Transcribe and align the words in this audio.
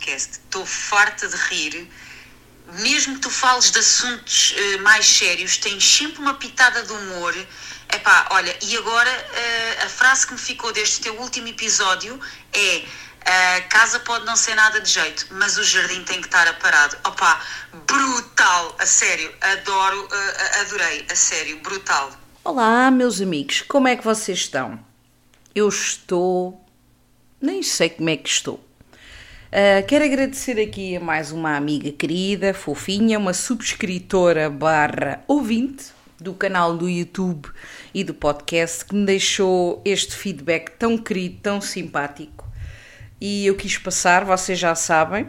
podcast. 0.00 0.40
Estou 0.44 0.64
farta 0.64 1.28
de 1.28 1.36
rir. 1.36 1.88
Mesmo 2.80 3.16
que 3.16 3.20
tu 3.20 3.30
fales 3.30 3.70
de 3.70 3.78
assuntos 3.78 4.52
uh, 4.52 4.82
mais 4.82 5.04
sérios, 5.04 5.56
tens 5.58 5.84
sempre 5.84 6.20
uma 6.20 6.34
pitada 6.34 6.82
de 6.82 6.92
humor. 6.92 7.34
Epá, 7.92 8.28
olha, 8.30 8.56
e 8.62 8.76
agora 8.76 9.10
uh, 9.10 9.84
a 9.84 9.88
frase 9.88 10.26
que 10.26 10.32
me 10.32 10.38
ficou 10.38 10.72
deste 10.72 11.00
teu 11.00 11.20
último 11.20 11.48
episódio 11.48 12.18
é 12.52 12.84
a 13.56 13.60
casa 13.62 14.00
pode 14.00 14.24
não 14.24 14.36
ser 14.36 14.54
nada 14.54 14.80
de 14.80 14.88
jeito, 14.88 15.26
mas 15.32 15.58
o 15.58 15.64
jardim 15.64 16.02
tem 16.04 16.20
que 16.20 16.28
estar 16.28 16.46
aparado. 16.46 16.96
Opa, 17.04 17.40
brutal, 17.86 18.76
a 18.78 18.86
sério, 18.86 19.34
adoro, 19.40 20.06
uh, 20.06 20.60
adorei, 20.60 21.06
a 21.10 21.14
sério, 21.16 21.60
brutal. 21.60 22.12
Olá, 22.44 22.90
meus 22.90 23.20
amigos, 23.20 23.62
como 23.62 23.88
é 23.88 23.96
que 23.96 24.04
vocês 24.04 24.38
estão? 24.38 24.82
Eu 25.54 25.68
estou. 25.68 26.64
nem 27.40 27.62
sei 27.62 27.90
como 27.90 28.08
é 28.08 28.16
que 28.16 28.28
estou. 28.28 28.69
Uh, 29.50 29.84
quero 29.88 30.04
agradecer 30.04 30.60
aqui 30.60 30.96
a 30.96 31.00
mais 31.00 31.32
uma 31.32 31.56
amiga 31.56 31.90
querida, 31.90 32.54
fofinha, 32.54 33.18
uma 33.18 33.34
subscritora 33.34 34.48
barra 34.48 35.24
ouvinte 35.26 35.86
do 36.20 36.32
canal 36.32 36.76
do 36.76 36.88
YouTube 36.88 37.48
e 37.92 38.04
do 38.04 38.14
podcast 38.14 38.84
que 38.84 38.94
me 38.94 39.04
deixou 39.04 39.82
este 39.84 40.14
feedback 40.14 40.70
tão 40.78 40.96
querido, 40.96 41.40
tão 41.42 41.60
simpático 41.60 42.48
e 43.20 43.44
eu 43.44 43.56
quis 43.56 43.76
passar, 43.76 44.24
vocês 44.24 44.56
já 44.56 44.74
sabem. 44.76 45.28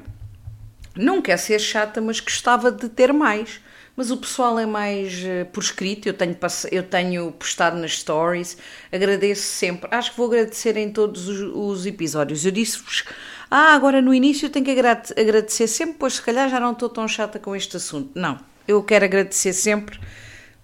Não 0.96 1.20
quer 1.20 1.38
ser 1.38 1.58
chata, 1.58 2.00
mas 2.00 2.20
gostava 2.20 2.72
de 2.72 2.88
ter 2.90 3.12
mais. 3.12 3.60
Mas 3.96 4.10
o 4.10 4.18
pessoal 4.18 4.58
é 4.58 4.66
mais 4.66 5.14
uh, 5.24 5.46
por 5.52 5.62
escrito, 5.62 6.08
eu 6.08 6.14
tenho, 6.14 6.38
eu 6.72 6.84
tenho 6.84 7.32
postado 7.34 7.78
nas 7.78 8.00
stories, 8.00 8.58
agradeço 8.92 9.44
sempre. 9.44 9.90
Acho 9.94 10.12
que 10.12 10.18
vou 10.18 10.28
agradecer 10.28 10.78
em 10.78 10.92
todos 10.92 11.28
os, 11.28 11.40
os 11.54 11.86
episódios. 11.86 12.46
Eu 12.46 12.52
disse-vos, 12.52 13.04
ah, 13.52 13.76
agora 13.76 14.02
no 14.02 14.14
início 14.14 14.50
tenho 14.50 14.64
que 14.64 14.72
agradecer 14.72 15.68
sempre, 15.68 15.96
pois 16.00 16.14
se 16.14 16.22
calhar 16.22 16.50
já 16.50 16.58
não 16.58 16.72
estou 16.72 16.88
tão 16.88 17.06
chata 17.06 17.38
com 17.38 17.54
este 17.54 17.76
assunto. 17.76 18.10
Não, 18.16 18.40
eu 18.66 18.82
quero 18.82 19.04
agradecer 19.04 19.52
sempre 19.52 20.00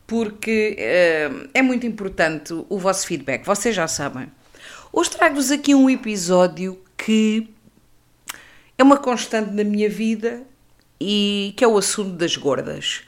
porque 0.07 0.77
uh, 0.79 1.49
é 1.53 1.61
muito 1.61 1.85
importante 1.85 2.53
o 2.69 2.79
vosso 2.79 3.05
feedback, 3.05 3.45
vocês 3.45 3.75
já 3.75 3.89
sabem. 3.89 4.31
Hoje 4.93 5.09
trago-vos 5.09 5.51
aqui 5.51 5.75
um 5.75 5.89
episódio 5.89 6.81
que 6.97 7.49
é 8.77 8.83
uma 8.83 8.95
constante 8.95 9.51
na 9.51 9.65
minha 9.65 9.89
vida 9.89 10.43
e 10.99 11.53
que 11.57 11.65
é 11.65 11.67
o 11.67 11.77
assunto 11.77 12.11
das 12.11 12.37
gordas. 12.37 13.01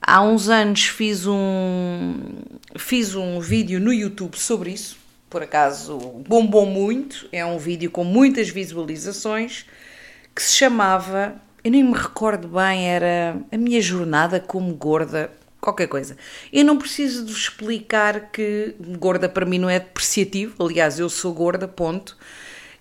Há 0.00 0.22
uns 0.22 0.50
anos 0.50 0.84
fiz 0.84 1.26
um, 1.26 2.14
fiz 2.76 3.14
um 3.14 3.40
vídeo 3.40 3.80
no 3.80 3.94
YouTube 3.94 4.36
sobre 4.36 4.72
isso, 4.72 4.98
por 5.28 5.42
acaso 5.42 5.98
bombou 6.26 6.66
muito, 6.66 7.28
é 7.32 7.44
um 7.44 7.58
vídeo 7.58 7.90
com 7.90 8.04
muitas 8.04 8.48
visualizações, 8.48 9.66
que 10.34 10.42
se 10.42 10.54
chamava, 10.54 11.40
eu 11.64 11.70
nem 11.70 11.82
me 11.82 11.94
recordo 11.94 12.48
bem, 12.48 12.88
era 12.88 13.36
a 13.50 13.56
minha 13.56 13.80
jornada 13.80 14.38
como 14.38 14.72
gorda, 14.74 15.30
qualquer 15.60 15.88
coisa. 15.88 16.16
Eu 16.52 16.64
não 16.64 16.78
preciso 16.78 17.24
de 17.24 17.32
explicar 17.32 18.30
que 18.30 18.74
gorda 18.98 19.28
para 19.28 19.44
mim 19.44 19.58
não 19.58 19.68
é 19.68 19.80
depreciativo, 19.80 20.64
aliás, 20.64 20.98
eu 20.98 21.08
sou 21.08 21.32
gorda, 21.32 21.66
ponto. 21.66 22.16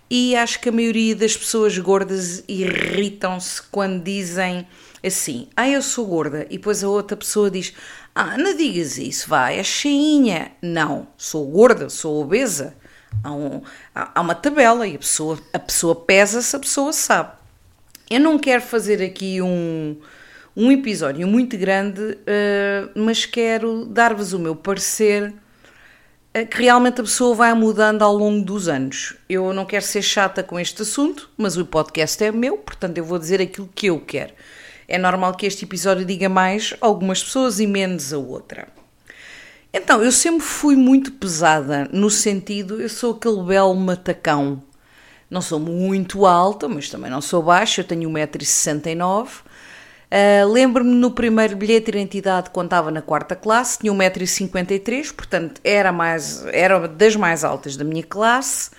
E 0.10 0.36
acho 0.36 0.60
que 0.60 0.70
a 0.70 0.72
maioria 0.72 1.16
das 1.16 1.36
pessoas 1.36 1.76
gordas 1.80 2.44
irritam-se 2.48 3.62
quando 3.72 4.04
dizem 4.04 4.68
assim: 5.04 5.48
Ah, 5.56 5.68
eu 5.68 5.82
sou 5.82 6.06
gorda. 6.06 6.46
E 6.50 6.58
depois 6.58 6.84
a 6.84 6.90
outra 6.90 7.18
pessoa 7.18 7.50
diz: 7.50 7.74
Ah, 8.18 8.38
não 8.38 8.56
digas 8.56 8.98
isso, 8.98 9.28
vai, 9.28 9.60
é 9.60 9.64
cheinha. 9.64 10.54
Não, 10.62 11.06
sou 11.18 11.46
gorda, 11.52 11.90
sou 11.90 12.22
obesa. 12.22 12.74
Há, 13.22 13.32
um, 13.34 13.62
há 13.94 14.22
uma 14.22 14.34
tabela 14.34 14.88
e 14.88 14.96
a 14.96 15.00
pessoa, 15.00 15.38
a 15.52 15.60
pessoa 15.60 15.94
pesa-se, 15.94 16.56
a 16.56 16.60
pessoa 16.60 16.94
sabe. 16.94 17.34
Eu 18.10 18.22
não 18.22 18.40
quero 18.40 18.62
fazer 18.62 19.04
aqui 19.04 19.42
um, 19.42 19.98
um 20.56 20.72
episódio 20.72 21.28
muito 21.28 21.58
grande, 21.58 22.02
uh, 22.02 22.90
mas 22.96 23.26
quero 23.26 23.86
dar-vos 23.86 24.32
o 24.32 24.40
meu 24.40 24.56
parecer 24.56 25.34
que 26.50 26.64
realmente 26.64 27.00
a 27.00 27.04
pessoa 27.04 27.34
vai 27.34 27.54
mudando 27.54 28.02
ao 28.02 28.14
longo 28.14 28.44
dos 28.44 28.68
anos. 28.68 29.16
Eu 29.30 29.54
não 29.54 29.66
quero 29.66 29.86
ser 29.86 30.02
chata 30.02 30.44
com 30.44 30.60
este 30.60 30.82
assunto, 30.82 31.30
mas 31.38 31.56
o 31.56 31.66
podcast 31.66 32.22
é 32.22 32.32
meu, 32.32 32.58
portanto 32.58 32.98
eu 32.98 33.06
vou 33.06 33.18
dizer 33.18 33.42
aquilo 33.42 33.70
que 33.74 33.88
eu 33.88 34.00
quero. 34.02 34.34
É 34.88 34.98
normal 34.98 35.36
que 35.36 35.46
este 35.46 35.66
episódio 35.66 36.06
diga 36.06 36.30
mais 36.30 36.74
a 36.82 36.86
algumas 36.86 37.24
pessoas 37.24 37.60
e 37.60 37.68
menos 37.68 38.14
a 38.14 38.18
outra. 38.18 38.68
Então, 39.74 40.02
eu 40.02 40.12
sempre 40.12 40.42
fui 40.42 40.76
muito 40.76 41.12
pesada, 41.12 41.90
no 41.92 42.10
sentido, 42.10 42.82
eu 42.82 42.88
sou 42.88 43.14
aquele 43.14 43.44
belo 43.44 43.76
matacão. 43.76 44.64
Não 45.30 45.42
sou 45.42 45.60
muito 45.60 46.26
alta, 46.26 46.68
mas 46.68 46.90
também 46.90 47.12
não 47.12 47.22
sou 47.22 47.44
baixa, 47.44 47.82
eu 47.82 47.86
tenho 47.86 48.10
1,69m 48.10 49.44
Uh, 50.06 50.48
Lembro-me 50.50 50.94
no 50.96 51.12
primeiro 51.12 51.56
bilhete 51.58 51.92
de 51.92 51.98
identidade, 51.98 52.50
quando 52.52 52.68
estava 52.68 52.92
na 52.92 53.02
quarta 53.02 53.36
classe, 53.36 53.80
tinha 53.80 53.92
1,53m, 53.92 55.14
portanto 55.14 55.60
era, 55.64 55.92
mais, 55.92 56.46
era 56.48 56.88
das 56.88 57.16
mais 57.16 57.44
altas 57.44 57.76
da 57.76 57.84
minha 57.84 58.04
classe, 58.04 58.70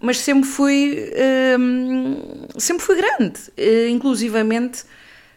mas 0.00 0.18
sempre 0.18 0.48
fui, 0.48 1.12
uh, 1.14 2.60
sempre 2.60 2.84
fui 2.84 2.96
grande. 2.96 3.40
Uh, 3.56 3.88
inclusivamente, 3.88 4.84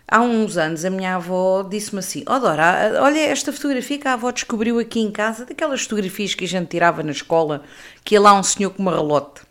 há 0.07 0.21
uns 0.21 0.57
anos, 0.57 0.85
a 0.85 0.89
minha 0.89 1.15
avó 1.15 1.63
disse-me 1.63 1.99
assim: 1.99 2.23
oh, 2.27 2.39
Dora, 2.39 2.99
olha 3.01 3.19
esta 3.19 3.51
fotografia 3.51 3.97
que 3.97 4.07
a 4.07 4.13
avó 4.13 4.31
descobriu 4.31 4.79
aqui 4.79 4.99
em 4.99 5.11
casa, 5.11 5.45
daquelas 5.45 5.83
fotografias 5.83 6.35
que 6.35 6.45
a 6.45 6.47
gente 6.47 6.69
tirava 6.69 7.03
na 7.03 7.11
escola, 7.11 7.63
que 8.03 8.15
ia 8.15 8.21
lá 8.21 8.33
um 8.33 8.43
senhor 8.43 8.71
com 8.71 8.81
uma 8.81 8.95
relote. 8.95 9.41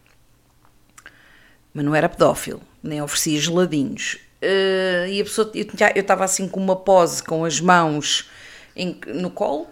Mas 1.74 1.84
não 1.84 1.94
era 1.94 2.08
pedófilo, 2.08 2.60
nem 2.82 3.00
oferecia 3.00 3.40
geladinhos 3.40 4.18
Uh, 4.42 5.06
e 5.06 5.20
a 5.20 5.24
pessoa, 5.24 5.52
eu 5.54 6.00
estava 6.00 6.24
assim 6.24 6.48
com 6.48 6.58
uma 6.58 6.74
pose 6.74 7.22
com 7.22 7.44
as 7.44 7.60
mãos 7.60 8.28
em, 8.74 8.98
no 9.06 9.30
colo 9.30 9.69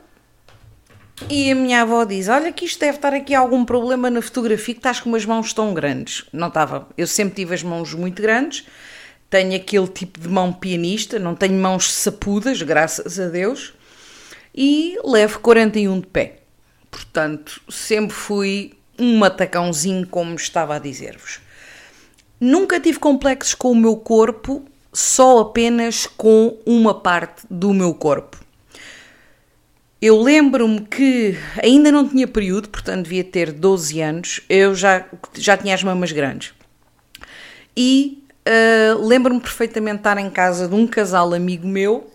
e 1.28 1.50
a 1.50 1.56
minha 1.56 1.82
avó 1.82 2.04
diz: 2.04 2.28
Olha, 2.28 2.52
que 2.52 2.64
isto 2.64 2.78
deve 2.78 2.97
estar 2.97 3.12
aqui 3.12 3.34
algum 3.34 3.64
problema 3.64 4.08
na 4.08 4.22
fotografia, 4.22 4.72
que 4.72 4.78
estás 4.78 5.00
com 5.00 5.08
umas 5.08 5.26
mãos 5.26 5.52
tão 5.52 5.74
grandes. 5.74 6.24
Não 6.32 6.47
estava, 6.47 6.86
eu 6.97 7.08
sempre 7.08 7.34
tive 7.34 7.52
as 7.52 7.64
mãos 7.64 7.92
muito 7.94 8.22
grandes, 8.22 8.64
tenho 9.30 9.54
aquele 9.54 9.86
tipo 9.86 10.18
de 10.18 10.28
mão 10.28 10.52
pianista, 10.52 11.18
não 11.18 11.36
tenho 11.36 11.54
mãos 11.54 11.92
sapudas, 11.92 12.60
graças 12.60 13.18
a 13.20 13.28
Deus, 13.28 13.72
e 14.52 14.98
levo 15.04 15.38
41 15.38 16.00
de 16.00 16.06
pé. 16.08 16.38
Portanto, 16.91 17.62
sempre 17.68 18.14
fui 18.14 18.72
um 18.98 19.16
matacãozinho, 19.16 20.06
como 20.08 20.34
estava 20.34 20.74
a 20.74 20.78
dizer-vos. 20.80 21.38
Nunca 22.41 22.80
tive 22.80 22.98
complexos 22.98 23.54
com 23.54 23.70
o 23.70 23.76
meu 23.76 23.96
corpo, 23.96 24.64
só 24.92 25.38
apenas 25.38 26.06
com 26.06 26.58
uma 26.66 26.92
parte 26.92 27.42
do 27.48 27.72
meu 27.72 27.94
corpo. 27.94 28.36
Eu 30.02 30.20
lembro-me 30.20 30.80
que 30.80 31.36
ainda 31.62 31.92
não 31.92 32.08
tinha 32.08 32.26
período, 32.26 32.68
portanto 32.68 33.04
devia 33.04 33.22
ter 33.22 33.52
12 33.52 34.00
anos, 34.00 34.41
eu 34.48 34.74
já, 34.74 35.06
já 35.34 35.56
tinha 35.56 35.74
as 35.74 35.84
mamas 35.84 36.10
grandes. 36.10 36.52
E 37.76 38.19
uh, 38.47 39.06
lembro-me 39.06 39.41
perfeitamente 39.41 39.97
de 39.97 40.01
estar 40.01 40.19
em 40.19 40.31
casa 40.31 40.69
de 40.69 40.75
um 40.75 40.87
casal 40.87 41.33
amigo 41.34 41.67
meu 41.67 42.11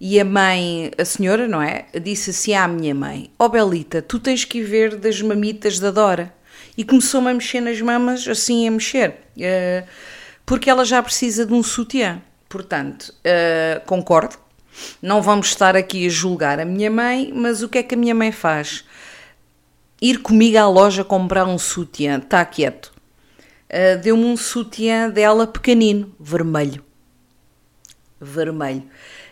e 0.00 0.18
a 0.18 0.24
mãe, 0.24 0.90
a 0.98 1.04
senhora, 1.04 1.46
não 1.46 1.62
é? 1.62 1.86
Disse 2.02 2.30
assim 2.30 2.54
à 2.54 2.66
minha 2.66 2.94
mãe: 2.94 3.30
Ó 3.38 3.46
oh 3.46 3.48
Belita, 3.48 4.02
tu 4.02 4.18
tens 4.18 4.44
que 4.44 4.58
ir 4.58 4.64
ver 4.64 4.96
das 4.96 5.22
mamitas 5.22 5.78
da 5.78 5.90
Dora 5.90 6.34
e 6.76 6.84
começou-me 6.84 7.30
a 7.30 7.34
mexer 7.34 7.60
nas 7.60 7.80
mamas, 7.80 8.26
assim 8.26 8.66
a 8.66 8.70
mexer, 8.70 9.10
uh, 9.10 9.88
porque 10.44 10.68
ela 10.68 10.84
já 10.84 11.02
precisa 11.02 11.46
de 11.46 11.52
um 11.52 11.62
sutiã. 11.62 12.20
Portanto, 12.48 13.14
uh, 13.18 13.84
concordo, 13.86 14.36
não 15.00 15.22
vamos 15.22 15.48
estar 15.48 15.76
aqui 15.76 16.06
a 16.06 16.10
julgar 16.10 16.60
a 16.60 16.64
minha 16.64 16.90
mãe, 16.90 17.32
mas 17.34 17.62
o 17.62 17.68
que 17.68 17.78
é 17.78 17.82
que 17.82 17.94
a 17.94 17.98
minha 17.98 18.14
mãe 18.14 18.32
faz? 18.32 18.84
Ir 20.00 20.18
comigo 20.18 20.58
à 20.58 20.68
loja 20.68 21.04
comprar 21.04 21.46
um 21.46 21.58
sutiã, 21.58 22.18
está 22.18 22.44
quieto. 22.44 22.91
Uh, 23.72 23.98
Deu-me 24.02 24.24
um 24.24 24.36
sutiã 24.36 25.08
dela 25.08 25.46
pequenino, 25.46 26.14
vermelho. 26.20 26.84
Vermelho. 28.20 28.84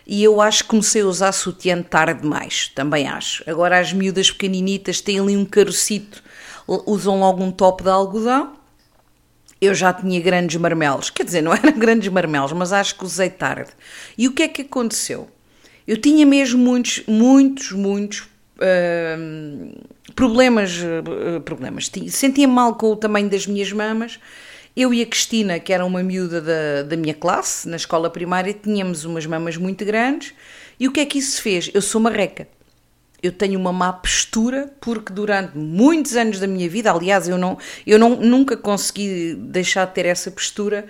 E 0.07 0.23
eu 0.23 0.41
acho 0.41 0.63
que 0.63 0.69
comecei 0.69 1.03
a 1.03 1.05
usar 1.05 1.31
sutiã 1.31 1.81
tarde 1.83 2.21
demais, 2.21 2.69
também 2.73 3.07
acho. 3.07 3.43
Agora 3.47 3.79
as 3.79 3.93
miúdas 3.93 4.31
pequeninitas 4.31 4.99
têm 4.99 5.19
ali 5.19 5.37
um 5.37 5.45
carocito 5.45 6.23
usam 6.85 7.19
logo 7.19 7.43
um 7.43 7.51
top 7.51 7.83
de 7.83 7.89
algodão. 7.89 8.53
Eu 9.59 9.75
já 9.75 9.93
tinha 9.93 10.19
grandes 10.19 10.55
marmelos, 10.59 11.09
quer 11.09 11.23
dizer, 11.23 11.41
não 11.41 11.53
eram 11.53 11.77
grandes 11.77 12.11
marmelos, 12.11 12.51
mas 12.53 12.73
acho 12.73 12.95
que 12.95 13.03
usei 13.03 13.29
tarde. 13.29 13.71
E 14.17 14.27
o 14.27 14.33
que 14.33 14.43
é 14.43 14.47
que 14.47 14.63
aconteceu? 14.63 15.29
Eu 15.87 15.97
tinha 15.97 16.25
mesmo 16.25 16.63
muitos, 16.63 17.03
muitos, 17.07 17.71
muitos 17.71 18.27
uh, 18.61 20.13
problemas, 20.13 20.77
uh, 20.77 21.41
problemas. 21.41 21.91
Sentia 22.09 22.47
mal 22.47 22.75
com 22.75 22.91
o 22.91 22.95
tamanho 22.95 23.29
das 23.29 23.47
minhas 23.47 23.71
mamas. 23.71 24.19
Eu 24.75 24.93
e 24.93 25.01
a 25.01 25.05
Cristina, 25.05 25.59
que 25.59 25.73
era 25.73 25.85
uma 25.85 26.01
miúda 26.01 26.39
da, 26.41 26.83
da 26.83 26.95
minha 26.95 27.13
classe, 27.13 27.67
na 27.67 27.75
escola 27.75 28.09
primária, 28.09 28.53
tínhamos 28.53 29.03
umas 29.03 29.25
mamas 29.25 29.57
muito 29.57 29.83
grandes. 29.83 30.33
E 30.79 30.87
o 30.87 30.91
que 30.91 31.01
é 31.01 31.05
que 31.05 31.17
isso 31.17 31.41
fez? 31.41 31.69
Eu 31.73 31.81
sou 31.81 31.99
marreca 31.99 32.47
eu 33.21 33.31
tenho 33.31 33.59
uma 33.59 33.71
má 33.71 33.93
postura 33.93 34.73
porque 34.81 35.13
durante 35.13 35.57
muitos 35.57 36.15
anos 36.15 36.39
da 36.39 36.47
minha 36.47 36.67
vida, 36.67 36.91
aliás, 36.91 37.27
eu, 37.27 37.37
não, 37.37 37.57
eu 37.85 37.99
não, 37.99 38.15
nunca 38.15 38.57
consegui 38.57 39.35
deixar 39.35 39.85
de 39.85 39.93
ter 39.93 40.05
essa 40.05 40.31
postura. 40.31 40.85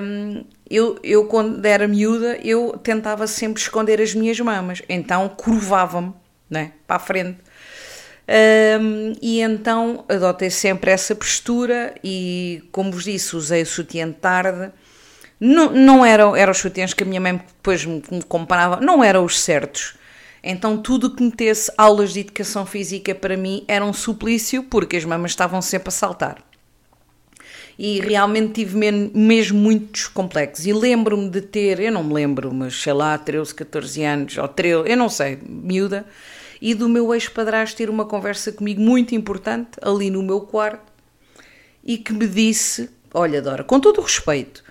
Um, 0.00 0.44
eu, 0.70 0.98
eu, 1.02 1.26
quando 1.26 1.64
era 1.64 1.88
miúda, 1.88 2.38
eu 2.42 2.78
tentava 2.82 3.26
sempre 3.26 3.60
esconder 3.60 4.00
as 4.00 4.14
minhas 4.14 4.38
mamas, 4.40 4.82
então 4.88 5.28
curvava-me 5.28 6.12
né, 6.54 6.72
para 6.86 6.96
a 6.96 6.98
frente. 6.98 7.38
Um, 8.26 9.12
e 9.20 9.42
então 9.42 10.04
adotei 10.08 10.48
sempre 10.48 10.90
essa 10.90 11.14
postura 11.14 11.94
e, 12.02 12.64
como 12.72 12.90
vos 12.90 13.04
disse, 13.04 13.36
usei 13.36 13.62
o 13.62 13.66
sutiã 13.66 14.08
de 14.08 14.14
tarde. 14.14 14.72
Não, 15.38 15.70
não 15.70 16.06
eram, 16.06 16.34
eram 16.34 16.52
os 16.52 16.58
sutiãs 16.58 16.94
que 16.94 17.02
a 17.02 17.06
minha 17.06 17.20
mãe 17.20 17.36
depois 17.36 17.84
me, 17.84 18.02
me 18.10 18.22
comparava, 18.22 18.80
não 18.80 19.04
eram 19.04 19.24
os 19.24 19.38
certos. 19.38 19.96
Então 20.42 20.78
tudo 20.78 21.14
que 21.14 21.22
metesse 21.22 21.70
aulas 21.76 22.12
de 22.12 22.20
educação 22.20 22.64
física 22.64 23.14
para 23.14 23.36
mim 23.36 23.64
era 23.68 23.84
um 23.84 23.92
suplício 23.92 24.62
porque 24.64 24.96
as 24.96 25.04
mamas 25.04 25.32
estavam 25.32 25.60
sempre 25.60 25.88
a 25.88 25.92
saltar 25.92 26.44
e 27.78 28.00
realmente 28.00 28.52
tive 28.52 28.76
mesmo 29.14 29.58
muitos 29.58 30.06
complexos. 30.06 30.66
E 30.66 30.72
lembro-me 30.72 31.28
de 31.28 31.40
ter, 31.40 31.80
eu 31.80 31.92
não 31.92 32.04
me 32.04 32.14
lembro, 32.14 32.52
mas 32.52 32.80
sei 32.80 32.92
lá, 32.92 33.16
13, 33.18 33.54
14 33.54 34.04
anos, 34.04 34.38
ou 34.38 34.48
13, 34.48 34.90
eu 34.90 34.96
não 34.96 35.08
sei, 35.08 35.38
miúda, 35.44 36.06
e 36.64 36.74
do 36.74 36.88
meu 36.88 37.12
ex-padrasto 37.12 37.76
ter 37.76 37.90
uma 37.90 38.06
conversa 38.06 38.50
comigo 38.50 38.80
muito 38.80 39.14
importante 39.14 39.72
ali 39.82 40.08
no 40.08 40.22
meu 40.22 40.40
quarto 40.40 40.90
e 41.84 41.98
que 41.98 42.10
me 42.10 42.26
disse: 42.26 42.88
Olha, 43.12 43.42
Dora, 43.42 43.62
com 43.62 43.78
todo 43.78 43.98
o 43.98 44.00
respeito, 44.00 44.64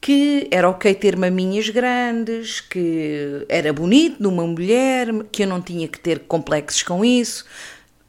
que 0.00 0.48
era 0.50 0.68
ok 0.68 0.92
ter 0.96 1.16
maminhas 1.16 1.68
grandes, 1.68 2.60
que 2.60 3.46
era 3.48 3.72
bonito 3.72 4.20
numa 4.20 4.44
mulher, 4.44 5.06
que 5.30 5.44
eu 5.44 5.46
não 5.46 5.62
tinha 5.62 5.86
que 5.86 6.00
ter 6.00 6.24
complexos 6.26 6.82
com 6.82 7.04
isso, 7.04 7.44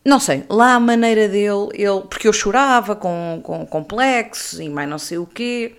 não 0.03 0.19
sei, 0.19 0.43
lá 0.49 0.73
a 0.73 0.79
maneira 0.79 1.27
dele, 1.27 1.69
ele, 1.73 2.01
porque 2.09 2.27
eu 2.27 2.33
chorava 2.33 2.95
com, 2.95 3.41
com 3.43 3.63
complexos 3.63 4.59
e 4.59 4.67
mais 4.69 4.89
não 4.89 4.97
sei 4.97 5.19
o 5.19 5.27
quê. 5.27 5.75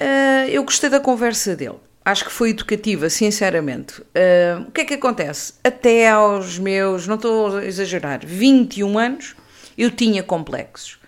Uh, 0.00 0.48
eu 0.50 0.62
gostei 0.62 0.88
da 0.88 1.00
conversa 1.00 1.56
dele. 1.56 1.85
Acho 2.06 2.26
que 2.26 2.30
foi 2.30 2.50
educativa, 2.50 3.10
sinceramente. 3.10 4.00
Uh, 4.00 4.68
o 4.68 4.70
que 4.70 4.82
é 4.82 4.84
que 4.84 4.94
acontece? 4.94 5.54
Até 5.64 6.08
aos 6.08 6.56
meus, 6.56 7.04
não 7.08 7.16
estou 7.16 7.56
a 7.56 7.64
exagerar, 7.64 8.20
21 8.24 8.96
anos, 8.96 9.34
eu 9.76 9.90
tinha 9.90 10.22
complexos. 10.22 11.00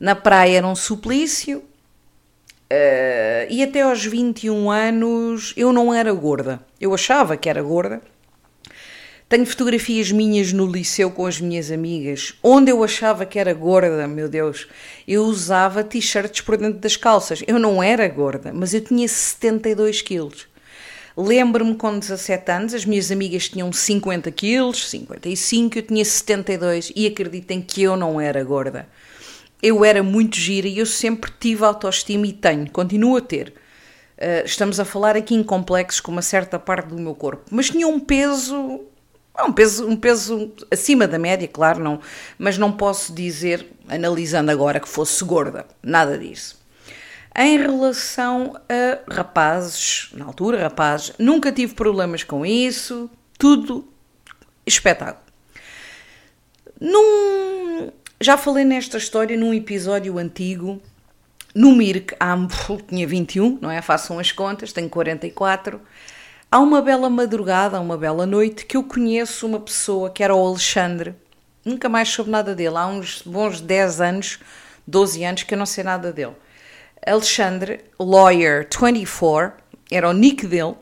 Na 0.00 0.16
praia 0.16 0.58
era 0.58 0.66
um 0.66 0.74
suplício, 0.74 1.58
uh, 1.58 3.46
e 3.48 3.62
até 3.62 3.82
aos 3.82 4.04
21 4.04 4.68
anos 4.68 5.54
eu 5.56 5.72
não 5.72 5.94
era 5.94 6.12
gorda. 6.12 6.58
Eu 6.80 6.92
achava 6.92 7.36
que 7.36 7.48
era 7.48 7.62
gorda, 7.62 8.02
tenho 9.30 9.46
fotografias 9.46 10.10
minhas 10.10 10.52
no 10.52 10.66
liceu 10.66 11.08
com 11.08 11.24
as 11.24 11.40
minhas 11.40 11.70
amigas, 11.70 12.34
onde 12.42 12.72
eu 12.72 12.82
achava 12.82 13.24
que 13.24 13.38
era 13.38 13.54
gorda, 13.54 14.08
meu 14.08 14.28
Deus. 14.28 14.66
Eu 15.06 15.22
usava 15.22 15.84
t-shirts 15.84 16.40
por 16.40 16.56
dentro 16.56 16.80
das 16.80 16.96
calças. 16.96 17.40
Eu 17.46 17.56
não 17.56 17.80
era 17.80 18.08
gorda, 18.08 18.52
mas 18.52 18.74
eu 18.74 18.80
tinha 18.80 19.06
72 19.06 20.02
quilos. 20.02 20.48
Lembro-me 21.16 21.76
com 21.76 21.96
17 21.96 22.50
anos, 22.50 22.74
as 22.74 22.84
minhas 22.84 23.12
amigas 23.12 23.48
tinham 23.48 23.72
50 23.72 24.32
quilos, 24.32 24.90
55, 24.90 25.78
eu 25.78 25.82
tinha 25.82 26.04
72 26.04 26.92
e 26.96 27.06
acreditem 27.06 27.62
que 27.62 27.84
eu 27.84 27.96
não 27.96 28.20
era 28.20 28.42
gorda. 28.42 28.88
Eu 29.62 29.84
era 29.84 30.02
muito 30.02 30.36
gira 30.36 30.66
e 30.66 30.78
eu 30.78 30.86
sempre 30.86 31.30
tive 31.38 31.64
autoestima 31.64 32.26
e 32.26 32.32
tenho, 32.32 32.68
continuo 32.68 33.16
a 33.16 33.20
ter. 33.20 33.54
Uh, 34.18 34.44
estamos 34.44 34.80
a 34.80 34.84
falar 34.84 35.16
aqui 35.16 35.36
em 35.36 35.44
complexos 35.44 36.00
com 36.00 36.10
uma 36.10 36.20
certa 36.20 36.58
parte 36.58 36.88
do 36.88 36.98
meu 36.98 37.14
corpo, 37.14 37.44
mas 37.48 37.70
tinha 37.70 37.86
um 37.86 38.00
peso 38.00 38.89
um 39.38 39.52
peso, 39.52 39.88
um 39.88 39.96
peso 39.96 40.52
acima 40.70 41.06
da 41.06 41.18
média, 41.18 41.48
claro, 41.48 41.80
não, 41.80 42.00
mas 42.38 42.58
não 42.58 42.72
posso 42.72 43.12
dizer, 43.12 43.66
analisando 43.88 44.50
agora, 44.50 44.80
que 44.80 44.88
fosse 44.88 45.24
gorda, 45.24 45.66
nada 45.82 46.18
disso. 46.18 46.58
Em 47.36 47.58
relação 47.58 48.56
a 48.68 49.12
rapazes, 49.12 50.10
na 50.12 50.24
altura, 50.24 50.60
rapazes, 50.60 51.12
nunca 51.18 51.52
tive 51.52 51.74
problemas 51.74 52.24
com 52.24 52.44
isso, 52.44 53.08
tudo 53.38 53.88
espetáculo. 54.66 55.24
Num, 56.80 57.92
já 58.20 58.36
falei 58.36 58.64
nesta 58.64 58.98
história 58.98 59.36
num 59.36 59.54
episódio 59.54 60.18
antigo, 60.18 60.80
no 61.54 61.74
MIRC, 61.74 62.14
há, 62.18 62.36
tinha 62.88 63.06
21, 63.06 63.58
não 63.60 63.70
é? 63.70 63.80
Façam 63.80 64.18
as 64.18 64.32
contas, 64.32 64.72
tenho 64.72 64.88
44. 64.88 65.80
Há 66.52 66.58
uma 66.58 66.82
bela 66.82 67.08
madrugada, 67.08 67.80
uma 67.80 67.96
bela 67.96 68.26
noite, 68.26 68.66
que 68.66 68.76
eu 68.76 68.82
conheço 68.82 69.46
uma 69.46 69.60
pessoa 69.60 70.10
que 70.10 70.20
era 70.20 70.34
o 70.34 70.44
Alexandre. 70.44 71.14
Nunca 71.64 71.88
mais 71.88 72.08
soube 72.08 72.28
nada 72.28 72.56
dele. 72.56 72.76
Há 72.76 72.88
uns 72.88 73.22
bons 73.22 73.60
10 73.60 74.00
anos, 74.00 74.40
12 74.84 75.22
anos, 75.22 75.42
que 75.44 75.54
eu 75.54 75.58
não 75.58 75.64
sei 75.64 75.84
nada 75.84 76.12
dele. 76.12 76.34
Alexandre, 77.06 77.84
lawyer 78.00 78.68
24, 78.68 79.52
era 79.92 80.08
o 80.08 80.12
nick 80.12 80.44
dele. 80.44 80.74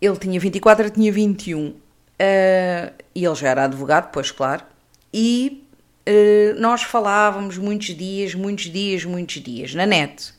Ele 0.00 0.16
tinha 0.16 0.40
24, 0.40 0.86
eu 0.86 0.90
tinha 0.90 1.12
21. 1.12 1.68
Uh, 1.68 1.76
e 3.14 3.24
ele 3.24 3.34
já 3.36 3.50
era 3.50 3.66
advogado, 3.66 4.10
pois 4.10 4.32
claro. 4.32 4.64
E 5.14 5.64
uh, 6.08 6.60
nós 6.60 6.82
falávamos 6.82 7.56
muitos 7.56 7.94
dias, 7.94 8.34
muitos 8.34 8.64
dias, 8.64 9.04
muitos 9.04 9.40
dias 9.40 9.72
na 9.76 9.86
net. 9.86 10.34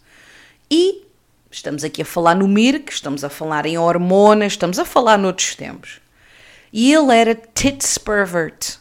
E 0.70 1.07
Estamos 1.50 1.84
aqui 1.84 2.02
a 2.02 2.06
falar 2.06 2.36
no 2.36 2.48
MIRC, 2.48 2.92
estamos 2.92 3.24
a 3.24 3.30
falar 3.30 3.66
em 3.66 3.78
hormonas, 3.78 4.54
estamos 4.54 4.78
a 4.78 4.86
falar 4.86 5.18
noutros 5.18 5.56
tempos. 5.56 6.02
E 6.72 6.94
ele 6.94 7.16
era 7.16 7.34
tits 7.36 7.98
pervert. 7.98 8.78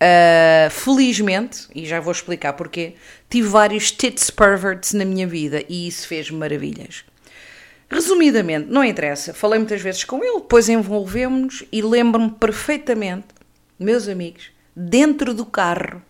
Uh, 0.00 0.70
felizmente, 0.70 1.66
e 1.74 1.84
já 1.84 1.98
vou 1.98 2.12
explicar 2.12 2.52
porquê, 2.52 2.94
tive 3.28 3.48
vários 3.48 3.90
tits 3.90 4.30
perverts 4.30 4.92
na 4.92 5.04
minha 5.04 5.26
vida 5.26 5.64
e 5.68 5.88
isso 5.88 6.06
fez 6.06 6.30
maravilhas. 6.30 7.04
Resumidamente, 7.90 8.68
não 8.70 8.84
interessa, 8.84 9.34
falei 9.34 9.58
muitas 9.58 9.80
vezes 9.80 10.04
com 10.04 10.22
ele, 10.22 10.40
depois 10.40 10.68
envolvemos-nos 10.68 11.64
e 11.72 11.82
lembro-me 11.82 12.30
perfeitamente, 12.30 13.26
meus 13.76 14.06
amigos, 14.06 14.50
dentro 14.76 15.34
do 15.34 15.44
carro, 15.44 16.00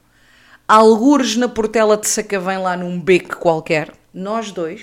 algures 0.67 1.37
na 1.37 1.49
portela 1.49 1.97
de 1.97 2.09
Sacavém 2.09 2.59
lá 2.59 2.77
num 2.77 3.01
beco 3.01 3.37
qualquer, 3.37 3.91
nós 4.13 4.51
dois, 4.51 4.83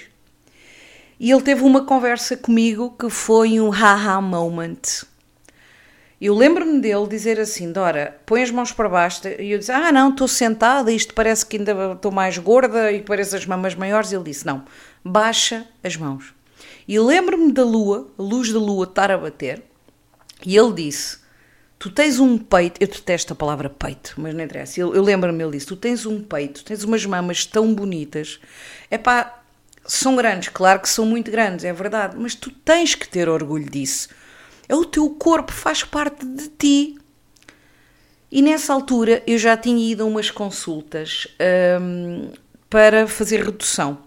e 1.19 1.31
ele 1.31 1.41
teve 1.41 1.63
uma 1.63 1.85
conversa 1.85 2.35
comigo 2.35 2.95
que 2.97 3.09
foi 3.09 3.59
um 3.59 3.69
haha 3.69 4.19
moment. 4.21 5.05
Eu 6.19 6.33
lembro-me 6.33 6.79
dele 6.79 7.07
dizer 7.07 7.39
assim: 7.39 7.71
Dora, 7.71 8.19
põe 8.25 8.41
as 8.41 8.51
mãos 8.51 8.71
para 8.71 8.87
baixo. 8.87 9.27
E 9.39 9.51
eu 9.51 9.59
disse: 9.59 9.71
Ah, 9.71 9.91
não, 9.91 10.09
estou 10.09 10.27
sentada, 10.27 10.91
isto 10.91 11.13
parece 11.13 11.45
que 11.45 11.57
ainda 11.57 11.93
estou 11.93 12.11
mais 12.11 12.37
gorda 12.37 12.91
e 12.91 13.01
parece 13.01 13.35
as 13.35 13.45
mamas 13.45 13.75
maiores. 13.75 14.11
E 14.11 14.15
ele 14.15 14.23
disse: 14.23 14.45
Não, 14.45 14.63
baixa 15.03 15.67
as 15.83 15.95
mãos. 15.95 16.33
E 16.87 16.99
lembro-me 16.99 17.51
da 17.51 17.63
lua, 17.63 18.07
a 18.17 18.21
luz 18.21 18.51
da 18.51 18.59
lua 18.59 18.85
estar 18.85 19.11
a 19.11 19.17
bater. 19.17 19.61
E 20.45 20.57
ele 20.57 20.73
disse: 20.73 21.19
Tu 21.77 21.91
tens 21.91 22.19
um 22.19 22.37
peito. 22.37 22.81
Eu 22.81 22.87
detesto 22.87 23.33
a 23.33 23.35
palavra 23.35 23.69
peito, 23.69 24.13
mas 24.17 24.33
não 24.33 24.43
interessa. 24.43 24.79
Eu, 24.79 24.95
eu 24.95 25.03
lembro-me, 25.03 25.43
ele 25.43 25.51
disse: 25.51 25.67
Tu 25.67 25.75
tens 25.75 26.05
um 26.05 26.23
peito, 26.23 26.63
tens 26.63 26.83
umas 26.83 27.05
mamas 27.05 27.45
tão 27.45 27.73
bonitas. 27.73 28.39
É 28.89 28.97
pá, 28.97 29.43
são 29.85 30.15
grandes, 30.15 30.49
claro 30.49 30.79
que 30.79 30.89
são 30.89 31.05
muito 31.05 31.29
grandes, 31.31 31.65
é 31.65 31.71
verdade, 31.71 32.15
mas 32.17 32.35
tu 32.35 32.51
tens 32.51 32.95
que 32.95 33.07
ter 33.07 33.29
orgulho 33.29 33.69
disso. 33.69 34.09
É 34.67 34.75
o 34.75 34.83
teu 34.83 35.09
corpo, 35.11 35.51
faz 35.51 35.83
parte 35.83 36.25
de 36.25 36.47
ti. 36.49 36.95
E 38.31 38.41
nessa 38.41 38.73
altura 38.73 39.21
eu 39.27 39.37
já 39.37 39.55
tinha 39.55 39.91
ido 39.91 40.03
a 40.03 40.07
umas 40.07 40.31
consultas 40.31 41.27
hum, 41.79 42.31
para 42.69 43.07
fazer 43.07 43.43
redução. 43.43 43.99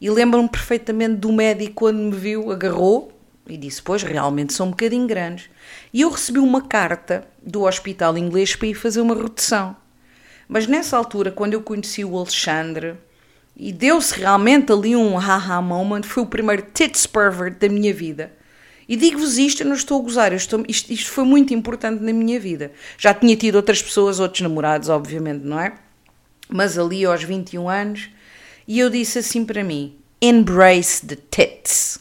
E 0.00 0.10
lembro-me 0.10 0.48
perfeitamente 0.48 1.16
do 1.16 1.30
médico 1.30 1.74
quando 1.74 1.98
me 1.98 2.16
viu, 2.16 2.50
agarrou 2.50 3.12
e 3.46 3.56
disse: 3.56 3.82
Pois, 3.82 4.02
realmente 4.02 4.52
são 4.52 4.66
um 4.66 4.70
bocadinho 4.70 5.06
grandes. 5.06 5.48
E 5.92 6.00
eu 6.00 6.10
recebi 6.10 6.38
uma 6.38 6.62
carta 6.62 7.24
do 7.40 7.62
hospital 7.62 8.16
inglês 8.16 8.56
para 8.56 8.68
ir 8.68 8.74
fazer 8.74 9.00
uma 9.00 9.14
redução. 9.14 9.76
Mas 10.48 10.66
nessa 10.66 10.96
altura, 10.96 11.30
quando 11.30 11.54
eu 11.54 11.62
conheci 11.62 12.04
o 12.04 12.16
Alexandre, 12.16 12.96
e 13.56 13.72
deu-se 13.72 14.18
realmente 14.18 14.72
ali 14.72 14.96
um 14.96 15.16
haha 15.16 15.60
moment, 15.60 16.02
foi 16.02 16.22
o 16.22 16.26
primeiro 16.26 16.62
tits 16.72 17.06
pervert 17.06 17.58
da 17.58 17.68
minha 17.68 17.92
vida. 17.92 18.32
E 18.88 18.96
digo-vos 18.96 19.38
isto, 19.38 19.62
eu 19.62 19.66
não 19.66 19.74
estou 19.74 20.00
a 20.00 20.02
gozar, 20.02 20.32
estou, 20.32 20.64
isto, 20.68 20.92
isto 20.92 21.10
foi 21.10 21.24
muito 21.24 21.54
importante 21.54 22.02
na 22.02 22.12
minha 22.12 22.38
vida. 22.40 22.72
Já 22.98 23.14
tinha 23.14 23.36
tido 23.36 23.56
outras 23.56 23.80
pessoas, 23.80 24.18
outros 24.18 24.40
namorados, 24.40 24.88
obviamente, 24.88 25.44
não 25.44 25.58
é? 25.60 25.74
Mas 26.48 26.76
ali 26.76 27.04
aos 27.04 27.22
21 27.22 27.68
anos, 27.68 28.10
e 28.66 28.78
eu 28.78 28.90
disse 28.90 29.18
assim 29.18 29.44
para 29.44 29.62
mim: 29.62 29.96
embrace 30.20 31.06
the 31.06 31.16
tits. 31.16 32.00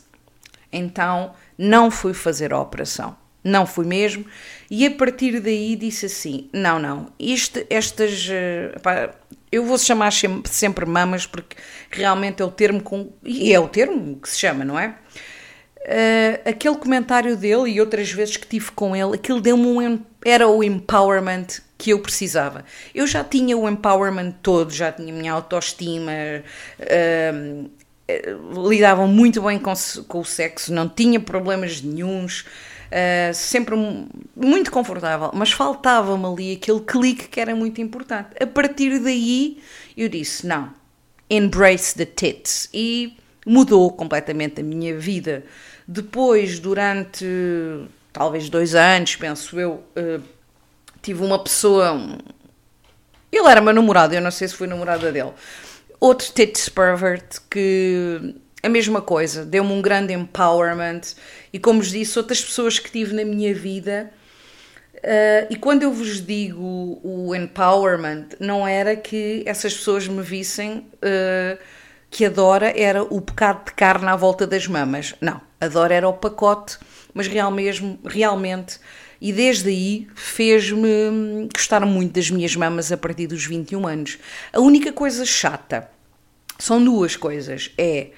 Então 0.71 1.33
não 1.57 1.91
fui 1.91 2.13
fazer 2.13 2.53
a 2.53 2.59
operação, 2.59 3.15
não 3.43 3.65
fui 3.65 3.85
mesmo, 3.85 4.25
e 4.71 4.87
a 4.87 4.91
partir 4.91 5.39
daí 5.39 5.75
disse 5.75 6.07
assim: 6.07 6.49
não, 6.51 6.79
não, 6.79 7.11
isto, 7.19 7.63
estas. 7.69 8.27
Eh, 8.31 8.75
pá, 8.81 9.13
eu 9.51 9.65
vou 9.65 9.77
chamar 9.77 10.11
sempre 10.45 10.85
mamas 10.85 11.25
porque 11.27 11.57
realmente 11.91 12.41
é 12.41 12.45
o 12.45 12.49
termo 12.49 12.81
com, 12.81 13.11
e 13.21 13.53
é 13.53 13.59
o 13.59 13.67
termo 13.67 14.17
que 14.17 14.29
se 14.29 14.39
chama, 14.39 14.63
não 14.63 14.79
é? 14.79 14.95
uh, 15.81 16.49
aquele 16.49 16.75
comentário 16.75 17.35
dele 17.35 17.71
e 17.71 17.79
outras 17.79 18.11
vezes 18.11 18.37
que 18.37 18.47
tive 18.47 18.71
com 18.71 18.95
ele, 18.95 19.15
aquilo 19.15 19.41
deu-me 19.41 19.65
um, 19.65 19.99
era 20.23 20.47
o 20.47 20.63
empowerment 20.63 21.47
que 21.77 21.91
eu 21.91 21.99
precisava. 21.99 22.63
Eu 22.93 23.07
já 23.07 23.23
tinha 23.23 23.57
o 23.57 23.67
empowerment 23.67 24.33
todo, 24.43 24.71
já 24.71 24.91
tinha 24.91 25.13
a 25.13 25.17
minha 25.17 25.33
autoestima, 25.33 26.11
uh, 26.79 27.71
lidava 28.69 29.07
muito 29.07 29.41
bem 29.41 29.57
com, 29.57 29.73
com, 30.07 30.19
o 30.19 30.25
sexo, 30.25 30.73
não 30.73 30.87
tinha 30.87 31.19
problemas 31.19 31.81
nenhums, 31.81 32.45
uh, 32.91 33.33
sempre 33.33 33.75
muito 34.35 34.71
confortável, 34.71 35.31
mas 35.33 35.51
faltava-me 35.51 36.25
ali 36.25 36.53
aquele 36.53 36.81
clique 36.81 37.27
que 37.27 37.39
era 37.39 37.55
muito 37.55 37.81
importante. 37.81 38.29
A 38.41 38.45
partir 38.45 38.99
daí 38.99 39.61
eu 39.95 40.09
disse: 40.09 40.45
não, 40.45 40.71
embrace 41.29 41.95
the 41.95 42.05
tits. 42.05 42.69
E 42.73 43.17
mudou 43.45 43.91
completamente 43.91 44.61
a 44.61 44.63
minha 44.63 44.97
vida. 44.97 45.43
Depois, 45.87 46.59
durante 46.59 47.25
talvez 48.13 48.49
dois 48.49 48.75
anos, 48.75 49.15
penso 49.15 49.59
eu, 49.59 49.83
uh, 49.97 50.21
tive 51.01 51.23
uma 51.23 51.39
pessoa. 51.39 51.97
Ele 53.31 53.47
era 53.47 53.61
meu 53.61 53.73
namorado, 53.73 54.13
eu 54.13 54.21
não 54.21 54.31
sei 54.31 54.47
se 54.47 54.55
foi 54.55 54.67
namorada 54.67 55.11
dele. 55.11 55.31
Outro 55.99 56.31
tits 56.33 56.67
pervert 56.67 57.39
que 57.49 58.35
a 58.63 58.69
mesma 58.69 59.01
coisa, 59.01 59.43
deu-me 59.43 59.71
um 59.71 59.81
grande 59.81 60.13
empowerment 60.13 61.01
e, 61.51 61.59
como 61.59 61.79
vos 61.79 61.91
disse, 61.91 62.17
outras 62.17 62.43
pessoas 62.43 62.77
que 62.77 62.91
tive 62.91 63.13
na 63.13 63.25
minha 63.25 63.53
vida. 63.53 64.11
Uh, 64.97 65.47
e 65.49 65.55
quando 65.55 65.81
eu 65.83 65.91
vos 65.91 66.23
digo 66.23 66.99
o 67.03 67.33
empowerment, 67.33 68.27
não 68.39 68.67
era 68.67 68.95
que 68.95 69.41
essas 69.47 69.73
pessoas 69.73 70.07
me 70.07 70.21
vissem 70.21 70.85
uh, 70.97 71.57
que 72.09 72.25
a 72.25 72.29
Dora 72.29 72.71
era 72.77 73.01
o 73.01 73.19
pecado 73.19 73.65
de 73.65 73.73
carne 73.73 74.07
à 74.07 74.15
volta 74.15 74.45
das 74.45 74.67
mamas. 74.67 75.15
Não, 75.19 75.41
a 75.59 75.67
Dora 75.67 75.95
era 75.95 76.07
o 76.07 76.13
pacote, 76.13 76.77
mas 77.15 77.27
real 77.27 77.49
mesmo, 77.49 77.97
realmente, 78.05 78.79
e 79.19 79.33
desde 79.33 79.69
aí 79.69 80.07
fez-me 80.13 81.47
gostar 81.51 81.83
muito 81.85 82.13
das 82.13 82.29
minhas 82.29 82.55
mamas 82.55 82.91
a 82.91 82.97
partir 82.97 83.25
dos 83.25 83.43
21 83.45 83.87
anos. 83.87 84.19
A 84.53 84.59
única 84.59 84.91
coisa 84.91 85.25
chata 85.25 85.89
são 86.59 86.83
duas 86.83 87.15
coisas. 87.15 87.71
É 87.77 88.09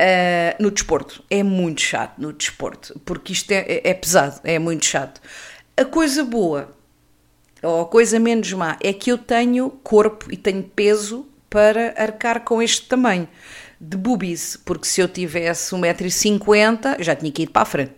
uh, 0.00 0.62
no 0.62 0.70
desporto. 0.70 1.22
É 1.30 1.42
muito 1.42 1.82
chato 1.82 2.18
no 2.18 2.32
desporto, 2.32 2.98
porque 3.04 3.32
isto 3.32 3.52
é, 3.52 3.82
é 3.84 3.94
pesado, 3.94 4.40
é 4.42 4.58
muito 4.58 4.86
chato. 4.86 5.20
A 5.76 5.84
coisa 5.84 6.24
boa, 6.24 6.74
ou 7.62 7.82
a 7.82 7.86
coisa 7.86 8.18
menos 8.18 8.52
má, 8.52 8.78
é 8.82 8.92
que 8.92 9.12
eu 9.12 9.18
tenho 9.18 9.70
corpo 9.82 10.32
e 10.32 10.36
tenho 10.36 10.62
peso 10.62 11.26
para 11.48 11.94
arcar 11.96 12.40
com 12.40 12.62
este 12.62 12.86
tamanho 12.86 13.28
de 13.80 13.96
boobies, 13.96 14.56
porque 14.64 14.86
se 14.86 15.00
eu 15.00 15.08
tivesse 15.08 15.74
1,50m 15.74 17.02
já 17.02 17.16
tinha 17.16 17.32
que 17.32 17.42
ir 17.42 17.48
para 17.48 17.62
a 17.62 17.66
frente. 17.66 17.94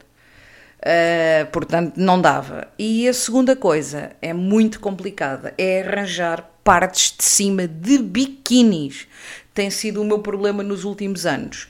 Uh, 0.82 1.46
portanto, 1.52 1.96
não 1.96 2.20
dava. 2.20 2.66
E 2.76 3.08
a 3.08 3.14
segunda 3.14 3.54
coisa 3.54 4.16
é 4.20 4.32
muito 4.32 4.80
complicada: 4.80 5.54
é 5.56 5.80
arranjar 5.80 6.50
partes 6.64 7.14
de 7.16 7.24
cima 7.24 7.68
de 7.68 7.98
biquinis. 7.98 9.06
Tem 9.54 9.70
sido 9.70 10.02
o 10.02 10.04
meu 10.04 10.18
problema 10.18 10.62
nos 10.62 10.82
últimos 10.84 11.24
anos. 11.24 11.68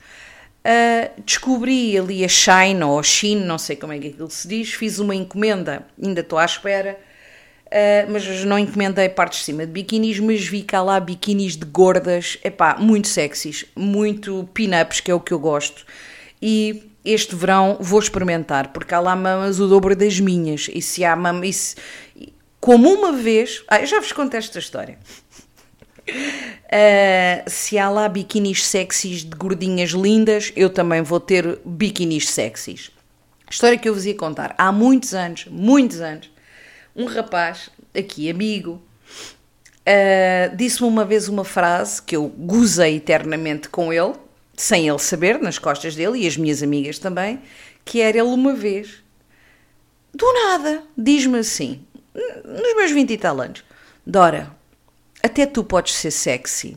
Uh, 0.64 1.22
descobri 1.24 1.98
ali 1.98 2.24
a 2.24 2.28
Shine 2.28 2.84
ou 2.84 2.98
a 2.98 3.02
Shine, 3.02 3.44
não 3.44 3.58
sei 3.58 3.74
como 3.74 3.92
é 3.92 3.98
que 3.98 4.08
aquilo 4.08 4.30
se 4.30 4.46
diz, 4.46 4.72
fiz 4.72 4.98
uma 4.98 5.14
encomenda, 5.14 5.84
ainda 6.00 6.20
estou 6.20 6.38
à 6.38 6.44
espera 6.44 6.98
Uh, 7.72 8.04
mas 8.12 8.44
não 8.44 8.58
encomendei 8.58 9.08
partes 9.08 9.38
de 9.38 9.44
cima 9.46 9.64
de 9.64 9.72
biquinis, 9.72 10.20
mas 10.20 10.46
vi 10.46 10.62
cá 10.62 10.82
lá 10.82 11.00
biquinis 11.00 11.56
de 11.56 11.64
gordas, 11.64 12.36
epá, 12.44 12.76
muito 12.78 13.08
sexys, 13.08 13.64
muito 13.74 14.46
pin-ups, 14.52 15.00
que 15.00 15.10
é 15.10 15.14
o 15.14 15.20
que 15.20 15.32
eu 15.32 15.38
gosto. 15.38 15.86
E 16.40 16.82
este 17.02 17.34
verão 17.34 17.78
vou 17.80 17.98
experimentar, 17.98 18.74
porque 18.74 18.94
há 18.94 19.00
lá 19.00 19.16
mamas 19.16 19.58
o 19.58 19.66
dobro 19.66 19.96
das 19.96 20.20
minhas. 20.20 20.68
E 20.70 20.82
se 20.82 21.02
há 21.02 21.16
mamas. 21.16 21.74
Como 22.60 22.92
uma 22.92 23.12
vez. 23.12 23.64
Ah, 23.68 23.80
eu 23.80 23.86
já 23.86 24.00
vos 24.00 24.12
contei 24.12 24.36
esta 24.36 24.58
história. 24.58 24.98
Uh, 26.08 27.48
se 27.48 27.78
há 27.78 27.88
lá 27.88 28.08
biquinis 28.08 28.64
sexys 28.64 29.24
de 29.24 29.36
gordinhas 29.36 29.90
lindas, 29.90 30.52
eu 30.56 30.70
também 30.70 31.02
vou 31.02 31.20
ter 31.20 31.58
biquinis 31.64 32.28
sexys. 32.28 32.90
História 33.50 33.78
que 33.78 33.88
eu 33.88 33.94
vos 33.94 34.06
ia 34.06 34.14
contar 34.14 34.54
há 34.56 34.72
muitos 34.72 35.14
anos, 35.14 35.46
muitos 35.50 36.00
anos 36.00 36.32
um 36.94 37.06
rapaz, 37.06 37.70
aqui 37.96 38.30
amigo, 38.30 38.82
uh, 39.80 40.56
disse-me 40.56 40.88
uma 40.88 41.04
vez 41.04 41.28
uma 41.28 41.44
frase 41.44 42.02
que 42.02 42.14
eu 42.16 42.28
gozei 42.28 42.96
eternamente 42.96 43.68
com 43.68 43.92
ele, 43.92 44.14
sem 44.54 44.88
ele 44.88 44.98
saber, 44.98 45.38
nas 45.40 45.58
costas 45.58 45.94
dele 45.94 46.18
e 46.18 46.26
as 46.26 46.36
minhas 46.36 46.62
amigas 46.62 46.98
também, 46.98 47.40
que 47.84 48.00
era 48.00 48.18
ele 48.18 48.28
uma 48.28 48.52
vez, 48.52 49.02
do 50.14 50.30
nada, 50.32 50.82
diz-me 50.96 51.38
assim, 51.38 51.82
nos 52.44 52.76
meus 52.76 52.90
20 52.90 53.10
e 53.10 53.18
tal 53.18 53.40
anos, 53.40 53.64
Dora, 54.06 54.54
até 55.22 55.46
tu 55.46 55.62
podes 55.64 55.94
ser 55.94 56.10
sexy. 56.10 56.76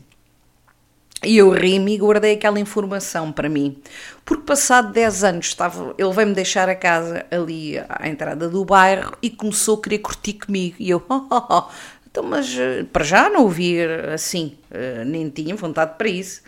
E 1.24 1.38
eu 1.38 1.50
ri-me 1.50 1.94
e 1.94 1.98
guardei 1.98 2.34
aquela 2.34 2.60
informação 2.60 3.32
para 3.32 3.48
mim. 3.48 3.80
Porque 4.24 4.44
passado 4.44 4.92
10 4.92 5.24
anos 5.24 5.46
estava, 5.46 5.94
ele 5.96 6.12
veio-me 6.12 6.34
deixar 6.34 6.68
a 6.68 6.74
casa 6.74 7.24
ali 7.30 7.78
à 7.88 8.08
entrada 8.08 8.48
do 8.48 8.64
bairro 8.64 9.16
e 9.22 9.30
começou 9.30 9.78
a 9.78 9.82
querer 9.82 9.98
curtir 10.00 10.34
comigo. 10.34 10.76
E 10.78 10.90
eu, 10.90 11.02
oh, 11.08 11.26
oh, 11.30 11.42
oh. 11.50 11.64
então 12.08 12.22
mas 12.22 12.56
eh, 12.56 12.84
para 12.92 13.04
já 13.04 13.30
não 13.30 13.42
ouvir 13.42 13.88
assim, 14.10 14.56
eh, 14.70 15.04
nem 15.04 15.28
tinha 15.30 15.56
vontade 15.56 15.94
para 15.96 16.08
isso. 16.08 16.42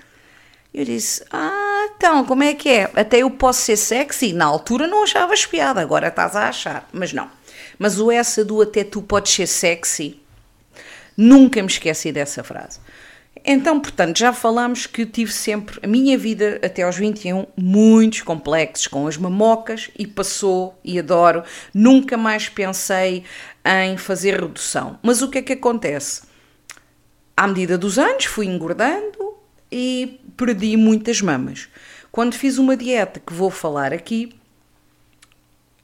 Eu 0.72 0.84
disse, 0.84 1.24
ah, 1.32 1.88
então, 1.96 2.24
como 2.24 2.42
é 2.42 2.54
que 2.54 2.68
é? 2.68 2.90
Até 2.94 3.18
eu 3.18 3.30
posso 3.30 3.62
ser 3.62 3.76
sexy? 3.76 4.32
Na 4.34 4.44
altura 4.44 4.86
não 4.86 5.02
achavas 5.02 5.46
piada, 5.46 5.80
agora 5.80 6.08
estás 6.08 6.36
a 6.36 6.48
achar. 6.48 6.88
Mas 6.92 7.12
não. 7.12 7.28
Mas 7.78 7.98
o 7.98 8.12
essa 8.12 8.44
do 8.44 8.60
até 8.60 8.84
tu 8.84 9.02
podes 9.02 9.32
ser 9.32 9.46
sexy, 9.46 10.20
nunca 11.18 11.60
me 11.60 11.68
esqueci 11.68 12.12
dessa 12.12 12.44
frase. 12.44 12.78
Então, 13.44 13.80
portanto, 13.80 14.18
já 14.18 14.32
falámos 14.32 14.86
que 14.86 15.04
tive 15.04 15.32
sempre 15.32 15.78
a 15.82 15.86
minha 15.86 16.16
vida 16.16 16.60
até 16.62 16.82
aos 16.82 16.96
21 16.96 17.46
muitos 17.56 18.22
complexos 18.22 18.86
com 18.86 19.06
as 19.06 19.16
mamocas 19.16 19.90
e 19.98 20.06
passou 20.06 20.78
e 20.84 20.98
adoro. 20.98 21.42
Nunca 21.72 22.16
mais 22.16 22.48
pensei 22.48 23.24
em 23.64 23.96
fazer 23.96 24.40
redução. 24.40 24.98
Mas 25.02 25.22
o 25.22 25.28
que 25.28 25.38
é 25.38 25.42
que 25.42 25.52
acontece? 25.52 26.22
À 27.36 27.46
medida 27.46 27.78
dos 27.78 27.98
anos 27.98 28.24
fui 28.24 28.46
engordando 28.46 29.36
e 29.70 30.20
perdi 30.36 30.76
muitas 30.76 31.20
mamas. 31.20 31.68
Quando 32.10 32.34
fiz 32.34 32.58
uma 32.58 32.76
dieta 32.76 33.20
que 33.20 33.32
vou 33.32 33.50
falar 33.50 33.92
aqui, 33.92 34.34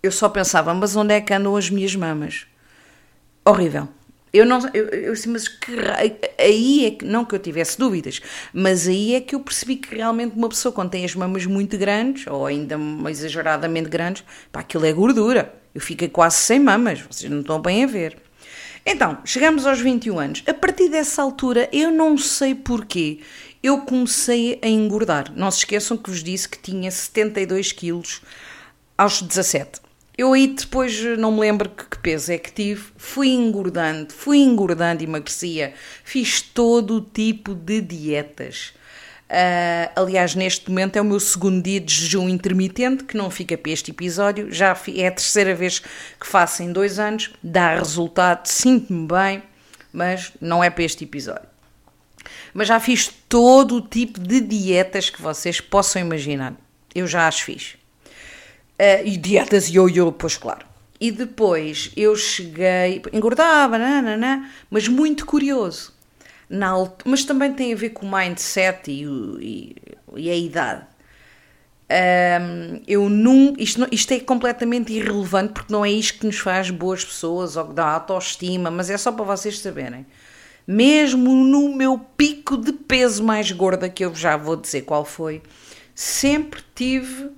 eu 0.03 0.11
só 0.11 0.29
pensava, 0.29 0.75
mas 0.75 0.97
onde 0.97 1.15
é 1.15 1.21
que 1.21 1.33
andam 1.33 1.57
as 1.57 1.71
minhas 1.71 1.95
mamas? 1.95 2.47
Horrível. 3.45 3.89
Eu 4.35 4.45
não, 4.45 4.59
eu, 4.75 4.89
eu 4.89 5.15
mas 5.29 5.47
que 5.47 5.71
aí 6.37 6.87
é 6.87 6.91
que, 6.91 7.05
não 7.05 7.25
que 7.25 7.37
eu 7.37 7.39
tivesse 7.39 7.79
dúvidas, 7.79 8.21
mas 8.53 8.89
aí 8.89 9.15
é 9.15 9.21
que 9.21 9.37
eu 9.37 9.39
percebi 9.39 9.77
que 9.77 9.95
realmente 9.95 10.37
uma 10.37 10.49
pessoa 10.49 10.73
quando 10.73 10.91
tem 10.91 11.05
as 11.05 11.15
mamas 11.15 11.47
muito 11.47 11.79
grandes, 11.79 12.27
ou 12.27 12.45
ainda 12.45 12.77
exageradamente 13.09 13.89
grandes, 13.89 14.25
pá, 14.51 14.59
aquilo 14.59 14.87
é 14.87 14.93
gordura. 14.93 15.55
Eu 15.73 15.81
fiquei 15.81 16.09
quase 16.09 16.39
sem 16.39 16.59
mamas, 16.59 17.01
vocês 17.09 17.31
não 17.31 17.43
estão 17.43 17.61
bem 17.61 17.85
a 17.85 17.87
ver. 17.87 18.17
Então, 18.85 19.19
chegamos 19.25 19.67
aos 19.67 19.81
21 19.81 20.19
anos. 20.19 20.43
A 20.49 20.53
partir 20.53 20.89
dessa 20.89 21.23
altura, 21.23 21.69
eu 21.73 21.93
não 21.93 22.19
sei 22.19 22.57
porquê, 22.57 23.21
eu 23.63 23.83
comecei 23.83 24.59
a 24.61 24.67
engordar. 24.67 25.33
Não 25.37 25.49
se 25.49 25.59
esqueçam 25.59 25.97
que 25.97 26.11
vos 26.11 26.25
disse 26.25 26.49
que 26.49 26.59
tinha 26.59 26.91
72 26.91 27.71
quilos 27.71 28.21
aos 28.99 29.23
17. 29.23 29.84
Eu 30.17 30.33
aí 30.33 30.47
depois 30.47 31.03
não 31.19 31.33
me 31.33 31.41
lembro 31.41 31.69
que, 31.69 31.85
que, 31.87 31.99
peso 31.99 32.31
é 32.31 32.39
que 32.39 32.53
tive, 32.53 32.85
fui 32.97 33.31
engordando, 33.31 34.13
fui 34.13 34.39
engordando 34.39 35.03
emagrecia, 35.03 35.75
fiz 36.05 36.41
todo 36.41 36.99
o 36.99 37.01
tipo 37.01 37.53
de 37.53 37.81
dietas. 37.81 38.73
Uh, 39.25 39.91
aliás, 39.97 40.37
neste 40.37 40.71
momento 40.71 40.97
é 40.97 41.01
o 41.01 41.05
meu 41.05 41.19
segundo 41.19 41.61
dia 41.61 41.81
de 41.81 41.93
jejum 41.93 42.29
intermitente, 42.29 43.03
que 43.03 43.17
não 43.17 43.29
fica 43.29 43.59
para 43.59 43.73
este 43.73 43.91
episódio, 43.91 44.53
já 44.53 44.77
é 44.97 45.09
a 45.09 45.13
terceira 45.13 45.53
vez 45.53 45.81
que 45.81 46.27
faço 46.27 46.63
em 46.63 46.71
dois 46.73 47.01
anos, 47.01 47.33
dá 47.43 47.75
resultado, 47.75 48.47
sinto-me 48.47 49.09
bem, 49.09 49.43
mas 49.93 50.31
não 50.41 50.63
é 50.63 50.71
para 50.71 50.85
este 50.85 51.03
episódio. 51.03 51.49
Mas 52.53 52.69
já 52.69 52.79
fiz 52.79 53.11
todo 53.29 53.77
o 53.77 53.81
tipo 53.81 54.21
de 54.21 54.41
dietas 54.41 55.11
que 55.11 55.21
vocês 55.21 55.61
possam 55.61 56.01
imaginar, 56.01 56.55
eu 56.95 57.09
já 57.09 57.27
as 57.27 57.41
fiz. 57.41 57.77
Uh, 58.85 59.07
e 59.07 59.17
dietas 59.17 59.69
yo-yo, 59.69 60.13
pois 60.13 60.37
claro. 60.37 60.67
E 61.01 61.11
depois 61.11 61.91
eu 61.97 62.15
cheguei, 62.17 63.03
engordava, 63.13 63.79
nanana, 63.79 64.51
mas 64.71 64.89
muito 64.89 65.25
curioso. 65.25 65.93
Na, 66.49 66.73
mas 67.05 67.25
também 67.25 67.53
tem 67.53 67.73
a 67.73 67.77
ver 67.77 67.91
com 67.91 68.07
o 68.07 68.13
mindset 68.13 68.91
e, 68.91 69.05
e, 69.41 69.77
e 70.17 70.31
a 70.31 70.37
idade. 70.37 70.87
Um, 71.91 72.81
eu 72.87 73.09
não, 73.09 73.55
isto, 73.59 73.87
isto 73.93 74.13
é 74.13 74.21
completamente 74.21 74.93
irrelevante 74.93 75.53
porque 75.53 75.73
não 75.73 75.85
é 75.85 75.91
isto 75.91 76.19
que 76.21 76.27
nos 76.27 76.39
faz 76.39 76.71
boas 76.71 77.05
pessoas 77.05 77.57
ou 77.57 77.67
que 77.67 77.75
dá 77.75 77.87
autoestima, 77.87 78.71
mas 78.71 78.89
é 78.91 78.97
só 78.97 79.13
para 79.13 79.25
vocês 79.25 79.59
saberem. 79.59 80.07
Mesmo 80.67 81.35
no 81.35 81.75
meu 81.75 81.99
pico 82.17 82.57
de 82.57 82.73
peso 82.73 83.23
mais 83.23 83.51
gorda, 83.53 83.89
que 83.89 84.05
eu 84.05 84.15
já 84.15 84.37
vou 84.37 84.57
dizer 84.57 84.83
qual 84.83 85.05
foi, 85.05 85.43
sempre 85.95 86.63
tive 86.75 87.31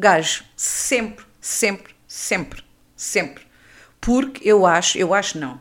gajo, 0.00 0.44
sempre, 0.56 1.24
sempre, 1.40 1.94
sempre, 2.08 2.64
sempre. 2.96 3.44
Porque 4.00 4.48
eu 4.48 4.64
acho, 4.64 4.96
eu 4.98 5.12
acho 5.12 5.38
não. 5.38 5.60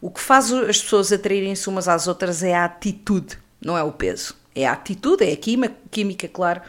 O 0.00 0.10
que 0.10 0.20
faz 0.20 0.52
as 0.52 0.82
pessoas 0.82 1.12
atraírem-se 1.12 1.68
umas 1.68 1.88
às 1.88 2.06
outras 2.06 2.42
é 2.42 2.54
a 2.54 2.64
atitude, 2.64 3.38
não 3.60 3.78
é 3.78 3.82
o 3.82 3.92
peso. 3.92 4.36
É 4.54 4.66
a 4.66 4.72
atitude, 4.72 5.24
é 5.24 5.32
a 5.32 5.36
química, 5.36 5.74
química 5.90 6.28
claro. 6.28 6.60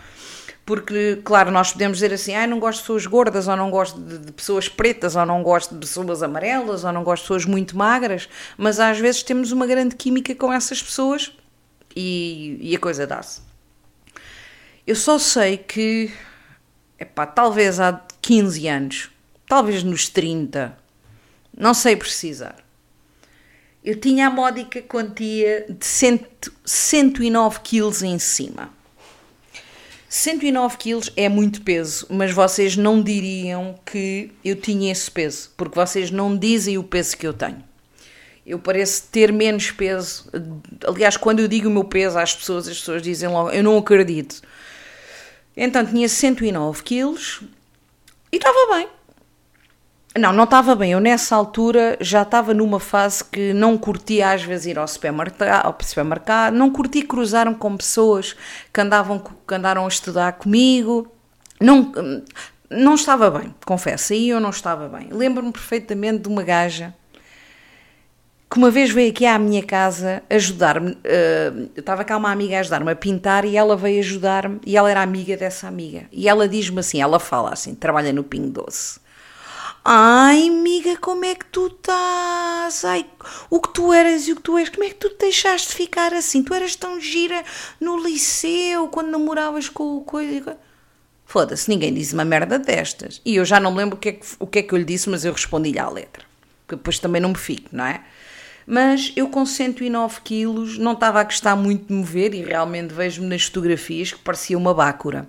Porque, 0.66 1.22
claro, 1.24 1.52
nós 1.52 1.72
podemos 1.72 1.98
dizer 1.98 2.12
assim, 2.12 2.34
ah, 2.34 2.48
não 2.48 2.60
gosto 2.60 2.78
de 2.78 2.84
pessoas 2.84 3.06
gordas, 3.06 3.48
ou 3.48 3.56
não 3.56 3.70
gosto 3.70 4.00
de, 4.02 4.18
de 4.18 4.32
pessoas 4.32 4.68
pretas, 4.68 5.16
ou 5.16 5.24
não 5.24 5.44
gosto 5.44 5.75
de 5.75 5.80
pessoas 5.80 6.24
amarelas, 6.24 6.84
ou 6.84 6.92
não 6.92 7.04
gosto 7.04 7.22
de 7.22 7.28
pessoas 7.28 7.46
muito 7.46 7.78
magras, 7.78 8.28
mas 8.58 8.80
às 8.80 8.98
vezes 8.98 9.22
temos 9.22 9.52
uma 9.52 9.68
grande 9.68 9.96
química 9.96 10.34
com 10.34 10.52
essas 10.52 10.82
pessoas 10.82 11.32
e, 11.96 12.58
e 12.60 12.75
a 12.75 12.80
coisa 12.80 13.06
dá-se. 13.06 13.42
Eu 14.88 14.96
só 14.96 15.20
sei 15.20 15.58
que, 15.58 16.12
epá, 17.00 17.25
talvez 17.25 17.80
há 17.80 18.02
15 18.22 18.68
anos, 18.68 19.10
talvez 19.48 19.84
nos 19.84 20.10
30, 20.10 20.78
não 21.58 21.74
sei 21.74 21.96
precisar, 21.96 22.66
eu 23.84 24.00
tinha 24.00 24.28
a 24.28 24.30
módica 24.32 24.82
quantia 24.82 25.68
de 25.70 25.86
100, 25.86 26.25
109 26.66 27.60
quilos 27.62 28.02
em 28.02 28.18
cima. 28.18 28.74
109 30.10 30.78
quilos 30.78 31.12
é 31.16 31.30
muito 31.30 31.62
peso, 31.62 32.08
mas 32.10 32.32
vocês 32.32 32.75
não 32.75 33.04
diriam 33.04 33.78
que 33.86 34.32
eu 34.44 34.56
tinha 34.56 34.92
esse 34.92 35.12
peso, 35.12 35.52
porque 35.56 35.75
vocês 35.75 36.10
não 36.10 36.36
dizem 36.36 36.78
o 36.78 36.84
peso 36.84 37.18
que 37.18 37.28
eu 37.28 37.34
tenho. 37.34 37.64
Eu 38.44 38.58
pareço 38.58 39.08
ter 39.12 39.34
menos 39.34 39.72
peso. 39.72 40.32
Aliás, 40.88 41.18
quando 41.18 41.42
eu 41.42 41.48
digo 41.48 41.68
o 41.68 41.72
meu 41.72 41.84
peso 41.84 42.18
às 42.18 42.34
pessoas, 42.34 42.68
as 42.68 42.80
pessoas 42.80 43.02
dizem 43.02 43.28
logo, 43.30 43.52
eu 43.52 43.64
não 43.64 43.78
acredito. 43.78 44.42
Então 45.56 45.86
tinha 45.86 46.08
109 46.10 46.84
quilos 46.84 47.42
e 48.32 48.38
estava 48.38 48.76
bem. 48.76 48.90
Não, 50.18 50.32
não 50.32 50.46
estava 50.46 50.76
bem. 50.76 50.94
Eu 50.94 51.00
nessa 51.00 51.36
altura 51.36 51.98
já 52.00 52.22
estava 52.22 52.54
numa 52.54 52.80
fase 52.80 53.24
que 53.24 53.54
não 53.54 53.78
curtia 53.78 54.32
às 54.32 54.44
vezes 54.44 54.68
ir 54.68 54.80
ao 54.80 54.88
supermercado, 54.88 55.66
ao 55.66 55.78
supermercado 55.82 56.54
não 56.54 56.72
curti 56.72 57.02
cruzar 57.02 57.54
com 57.56 57.76
pessoas 57.76 58.36
que 58.74 58.80
andavam 58.82 59.20
que 59.20 59.54
andaram 59.54 59.86
a 59.86 59.88
estudar 59.88 60.34
comigo. 60.34 61.12
Não, 61.60 61.92
não 62.70 62.96
estava 62.96 63.30
bem, 63.30 63.54
confesso. 63.66 64.14
Aí 64.14 64.30
eu 64.30 64.40
não 64.40 64.50
estava 64.52 64.88
bem. 64.88 65.10
Lembro-me 65.12 65.52
perfeitamente 65.52 66.20
de 66.20 66.30
uma 66.30 66.44
gaja 66.44 66.94
que 68.50 68.58
uma 68.58 68.70
vez 68.70 68.92
veio 68.92 69.10
aqui 69.12 69.25
à 69.25 69.38
minha 69.40 69.64
casa 69.64 70.22
ajudar-me. 70.30 70.92
Uh, 70.92 71.70
estava 71.75 72.04
cá 72.04 72.16
uma 72.18 72.32
amiga 72.32 72.58
a 72.58 72.60
ajudar-me 72.60 72.92
a 72.92 72.96
pintar 72.96 73.46
e 73.46 73.58
ela 73.58 73.75
veio 73.75 74.00
ajudar-me 74.00 74.60
e 74.66 74.78
ela 74.78 74.90
era 74.90 75.02
amiga 75.02 75.36
dessa 75.36 75.68
amiga. 75.68 76.06
E 76.12 76.30
ela 76.30 76.48
diz-me 76.48 76.80
assim: 76.80 77.02
ela 77.02 77.20
fala 77.20 77.52
assim, 77.52 77.74
trabalha 77.74 78.14
no 78.14 78.24
Pingo 78.24 78.50
Doce 78.50 79.00
Ai, 79.88 80.48
amiga, 80.48 80.98
como 80.98 81.25
é 81.25 81.36
que 81.36 81.46
tu 81.46 81.68
estás? 81.68 82.84
Ai, 82.84 83.06
o 83.52 83.62
que 83.62 83.72
tu 83.72 83.94
eras 83.94 84.28
e 84.28 84.32
o 84.32 84.36
que 84.36 84.42
tu 84.42 84.58
és, 84.58 84.68
como 84.68 84.84
é 84.84 84.90
que 84.90 84.96
tu 84.96 85.10
te 85.12 85.18
deixaste 85.20 85.68
de 85.70 85.75
ficar 85.75 86.12
assim? 86.12 86.42
Tu 86.42 86.56
eras 86.56 86.75
tão 86.75 87.00
gira 87.00 87.44
no 87.80 87.96
liceu, 88.04 88.88
quando 88.88 89.12
namoravas 89.12 89.70
com 89.70 89.98
o 89.98 90.02
coisa. 90.02 90.58
Foda-se, 91.24 91.70
ninguém 91.70 91.94
disse 91.94 92.16
uma 92.16 92.25
merda 92.25 92.58
destas. 92.58 93.22
E 93.24 93.36
eu 93.36 93.46
já 93.46 93.60
não 93.60 93.70
me 93.72 93.78
lembro 93.78 93.96
o 93.96 94.00
que, 94.00 94.10
é 94.10 94.12
que, 94.14 94.25
o 94.40 94.48
que 94.48 94.60
é 94.60 94.64
que 94.64 94.74
eu 94.74 94.78
lhe 94.80 94.86
disse, 94.86 95.08
mas 95.08 95.24
eu 95.24 95.32
respondi-lhe 95.32 95.78
à 95.78 95.88
letra. 95.88 96.24
Porque 96.66 96.78
depois 96.78 96.98
também 96.98 97.22
não 97.22 97.30
me 97.30 97.38
fico, 97.38 97.70
não 97.72 97.86
é? 97.86 98.04
Mas 98.65 99.12
eu 99.15 99.29
com 99.29 99.45
109 99.45 100.22
quilos 100.24 100.77
não 100.77 100.93
estava 100.93 101.22
a 101.22 101.24
gostar 101.24 101.55
muito 101.55 101.88
de 101.88 101.93
me 101.93 102.03
ver 102.03 102.34
e 102.34 102.43
realmente 102.43 102.93
vejo-me 102.93 103.27
nas 103.27 103.43
fotografias 103.43 104.12
que 104.12 104.19
parecia 104.19 104.57
uma 104.57 104.74
bácora. 104.74 105.27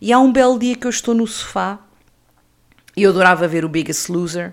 E 0.00 0.12
há 0.12 0.18
um 0.18 0.32
belo 0.32 0.58
dia 0.58 0.76
que 0.76 0.86
eu 0.86 0.90
estou 0.90 1.14
no 1.14 1.26
sofá 1.26 1.80
eu 2.96 3.10
adorava 3.10 3.48
ver 3.48 3.64
o 3.64 3.68
Biggest 3.68 4.08
Loser. 4.08 4.52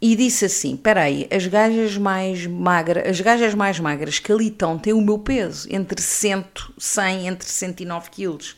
E 0.00 0.14
disse 0.14 0.44
assim: 0.44 0.76
peraí, 0.76 1.26
as 1.30 1.46
gajas 1.46 1.96
mais 1.96 2.46
magras, 2.46 3.08
as 3.08 3.20
gajas 3.20 3.54
mais 3.54 3.80
magras 3.80 4.18
que 4.18 4.30
ali 4.30 4.48
estão 4.48 4.78
têm 4.78 4.92
o 4.92 5.00
meu 5.00 5.18
peso, 5.18 5.66
entre 5.70 6.00
100, 6.00 6.44
100 6.76 7.28
entre 7.28 7.48
109 7.48 8.10
quilos. 8.10 8.56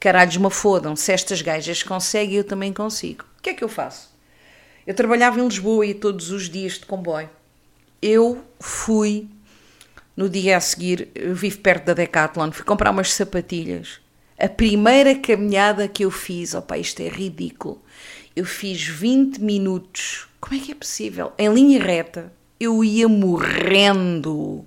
Caralhos 0.00 0.36
me 0.36 0.50
fodam, 0.50 0.96
se 0.96 1.12
estas 1.12 1.40
gajas 1.42 1.82
conseguem, 1.82 2.38
eu 2.38 2.44
também 2.44 2.72
consigo. 2.72 3.24
O 3.38 3.42
que 3.42 3.50
é 3.50 3.54
que 3.54 3.62
eu 3.62 3.68
faço? 3.68 4.10
Eu 4.84 4.94
trabalhava 4.94 5.38
em 5.38 5.44
Lisboa 5.44 5.86
e 5.86 5.94
todos 5.94 6.32
os 6.32 6.50
dias 6.50 6.72
de 6.72 6.86
comboio. 6.86 7.30
Eu 8.02 8.44
fui, 8.58 9.28
no 10.16 10.28
dia 10.28 10.56
a 10.56 10.60
seguir, 10.60 11.08
eu 11.14 11.34
vivo 11.34 11.60
perto 11.60 11.86
da 11.86 11.94
Decathlon, 11.94 12.50
fui 12.50 12.64
comprar 12.64 12.90
umas 12.90 13.12
sapatilhas. 13.12 14.00
A 14.38 14.48
primeira 14.48 15.14
caminhada 15.14 15.86
que 15.86 16.04
eu 16.04 16.10
fiz, 16.10 16.52
opa, 16.52 16.76
isto 16.76 17.00
é 17.00 17.08
ridículo 17.08 17.80
eu 18.34 18.44
fiz 18.44 18.82
20 18.82 19.38
minutos. 19.38 20.26
Como 20.40 20.56
é 20.56 20.64
que 20.64 20.72
é 20.72 20.74
possível? 20.74 21.32
Em 21.38 21.52
linha 21.52 21.82
reta, 21.82 22.32
eu 22.58 22.82
ia 22.82 23.08
morrendo. 23.08 24.64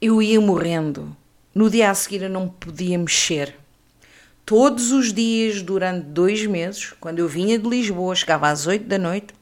Eu 0.00 0.20
ia 0.20 0.40
morrendo. 0.40 1.16
No 1.54 1.70
dia 1.70 1.90
a 1.90 1.94
seguir 1.94 2.22
eu 2.22 2.30
não 2.30 2.48
podia 2.48 2.98
mexer. 2.98 3.56
Todos 4.44 4.90
os 4.90 5.12
dias, 5.12 5.62
durante 5.62 6.06
dois 6.06 6.44
meses, 6.46 6.92
quando 7.00 7.20
eu 7.20 7.28
vinha 7.28 7.58
de 7.58 7.68
Lisboa, 7.68 8.14
chegava 8.14 8.48
às 8.48 8.66
8 8.66 8.86
da 8.86 8.98
noite, 8.98 9.32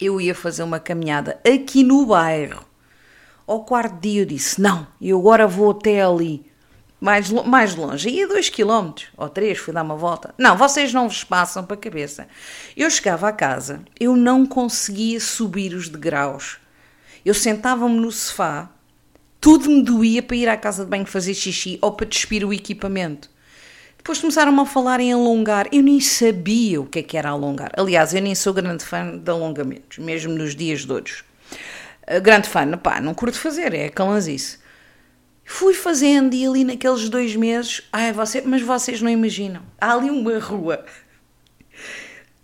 eu 0.00 0.20
ia 0.20 0.34
fazer 0.34 0.62
uma 0.62 0.80
caminhada 0.80 1.40
aqui 1.46 1.82
no 1.82 2.06
bairro. 2.06 2.64
Ao 3.46 3.64
quarto 3.64 4.00
dia 4.00 4.22
eu 4.22 4.26
disse: 4.26 4.60
Não, 4.60 4.86
eu 5.00 5.18
agora 5.18 5.46
vou 5.46 5.70
até 5.70 6.02
ali 6.02 6.44
mais, 7.00 7.30
mais 7.30 7.74
longe, 7.74 8.08
ia 8.08 8.26
dois 8.26 8.48
quilómetros 8.48 9.08
ou 9.16 9.28
três, 9.28 9.58
fui 9.58 9.72
dar 9.72 9.82
uma 9.82 9.96
volta. 9.96 10.34
Não, 10.38 10.56
vocês 10.56 10.92
não 10.92 11.08
vos 11.08 11.22
passam 11.22 11.64
para 11.64 11.74
a 11.74 11.78
cabeça. 11.78 12.26
Eu 12.76 12.90
chegava 12.90 13.28
a 13.28 13.32
casa, 13.32 13.82
eu 14.00 14.16
não 14.16 14.46
conseguia 14.46 15.20
subir 15.20 15.74
os 15.74 15.88
degraus. 15.88 16.58
Eu 17.24 17.34
sentava-me 17.34 17.96
no 17.96 18.10
sofá, 18.10 18.70
tudo 19.40 19.68
me 19.68 19.82
doía 19.82 20.22
para 20.22 20.36
ir 20.36 20.48
à 20.48 20.56
casa 20.56 20.84
de 20.84 20.90
banho 20.90 21.06
fazer 21.06 21.34
xixi 21.34 21.78
ou 21.82 21.92
para 21.92 22.06
despir 22.06 22.44
o 22.44 22.52
equipamento. 22.52 23.30
Depois 24.06 24.20
começaram-me 24.20 24.60
a 24.60 24.64
falar 24.64 25.00
em 25.00 25.12
alongar. 25.12 25.66
Eu 25.72 25.82
nem 25.82 25.98
sabia 25.98 26.80
o 26.80 26.86
que 26.86 27.00
é 27.00 27.02
que 27.02 27.16
era 27.16 27.30
alongar. 27.30 27.72
Aliás, 27.76 28.14
eu 28.14 28.22
nem 28.22 28.36
sou 28.36 28.54
grande 28.54 28.84
fã 28.84 29.18
de 29.18 29.28
alongamentos, 29.28 29.98
mesmo 29.98 30.32
nos 30.32 30.54
dias 30.54 30.84
de 30.84 30.92
hoje. 30.92 31.24
Uh, 32.08 32.20
grande 32.20 32.48
fã, 32.48 32.70
pá, 32.78 33.00
não 33.00 33.12
curto 33.12 33.36
fazer, 33.36 33.74
é 33.74 33.88
calanzice. 33.88 34.58
Fui 35.44 35.74
fazendo 35.74 36.34
e 36.34 36.46
ali 36.46 36.62
naqueles 36.62 37.08
dois 37.08 37.34
meses, 37.34 37.82
ai, 37.92 38.12
você, 38.12 38.42
mas 38.42 38.62
vocês 38.62 39.02
não 39.02 39.10
imaginam, 39.10 39.62
há 39.80 39.94
ali 39.94 40.08
uma 40.08 40.38
rua. 40.38 40.84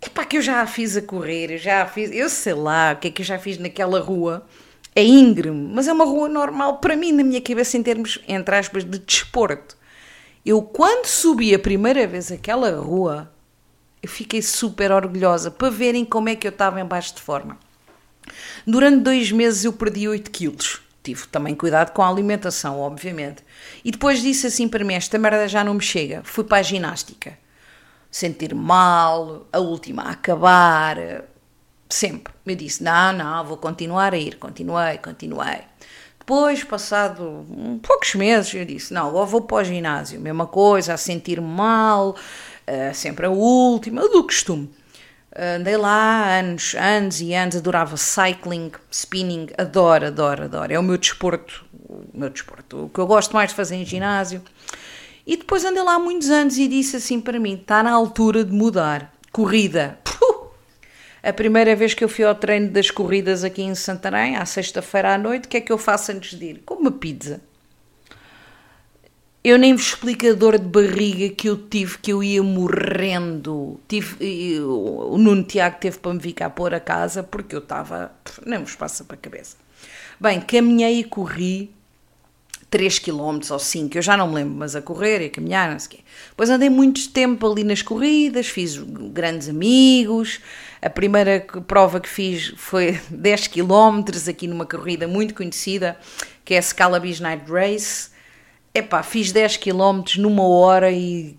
Epá, 0.05 0.25
que 0.25 0.35
eu 0.35 0.41
já 0.41 0.59
a 0.59 0.67
fiz 0.67 0.97
a 0.97 1.01
correr, 1.01 1.49
eu 1.49 1.57
já 1.57 1.83
a 1.83 1.85
fiz, 1.85 2.11
eu 2.11 2.27
sei 2.27 2.55
lá 2.55 2.91
o 2.91 2.97
que 2.97 3.07
é 3.07 3.11
que 3.11 3.21
eu 3.21 3.25
já 3.25 3.39
fiz 3.39 3.57
naquela 3.57 4.01
rua. 4.01 4.45
É 4.93 5.01
íngreme, 5.01 5.69
mas 5.73 5.87
é 5.87 5.93
uma 5.93 6.03
rua 6.03 6.27
normal 6.27 6.79
para 6.79 6.97
mim, 6.97 7.13
na 7.13 7.23
minha 7.23 7.39
cabeça, 7.39 7.77
em 7.77 7.83
termos, 7.83 8.19
entre 8.27 8.53
aspas, 8.53 8.83
de 8.83 8.99
desporto. 8.99 9.81
Eu, 10.45 10.61
quando 10.61 11.05
subi 11.05 11.53
a 11.53 11.59
primeira 11.59 12.05
vez 12.05 12.31
aquela 12.31 12.71
rua, 12.71 13.31
eu 14.01 14.09
fiquei 14.09 14.41
super 14.41 14.91
orgulhosa 14.91 15.49
para 15.49 15.69
verem 15.69 16.03
como 16.03 16.29
é 16.29 16.35
que 16.35 16.47
eu 16.47 16.51
estava 16.51 16.81
em 16.81 16.85
baixo 16.85 17.15
de 17.15 17.21
forma. 17.21 17.57
Durante 18.65 18.99
dois 18.99 19.31
meses 19.31 19.63
eu 19.63 19.73
perdi 19.73 20.07
8 20.07 20.31
quilos 20.31 20.83
tive 21.03 21.27
também 21.27 21.53
cuidado 21.53 21.91
com 21.91 22.01
a 22.01 22.07
alimentação, 22.07 22.79
obviamente. 22.79 23.43
E 23.83 23.91
depois 23.91 24.21
disse 24.21 24.47
assim 24.47 24.67
para 24.67 24.85
mim: 24.85 24.93
esta 24.93 25.19
merda 25.19 25.47
já 25.47 25.63
não 25.63 25.75
me 25.75 25.81
chega. 25.81 26.21
Fui 26.23 26.43
para 26.43 26.59
a 26.59 26.63
ginástica. 26.63 27.37
Sentir 28.09 28.55
mal, 28.55 29.47
a 29.51 29.59
última 29.59 30.03
a 30.03 30.11
acabar, 30.11 30.97
sempre. 31.89 32.33
Eu 32.45 32.55
disse: 32.55 32.81
não, 32.81 33.11
não, 33.11 33.43
vou 33.43 33.57
continuar 33.57 34.13
a 34.13 34.17
ir. 34.17 34.37
Continuei, 34.37 34.97
continuei. 34.97 35.61
Depois, 36.25 36.63
passado 36.63 37.45
poucos 37.83 38.15
meses, 38.15 38.53
eu 38.53 38.63
disse: 38.63 38.93
não, 38.93 39.09
agora 39.09 39.25
vou 39.25 39.41
para 39.41 39.57
o 39.57 39.63
ginásio. 39.63 40.21
Mesma 40.21 40.47
coisa, 40.47 40.93
a 40.93 40.97
sentir 40.97 41.41
mal, 41.41 42.11
uh, 42.11 42.93
sempre 42.93 43.25
a 43.25 43.29
última, 43.29 44.07
do 44.07 44.23
costume. 44.23 44.71
Andei 45.35 45.75
lá 45.75 46.39
anos, 46.39 46.75
anos 46.75 47.19
e 47.19 47.33
anos, 47.33 47.57
adorava 47.57 47.97
cycling, 47.97 48.71
spinning, 48.89 49.47
adoro, 49.57 50.07
adoro, 50.07 50.43
adoro. 50.43 50.71
É 50.71 50.79
o 50.79 50.83
meu 50.83 50.97
desporto, 50.97 51.65
o 51.89 52.05
meu 52.13 52.29
desporto, 52.29 52.85
o 52.85 52.89
que 52.89 52.99
eu 52.99 53.07
gosto 53.07 53.33
mais 53.33 53.49
de 53.49 53.55
fazer 53.55 53.75
em 53.75 53.85
ginásio. 53.85 54.41
E 55.27 55.35
depois 55.35 55.65
andei 55.65 55.83
lá 55.83 55.99
muitos 55.99 56.29
anos 56.29 56.57
e 56.57 56.69
disse 56.69 56.95
assim 56.95 57.19
para 57.19 57.37
mim: 57.37 57.55
está 57.55 57.83
na 57.83 57.91
altura 57.91 58.45
de 58.45 58.53
mudar. 58.53 59.13
Corrida. 59.29 59.99
Puh! 60.05 60.42
A 61.23 61.31
primeira 61.31 61.73
vez 61.73 61.93
que 61.93 62.03
eu 62.03 62.09
fui 62.09 62.25
ao 62.25 62.35
treino 62.35 62.69
das 62.69 62.91
corridas 62.91 63.45
aqui 63.45 63.61
em 63.61 63.73
Santarém, 63.73 64.35
à 64.35 64.45
sexta-feira 64.45 65.13
à 65.13 65.17
noite, 65.17 65.45
o 65.45 65.47
que 65.47 65.55
é 65.55 65.61
que 65.61 65.71
eu 65.71 65.77
faço 65.77 66.11
antes 66.11 66.37
de 66.37 66.45
ir? 66.47 66.63
Como 66.65 66.81
uma 66.81 66.91
pizza. 66.91 67.39
Eu 69.41 69.57
nem 69.57 69.73
vos 69.73 69.87
explico 69.87 70.27
a 70.27 70.33
dor 70.33 70.59
de 70.59 70.65
barriga 70.65 71.33
que 71.33 71.47
eu 71.47 71.57
tive, 71.57 71.97
que 71.97 72.11
eu 72.11 72.21
ia 72.21 72.43
morrendo. 72.43 73.79
Tive, 73.87 74.59
o 74.61 75.17
Nuno 75.17 75.43
Tiago 75.43 75.77
teve 75.79 75.97
para 75.97 76.13
me 76.13 76.19
vir 76.19 76.33
cá 76.33 76.49
pôr 76.49 76.73
a 76.73 76.79
casa 76.79 77.23
porque 77.23 77.55
eu 77.55 77.59
estava. 77.59 78.11
Nem 78.45 78.59
vos 78.59 78.75
passa 78.75 79.05
para 79.05 79.15
a 79.15 79.19
cabeça. 79.19 79.55
Bem, 80.19 80.41
caminhei 80.41 80.99
e 80.99 81.03
corri 81.05 81.73
3 82.73 82.97
km 82.97 83.39
ou 83.51 83.59
5, 83.59 83.95
eu 83.95 84.01
já 84.01 84.17
não 84.17 84.29
me 84.29 84.33
lembro, 84.33 84.55
mas 84.55 84.75
a 84.75 84.81
correr 84.81 85.21
e 85.21 85.25
a 85.27 85.29
caminhar, 85.29 85.71
não 85.71 85.77
sei 85.77 85.85
o 85.85 85.89
quê. 85.91 85.99
Depois 86.29 86.49
andei 86.49 86.71
muito 86.71 87.07
tempo 87.11 87.45
ali 87.45 87.63
nas 87.63 87.83
corridas, 87.83 88.47
fiz 88.47 88.75
grandes 88.77 89.47
amigos. 89.47 90.39
A 90.81 90.89
primeira 90.89 91.45
prova 91.67 91.99
que 91.99 92.09
fiz 92.09 92.51
foi 92.57 92.99
10 93.11 93.45
km, 93.49 94.01
aqui 94.27 94.47
numa 94.47 94.65
corrida 94.65 95.07
muito 95.07 95.35
conhecida, 95.35 95.95
que 96.43 96.55
é 96.55 96.57
a 96.57 96.61
Scalabis 96.63 97.19
Night 97.19 97.43
Race. 97.47 98.09
Epá, 98.73 99.03
fiz 99.03 99.31
10 99.31 99.57
km 99.57 100.01
numa 100.17 100.47
hora 100.47 100.91
e 100.91 101.37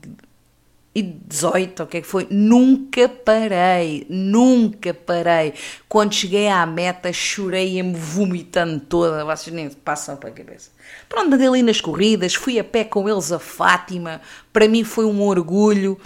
e 0.94 1.02
18, 1.02 1.82
o 1.82 1.86
que 1.88 1.96
é 1.96 2.00
que 2.02 2.06
foi? 2.06 2.28
Nunca 2.30 3.08
parei, 3.08 4.06
nunca 4.08 4.94
parei. 4.94 5.52
Quando 5.88 6.14
cheguei 6.14 6.46
à 6.46 6.64
meta, 6.64 7.12
chorei-me 7.12 7.94
vomitando 7.94 8.78
toda, 8.78 9.24
vocês 9.24 9.52
nem 9.52 9.68
passam 9.70 10.16
para 10.16 10.28
a 10.28 10.32
cabeça. 10.32 10.70
Pronto, 11.08 11.34
andei 11.34 11.48
ali 11.48 11.62
nas 11.64 11.80
corridas, 11.80 12.36
fui 12.36 12.60
a 12.60 12.64
pé 12.64 12.84
com 12.84 13.08
eles 13.08 13.32
a 13.32 13.40
Fátima, 13.40 14.20
para 14.52 14.68
mim 14.68 14.84
foi 14.84 15.04
um 15.04 15.20
orgulho, 15.20 15.98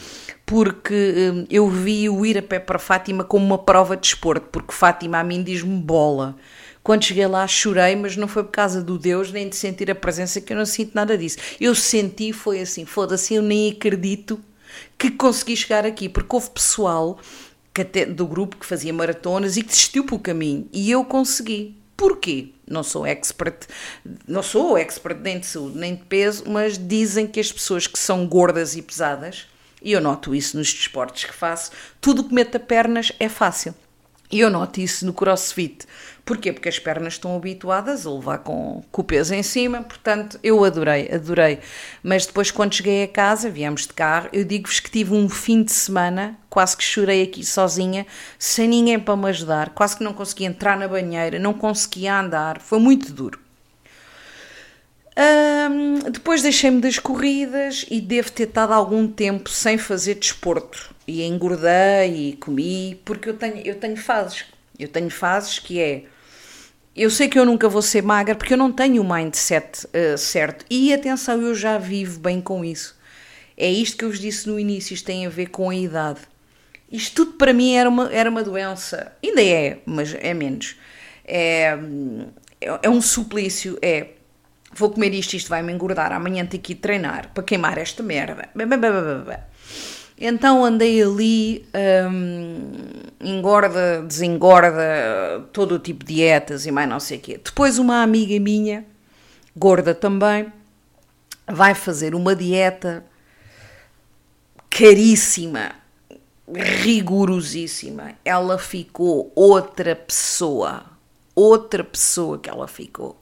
porque 0.46 1.32
hum, 1.34 1.46
eu 1.50 1.68
vi 1.68 2.08
o 2.08 2.24
ir 2.24 2.38
a 2.38 2.42
pé 2.42 2.58
para 2.58 2.78
Fátima 2.78 3.24
como 3.24 3.44
uma 3.44 3.58
prova 3.58 3.94
de 3.94 4.06
esporte, 4.06 4.46
porque 4.50 4.72
Fátima 4.72 5.18
a 5.18 5.24
mim 5.24 5.42
diz-me 5.42 5.76
bola. 5.76 6.34
Quando 6.82 7.04
cheguei 7.04 7.26
lá 7.26 7.46
chorei, 7.46 7.94
mas 7.94 8.16
não 8.16 8.26
foi 8.26 8.42
por 8.42 8.52
causa 8.52 8.82
do 8.82 8.98
Deus 8.98 9.30
nem 9.30 9.50
de 9.50 9.56
sentir 9.56 9.90
a 9.90 9.94
presença 9.94 10.40
que 10.40 10.54
eu 10.54 10.56
não 10.56 10.64
sinto 10.64 10.94
nada 10.94 11.18
disso. 11.18 11.36
Eu 11.60 11.74
senti, 11.74 12.32
foi 12.32 12.60
assim, 12.60 12.86
foda-se, 12.86 13.34
eu 13.34 13.42
nem 13.42 13.70
acredito 13.70 14.40
que 14.96 15.10
consegui 15.10 15.56
chegar 15.56 15.86
aqui, 15.86 16.08
porque 16.08 16.34
houve 16.34 16.50
pessoal 16.50 17.18
que 17.72 17.82
até, 17.82 18.04
do 18.04 18.26
grupo 18.26 18.56
que 18.56 18.66
fazia 18.66 18.92
maratonas 18.92 19.56
e 19.56 19.62
que 19.62 19.68
desistiu 19.68 20.04
pelo 20.04 20.18
caminho 20.18 20.68
e 20.72 20.90
eu 20.90 21.04
consegui. 21.04 21.76
Porquê? 21.96 22.50
Não 22.66 22.84
sou 22.84 23.04
expert, 23.04 23.66
não 24.26 24.42
sou 24.42 24.78
expert 24.78 25.18
nem 25.20 25.40
de 25.40 25.46
saúde 25.46 25.76
nem 25.76 25.96
de 25.96 26.04
peso, 26.04 26.44
mas 26.46 26.78
dizem 26.78 27.26
que 27.26 27.40
as 27.40 27.50
pessoas 27.50 27.88
que 27.88 27.98
são 27.98 28.26
gordas 28.26 28.76
e 28.76 28.82
pesadas, 28.82 29.46
e 29.82 29.92
eu 29.92 30.00
noto 30.00 30.32
isso 30.34 30.56
nos 30.56 30.72
desportos 30.72 31.24
que 31.24 31.32
faço, 31.32 31.72
tudo 32.00 32.22
que 32.22 32.32
meta 32.32 32.60
pernas 32.60 33.10
é 33.18 33.28
fácil. 33.28 33.74
E 34.30 34.40
eu 34.40 34.50
noto 34.50 34.80
isso 34.80 35.06
no 35.06 35.12
crossfit. 35.12 35.86
Porquê? 36.28 36.52
Porque 36.52 36.68
as 36.68 36.78
pernas 36.78 37.14
estão 37.14 37.34
habituadas 37.34 38.06
a 38.06 38.10
levar 38.10 38.40
com, 38.40 38.84
com 38.92 39.00
o 39.00 39.04
peso 39.04 39.34
em 39.34 39.42
cima, 39.42 39.80
portanto, 39.80 40.38
eu 40.42 40.62
adorei, 40.62 41.10
adorei. 41.10 41.58
Mas 42.02 42.26
depois, 42.26 42.50
quando 42.50 42.74
cheguei 42.74 43.02
a 43.02 43.08
casa, 43.08 43.48
viemos 43.48 43.86
de 43.86 43.94
carro, 43.94 44.28
eu 44.30 44.44
digo-vos 44.44 44.78
que 44.78 44.90
tive 44.90 45.14
um 45.14 45.26
fim 45.26 45.62
de 45.62 45.72
semana, 45.72 46.38
quase 46.50 46.76
que 46.76 46.84
chorei 46.84 47.22
aqui 47.22 47.42
sozinha, 47.42 48.06
sem 48.38 48.68
ninguém 48.68 49.00
para 49.00 49.16
me 49.16 49.26
ajudar, 49.30 49.70
quase 49.70 49.96
que 49.96 50.04
não 50.04 50.12
conseguia 50.12 50.48
entrar 50.48 50.76
na 50.76 50.86
banheira, 50.86 51.38
não 51.38 51.54
conseguia 51.54 52.20
andar, 52.20 52.60
foi 52.60 52.78
muito 52.78 53.10
duro. 53.10 53.40
depois 56.12 56.42
deixei-me 56.42 56.82
das 56.82 56.98
corridas 56.98 57.86
e 57.90 58.02
devo 58.02 58.30
ter 58.30 58.48
estado 58.48 58.74
algum 58.74 59.08
tempo 59.08 59.48
sem 59.48 59.78
fazer 59.78 60.16
desporto. 60.16 60.94
E 61.06 61.22
engordei 61.22 62.32
e 62.32 62.36
comi, 62.36 63.00
porque 63.02 63.30
eu 63.30 63.34
tenho, 63.34 63.66
eu 63.66 63.76
tenho 63.76 63.96
fases. 63.96 64.44
Eu 64.78 64.88
tenho 64.88 65.08
fases 65.08 65.58
que 65.58 65.80
é 65.80 66.04
eu 67.02 67.10
sei 67.10 67.28
que 67.28 67.38
eu 67.38 67.46
nunca 67.46 67.68
vou 67.68 67.82
ser 67.82 68.02
magra 68.02 68.34
porque 68.34 68.54
eu 68.54 68.58
não 68.58 68.72
tenho 68.72 69.02
o 69.02 69.08
mindset 69.08 69.86
uh, 69.86 70.18
certo. 70.18 70.64
E 70.68 70.92
atenção, 70.92 71.40
eu 71.40 71.54
já 71.54 71.78
vivo 71.78 72.18
bem 72.18 72.40
com 72.40 72.64
isso. 72.64 72.96
É 73.56 73.70
isto 73.70 73.96
que 73.96 74.04
eu 74.04 74.10
vos 74.10 74.18
disse 74.18 74.48
no 74.48 74.58
início, 74.58 74.94
isto 74.94 75.06
tem 75.06 75.26
a 75.26 75.28
ver 75.28 75.46
com 75.46 75.70
a 75.70 75.74
idade. 75.74 76.20
Isto 76.90 77.24
tudo 77.24 77.36
para 77.36 77.52
mim 77.52 77.74
era 77.74 77.88
uma, 77.88 78.12
era 78.12 78.30
uma 78.30 78.42
doença. 78.42 79.12
Ainda 79.22 79.42
é, 79.42 79.78
mas 79.84 80.14
é 80.14 80.32
menos. 80.32 80.76
É, 81.24 81.76
é 82.82 82.88
um 82.88 83.02
suplício. 83.02 83.78
É 83.82 84.08
vou 84.72 84.90
comer 84.90 85.12
isto, 85.14 85.34
isto 85.34 85.48
vai 85.48 85.62
me 85.62 85.72
engordar. 85.72 86.12
Amanhã 86.12 86.46
tenho 86.46 86.62
que 86.62 86.72
ir 86.72 86.76
treinar 86.76 87.30
para 87.34 87.42
queimar 87.42 87.78
esta 87.78 88.02
merda. 88.02 88.48
Então 90.20 90.64
andei 90.64 91.02
ali, 91.02 91.64
hum, 92.10 92.80
engorda, 93.20 94.02
desengorda, 94.02 95.48
todo 95.52 95.76
o 95.76 95.78
tipo 95.78 96.04
de 96.04 96.14
dietas 96.14 96.66
e 96.66 96.70
mais 96.70 96.88
não 96.88 97.00
sei 97.00 97.18
o 97.18 97.20
quê. 97.20 97.40
Depois 97.42 97.78
uma 97.78 98.02
amiga 98.02 98.38
minha, 98.38 98.84
gorda 99.56 99.94
também, 99.94 100.52
vai 101.46 101.74
fazer 101.74 102.14
uma 102.14 102.34
dieta 102.36 103.04
caríssima, 104.70 105.72
rigorosíssima. 106.52 108.12
Ela 108.24 108.58
ficou 108.58 109.32
outra 109.34 109.96
pessoa, 109.96 110.84
outra 111.34 111.82
pessoa 111.82 112.38
que 112.38 112.48
ela 112.48 112.68
ficou. 112.68 113.20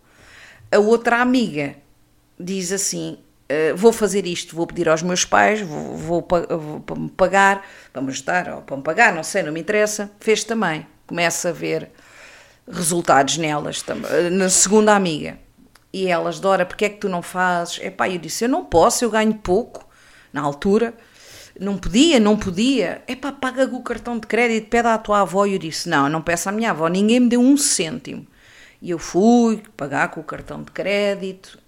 A 0.71 0.79
outra 0.79 1.21
amiga 1.23 1.77
diz 2.39 2.73
assim: 2.73 3.19
Uh, 3.49 3.77
vou 3.77 3.93
fazer 3.93 4.27
isto, 4.27 4.57
vou 4.57 4.67
pedir 4.67 4.89
aos 4.89 5.03
meus 5.03 5.25
pais, 5.25 5.61
vou, 5.61 5.97
vou, 5.97 6.29
vou 6.85 6.97
me 6.97 7.09
pagar, 7.09 7.65
para 7.93 8.03
me 8.03 8.09
ajudar 8.09 8.49
ou 8.53 8.63
para 8.63 8.77
me 8.77 8.83
pagar, 8.83 9.15
não 9.15 9.23
sei, 9.23 9.43
não 9.45 9.53
me 9.53 9.61
interessa. 9.61 10.11
Fez 10.19 10.43
também. 10.43 10.87
Começa 11.07 11.51
a 11.51 11.53
ver 11.53 11.91
resultados 12.69 13.39
nelas. 13.39 13.85
Eh, 13.89 14.31
na 14.31 14.49
segunda 14.49 14.95
amiga. 14.97 15.39
E 15.93 16.09
elas, 16.09 16.41
Dora, 16.41 16.67
porque 16.67 16.87
é 16.87 16.89
que 16.89 16.99
tu 16.99 17.09
não 17.09 17.23
fazes? 17.23 17.79
É 17.81 17.91
pá, 17.91 18.09
eu 18.09 18.19
disse, 18.19 18.45
eu 18.45 18.49
não 18.49 18.65
posso, 18.65 19.05
eu 19.05 19.11
ganho 19.11 19.35
pouco 19.35 19.89
na 20.33 20.43
altura. 20.43 20.93
Não 21.59 21.79
podia, 21.79 22.19
não 22.19 22.37
podia. 22.37 23.03
É 23.07 23.15
pá, 23.15 23.31
paga 23.33 23.65
o 23.65 23.83
cartão 23.83 24.19
de 24.19 24.27
crédito, 24.27 24.69
pede 24.69 24.89
à 24.89 24.99
tua 24.99 25.21
avó. 25.21 25.47
E 25.47 25.53
eu 25.53 25.59
disse, 25.59 25.89
não, 25.89 26.09
não 26.09 26.21
peço 26.21 26.49
à 26.49 26.53
minha 26.53 26.71
avó, 26.73 26.89
ninguém 26.89 27.21
me 27.21 27.29
deu 27.29 27.41
um 27.41 27.57
cêntimo. 27.57 28.27
E 28.83 28.91
eu 28.91 28.99
fui 28.99 29.63
pagar 29.77 30.11
com 30.11 30.21
o 30.21 30.25
cartão 30.25 30.63
de 30.63 30.71
crédito 30.73 31.59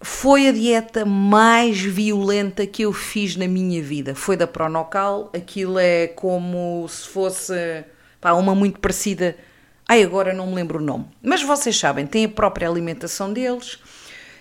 foi 0.00 0.48
a 0.48 0.52
dieta 0.52 1.04
mais 1.04 1.80
violenta 1.80 2.66
que 2.66 2.82
eu 2.82 2.92
fiz 2.92 3.34
na 3.36 3.48
minha 3.48 3.82
vida. 3.82 4.14
Foi 4.14 4.36
da 4.36 4.46
Pronocal, 4.46 5.30
aquilo 5.34 5.78
é 5.78 6.06
como 6.06 6.86
se 6.88 7.08
fosse 7.08 7.84
pá, 8.20 8.32
uma 8.32 8.54
muito 8.54 8.78
parecida. 8.78 9.36
Ai, 9.88 10.02
agora 10.02 10.32
não 10.32 10.46
me 10.46 10.54
lembro 10.54 10.78
o 10.78 10.82
nome. 10.82 11.06
Mas 11.22 11.42
vocês 11.42 11.76
sabem, 11.76 12.06
tem 12.06 12.26
a 12.26 12.28
própria 12.28 12.68
alimentação 12.68 13.32
deles. 13.32 13.78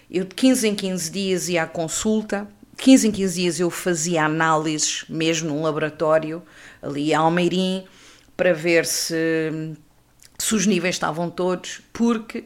Eu 0.10 0.26
de 0.26 0.36
15 0.36 0.68
em 0.68 0.76
15 0.76 1.12
dias 1.12 1.50
ia 1.50 1.64
à 1.64 1.68
consulta. 1.68 2.48
De 2.76 2.84
15 2.84 3.08
em 3.08 3.12
15 3.12 3.42
dias 3.42 3.60
eu 3.60 3.70
fazia 3.72 4.26
análises, 4.26 5.06
mesmo 5.10 5.50
num 5.50 5.64
laboratório, 5.64 6.44
ali 6.82 7.14
a 7.14 7.20
Almeirim, 7.20 7.86
para 8.36 8.54
ver 8.54 8.86
se, 8.86 9.74
se 10.38 10.54
os 10.54 10.68
níveis 10.68 10.96
estavam 10.96 11.30
todos, 11.30 11.82
porque 11.92 12.46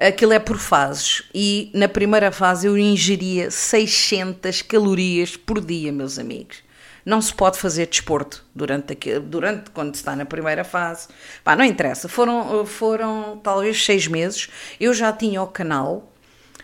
aquilo 0.00 0.32
é 0.32 0.38
por 0.38 0.56
fases 0.56 1.22
e 1.34 1.70
na 1.74 1.86
primeira 1.86 2.32
fase 2.32 2.66
eu 2.66 2.78
ingeria 2.78 3.50
600 3.50 4.62
calorias 4.62 5.36
por 5.36 5.60
dia, 5.60 5.92
meus 5.92 6.18
amigos. 6.18 6.62
Não 7.04 7.20
se 7.20 7.34
pode 7.34 7.58
fazer 7.58 7.86
desporto 7.86 8.44
durante, 8.54 8.94
durante 9.20 9.70
quando 9.70 9.94
se 9.94 10.00
está 10.00 10.16
na 10.16 10.24
primeira 10.24 10.64
fase. 10.64 11.08
Pá, 11.44 11.54
não 11.54 11.64
interessa, 11.64 12.08
foram, 12.08 12.64
foram 12.64 13.38
talvez 13.42 13.84
seis 13.84 14.06
meses. 14.06 14.48
Eu 14.78 14.92
já 14.92 15.12
tinha 15.12 15.42
o 15.42 15.46
canal, 15.46 16.12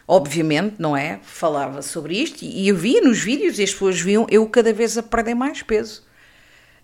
obviamente, 0.06 0.76
não 0.78 0.96
é? 0.96 1.20
Falava 1.22 1.82
sobre 1.82 2.16
isto 2.22 2.42
e 2.42 2.68
eu 2.68 2.76
via 2.76 3.00
nos 3.00 3.18
vídeos 3.18 3.58
e 3.58 3.62
as 3.62 3.72
pessoas 3.72 4.00
viam 4.00 4.26
eu 4.30 4.46
cada 4.48 4.72
vez 4.72 4.96
a 4.96 5.02
perder 5.02 5.34
mais 5.34 5.62
peso. 5.62 6.04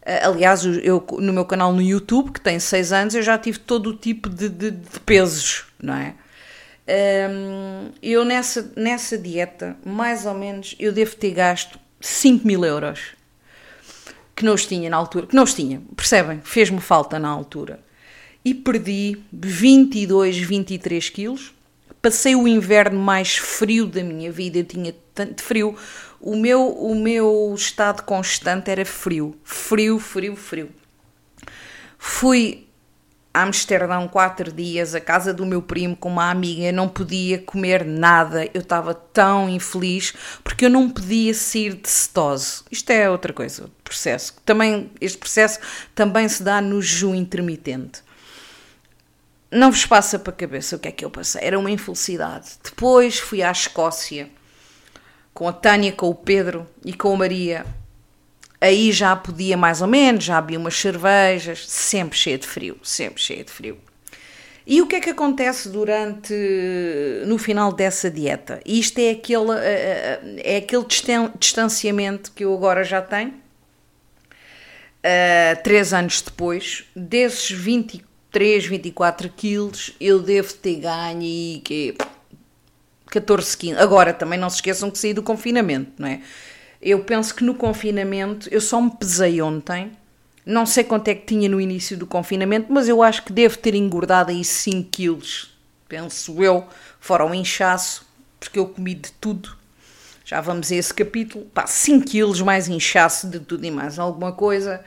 Aliás, 0.05 0.65
eu, 0.65 1.07
no 1.19 1.33
meu 1.33 1.45
canal 1.45 1.73
no 1.73 1.81
YouTube, 1.81 2.33
que 2.33 2.41
tem 2.41 2.59
seis 2.59 2.93
anos, 2.93 3.15
eu 3.15 3.23
já 3.23 3.39
tive 3.39 3.59
todo 3.61 3.91
o 3.91 3.97
tipo 3.97 4.29
de, 4.29 4.49
de, 4.49 4.71
de 4.73 5.01
pesos, 5.01 5.67
não 5.81 5.95
é? 5.95 6.15
Eu 8.03 8.25
nessa, 8.25 8.73
nessa 8.77 9.17
dieta, 9.17 9.77
mais 9.85 10.27
ou 10.27 10.35
menos, 10.35 10.75
eu 10.79 10.93
devo 10.93 11.15
ter 11.17 11.31
gasto 11.31 11.79
5 12.01 12.47
mil 12.47 12.65
euros. 12.65 13.15
Que 14.35 14.45
não 14.45 14.55
os 14.55 14.67
tinha 14.67 14.91
na 14.91 14.97
altura. 14.97 15.27
Que 15.27 15.37
não 15.37 15.45
os 15.45 15.55
tinha, 15.55 15.81
percebem? 15.95 16.41
Fez-me 16.43 16.81
falta 16.81 17.19
na 17.19 17.29
altura. 17.29 17.81
E 18.45 18.55
perdi 18.55 19.23
22, 19.33 20.39
23 20.39 21.09
quilos. 21.11 21.55
Passei 22.01 22.35
o 22.35 22.49
inverno 22.49 22.99
mais 22.99 23.37
frio 23.37 23.87
da 23.87 24.03
minha 24.03 24.33
vida. 24.33 24.59
Eu 24.59 24.65
tinha 24.65 24.95
tanto 25.15 25.43
frio. 25.43 25.77
O 26.21 26.35
meu, 26.35 26.69
o 26.69 26.95
meu 26.97 27.55
estado 27.57 28.03
constante 28.03 28.71
era 28.71 28.85
frio. 28.85 29.37
Frio, 29.45 30.01
frio, 30.01 30.35
frio. 30.35 30.71
Fui 31.97 32.67
a 33.35 33.43
Amsterdão 33.43 34.07
quatro 34.09 34.53
dias, 34.53 34.95
a 34.95 35.01
casa 35.01 35.33
do 35.33 35.47
meu 35.47 35.63
primo 35.63 35.97
com 35.97 36.11
uma 36.11 36.31
amiga, 36.31 36.71
não 36.71 36.89
podia 36.89 37.39
comer 37.39 37.85
nada, 37.85 38.45
eu 38.53 38.61
estava 38.61 38.93
tão 38.95 39.49
infeliz 39.49 40.13
porque 40.45 40.67
eu 40.67 40.71
não 40.71 40.91
podia 40.91 41.33
sair 41.33 41.75
de 41.75 41.89
cetose. 41.89 42.63
Isto 42.71 42.91
é 42.91 43.09
outra 43.09 43.33
coisa, 43.33 43.71
processo. 43.83 44.35
Também, 44.45 44.91
este 45.01 45.17
processo 45.17 45.61
também 45.95 46.29
se 46.29 46.43
dá 46.43 46.61
no 46.61 46.83
jejum 46.83 47.15
intermitente. 47.15 48.03
Não 49.51 49.71
vos 49.71 49.87
passa 49.87 50.19
para 50.19 50.33
a 50.33 50.37
cabeça 50.37 50.77
o 50.77 50.79
que 50.79 50.89
é 50.89 50.93
que 50.93 51.05
eu 51.05 51.11
passei, 51.11 51.43
era 51.43 51.59
uma 51.59 51.71
infelicidade. 51.71 52.53
Depois 52.63 53.19
fui 53.19 53.43
à 53.43 53.51
Escócia 53.51 54.29
com 55.33 55.49
a 55.49 55.53
Tânia, 55.53 55.93
com 55.93 56.09
o 56.09 56.15
Pedro 56.15 56.67
e 56.85 56.93
com 56.93 57.15
a 57.15 57.17
Maria 57.17 57.67
aí 58.63 58.93
já 58.93 59.17
podia 59.17 59.57
mais 59.57 59.83
ou 59.83 59.89
menos, 59.89 60.23
já 60.23 60.39
havia 60.39 60.59
umas 60.59 60.77
cervejas, 60.77 61.69
sempre 61.69 62.17
cheia 62.17 62.39
de 62.39 62.47
frio, 62.47 62.79
sempre 62.83 63.21
cheia 63.21 63.43
de 63.43 63.51
frio. 63.51 63.77
E 64.65 64.81
o 64.81 64.87
que 64.87 64.95
é 64.95 65.01
que 65.01 65.11
acontece 65.11 65.69
durante, 65.69 66.33
no 67.27 67.37
final 67.37 67.73
dessa 67.73 68.09
dieta? 68.09 68.61
Isto 68.65 69.01
é 69.01 69.11
aquele, 69.11 69.51
eh, 69.59 70.21
eh, 70.23 70.55
é 70.55 70.57
aquele 70.59 70.87
distanciamento 71.37 72.31
que 72.31 72.45
eu 72.45 72.55
agora 72.55 72.85
já 72.85 73.03
tenho, 73.03 73.31
uh, 73.31 73.33
três 75.65 75.93
anos 75.93 76.23
depois, 76.23 76.85
desses 76.95 77.51
23, 77.51 78.65
24 78.65 79.29
quilos, 79.31 79.97
eu 80.01 80.21
devo 80.21 80.55
ter 80.55 80.77
ganho 80.77 81.23
e 81.23 81.61
que 81.65 81.97
14 83.07 83.57
quilos. 83.57 83.81
Agora, 83.81 84.15
também 84.15 84.39
não 84.39 84.49
se 84.49 84.57
esqueçam 84.57 84.93
que 84.93 84.99
saí 84.99 85.13
do 85.13 85.25
confinamento, 85.25 85.91
não 85.99 86.07
é? 86.07 86.21
Eu 86.83 87.05
penso 87.05 87.35
que 87.35 87.45
no 87.45 87.55
confinamento, 87.55 88.49
eu 88.51 88.61
só 88.61 88.81
me 88.81 88.91
pesei 88.91 89.41
ontem, 89.41 89.93
não 90.45 90.67
sei 90.67 90.83
quanto 90.83 91.07
é 91.07 91.15
que 91.15 91.25
tinha 91.27 91.49
no 91.49 91.61
início 91.61 91.97
do 91.97 92.07
confinamento, 92.07 92.73
mas 92.73 92.89
eu 92.89 93.01
acho 93.01 93.23
que 93.23 93.33
devo 93.33 93.57
ter 93.57 93.77
engordado 93.77 94.33
aí 94.33 94.45
5 94.45 94.91
quilos, 94.91 95.57
penso 95.89 96.43
eu, 96.43 96.67
fora 96.99 97.25
o 97.25 97.33
inchaço, 97.33 98.05
porque 98.41 98.59
eu 98.59 98.67
comi 98.67 98.95
de 98.95 99.13
tudo. 99.13 99.57
Já 100.25 100.41
vamos 100.41 100.73
a 100.73 100.75
esse 100.75 100.93
capítulo. 100.93 101.45
Pá, 101.47 101.67
5 101.67 102.07
quilos 102.07 102.41
mais 102.41 102.67
inchaço 102.69 103.29
de 103.29 103.39
tudo 103.39 103.65
e 103.65 103.71
mais 103.71 103.99
alguma 103.99 104.33
coisa. 104.33 104.85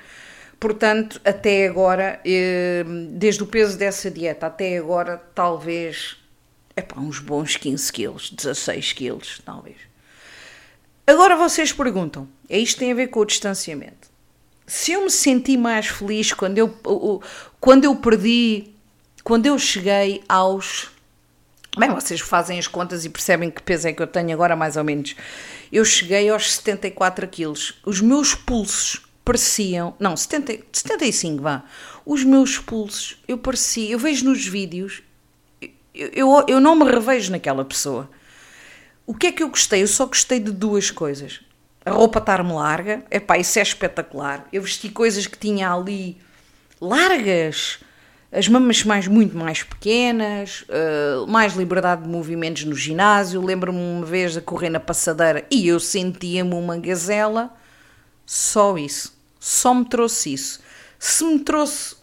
Portanto, 0.60 1.22
até 1.24 1.68
agora, 1.68 2.20
eh, 2.26 2.84
desde 3.12 3.44
o 3.44 3.48
peso 3.48 3.78
dessa 3.78 4.10
dieta 4.12 4.48
até 4.48 4.78
agora, 4.78 5.22
talvez, 5.34 6.18
é 6.76 6.82
pá, 6.82 7.00
uns 7.00 7.20
bons 7.20 7.56
15 7.56 7.94
quilos, 7.94 8.32
16 8.32 8.94
quilos, 8.94 9.42
talvez. 9.46 9.78
Agora 11.08 11.36
vocês 11.36 11.72
perguntam, 11.72 12.28
é 12.50 12.58
isto 12.58 12.80
tem 12.80 12.92
a 12.92 12.96
ver 12.96 13.08
com 13.08 13.20
o 13.20 13.26
distanciamento 13.26 14.16
se 14.68 14.94
eu 14.94 15.04
me 15.04 15.12
senti 15.12 15.58
mais 15.58 15.88
feliz 15.88 16.34
quando 16.34 16.58
eu, 16.58 17.22
quando 17.60 17.84
eu 17.86 17.96
perdi, 17.96 18.72
quando 19.24 19.46
eu 19.46 19.58
cheguei 19.60 20.24
aos. 20.28 20.90
Bem, 21.78 21.90
vocês 21.90 22.22
fazem 22.22 22.58
as 22.58 22.68
contas 22.68 23.04
e 23.04 23.10
percebem 23.10 23.52
que 23.52 23.62
peso 23.62 23.88
é 23.88 23.94
que 23.94 24.02
eu 24.02 24.08
tenho 24.08 24.32
agora, 24.32 24.56
mais 24.56 24.78
ou 24.78 24.84
menos. 24.84 25.16
Eu 25.72 25.84
cheguei 25.84 26.30
aos 26.30 26.54
74 26.54 27.28
quilos. 27.28 27.80
Os 27.86 28.00
meus 28.00 28.34
pulsos 28.34 29.02
pareciam. 29.26 29.94
Não, 30.00 30.16
70, 30.16 30.64
75, 30.72 31.44
vá. 31.44 31.64
Os 32.06 32.24
meus 32.24 32.58
pulsos, 32.58 33.22
eu 33.28 33.38
parecia. 33.38 33.92
Eu 33.92 34.00
vejo 34.00 34.26
nos 34.26 34.46
vídeos, 34.46 35.04
eu, 35.94 36.10
eu, 36.14 36.46
eu 36.48 36.60
não 36.62 36.76
me 36.76 36.90
revejo 36.90 37.32
naquela 37.32 37.66
pessoa. 37.66 38.10
O 39.06 39.14
que 39.14 39.28
é 39.28 39.32
que 39.32 39.44
eu 39.44 39.50
gostei? 39.50 39.84
Eu 39.84 39.88
só 39.88 40.06
gostei 40.06 40.40
de 40.40 40.52
duas 40.52 40.92
coisas 40.92 41.42
a 41.86 41.92
roupa 41.92 42.18
estar-me 42.18 42.52
larga, 42.52 43.04
epá, 43.12 43.38
isso 43.38 43.60
é 43.60 43.62
espetacular. 43.62 44.48
Eu 44.52 44.64
vesti 44.64 44.90
coisas 44.90 45.28
que 45.28 45.38
tinha 45.38 45.72
ali 45.72 46.18
largas, 46.82 47.78
as 48.32 48.48
mamas 48.48 48.84
mais, 48.84 49.08
muito 49.08 49.38
mais 49.38 49.62
pequenas, 49.62 50.66
uh, 50.68 51.28
mais 51.28 51.54
liberdade 51.54 52.02
de 52.02 52.10
movimentos 52.10 52.66
no 52.66 52.76
ginásio. 52.76 53.40
Lembro-me 53.40 53.78
uma 53.78 54.04
vez 54.04 54.36
a 54.36 54.42
correr 54.42 54.70
na 54.70 54.80
passadeira 54.80 55.46
e 55.52 55.68
eu 55.68 55.80
sentia-me 55.80 56.56
uma 56.56 56.76
gazela. 56.76 57.54
Só 58.26 58.76
isso. 58.80 59.16
Só 59.40 59.72
me 59.76 59.86
trouxe 59.86 60.34
isso. 60.34 60.60
Se 60.98 61.24
me 61.24 61.38
trouxe 61.38 61.96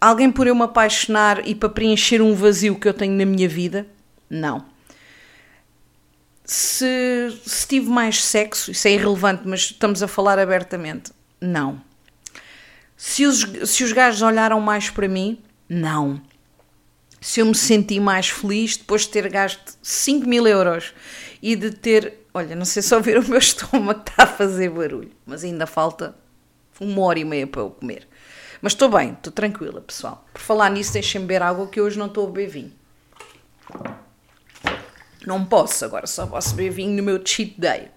alguém 0.00 0.30
por 0.30 0.46
eu 0.46 0.54
me 0.54 0.62
apaixonar 0.62 1.46
e 1.46 1.52
para 1.52 1.68
preencher 1.68 2.22
um 2.22 2.32
vazio 2.32 2.78
que 2.78 2.86
eu 2.86 2.94
tenho 2.94 3.14
na 3.14 3.26
minha 3.26 3.48
vida, 3.48 3.88
não 4.30 4.77
se, 6.48 7.38
se 7.44 7.68
tive 7.68 7.90
mais 7.90 8.24
sexo, 8.24 8.70
isso 8.70 8.88
é 8.88 8.92
irrelevante, 8.92 9.42
mas 9.44 9.60
estamos 9.60 10.02
a 10.02 10.08
falar 10.08 10.38
abertamente. 10.38 11.12
Não. 11.38 11.80
Se 12.96 13.26
os, 13.26 13.40
se 13.70 13.84
os 13.84 13.92
gajos 13.92 14.22
olharam 14.22 14.58
mais 14.58 14.88
para 14.88 15.06
mim, 15.06 15.42
não. 15.68 16.20
Se 17.20 17.40
eu 17.40 17.46
me 17.46 17.54
senti 17.54 18.00
mais 18.00 18.30
feliz 18.30 18.78
depois 18.78 19.02
de 19.02 19.10
ter 19.10 19.28
gasto 19.28 19.76
5 19.82 20.26
mil 20.26 20.46
euros 20.46 20.94
e 21.42 21.54
de 21.54 21.70
ter. 21.70 22.26
Olha, 22.32 22.56
não 22.56 22.64
sei 22.64 22.82
se 22.82 22.94
ouvir 22.94 23.18
o 23.18 23.28
meu 23.28 23.38
estômago 23.38 24.00
está 24.00 24.22
a 24.22 24.26
fazer 24.26 24.70
barulho, 24.70 25.12
mas 25.26 25.44
ainda 25.44 25.66
falta 25.66 26.16
uma 26.80 27.02
hora 27.02 27.18
e 27.18 27.24
meia 27.26 27.46
para 27.46 27.60
eu 27.60 27.70
comer. 27.70 28.08
Mas 28.62 28.72
estou 28.72 28.88
bem, 28.88 29.12
estou 29.12 29.32
tranquila, 29.32 29.82
pessoal. 29.82 30.26
Por 30.32 30.40
falar 30.40 30.70
nisso, 30.70 30.94
deixem-me 30.94 31.26
beber 31.26 31.42
água 31.42 31.68
que 31.68 31.80
hoje 31.80 31.98
não 31.98 32.06
estou 32.06 32.26
a 32.26 32.30
beber 32.30 32.48
vinho. 32.48 32.72
Não 35.28 35.44
posso, 35.44 35.84
agora 35.84 36.06
só 36.06 36.26
posso 36.26 36.54
beber 36.54 36.70
vinho 36.70 36.96
no 36.96 37.02
meu 37.02 37.20
cheat 37.22 37.54
day. 37.60 37.90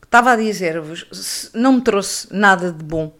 Estava 0.00 0.30
a 0.30 0.36
dizer-vos, 0.36 1.50
não 1.52 1.72
me 1.72 1.80
trouxe 1.80 2.28
nada 2.30 2.70
de 2.70 2.84
bom. 2.84 3.12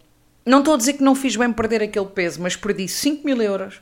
Não 0.47 0.61
estou 0.61 0.75
a 0.75 0.77
dizer 0.77 0.93
que 0.93 1.03
não 1.03 1.17
fiz 1.17 1.35
bem 1.35 1.53
perder 1.53 1.83
aquele 1.83 2.07
peso, 2.07 2.41
mas 2.41 2.55
perdi 2.55 2.87
5 2.87 3.27
mil 3.27 3.43
euros. 3.43 3.81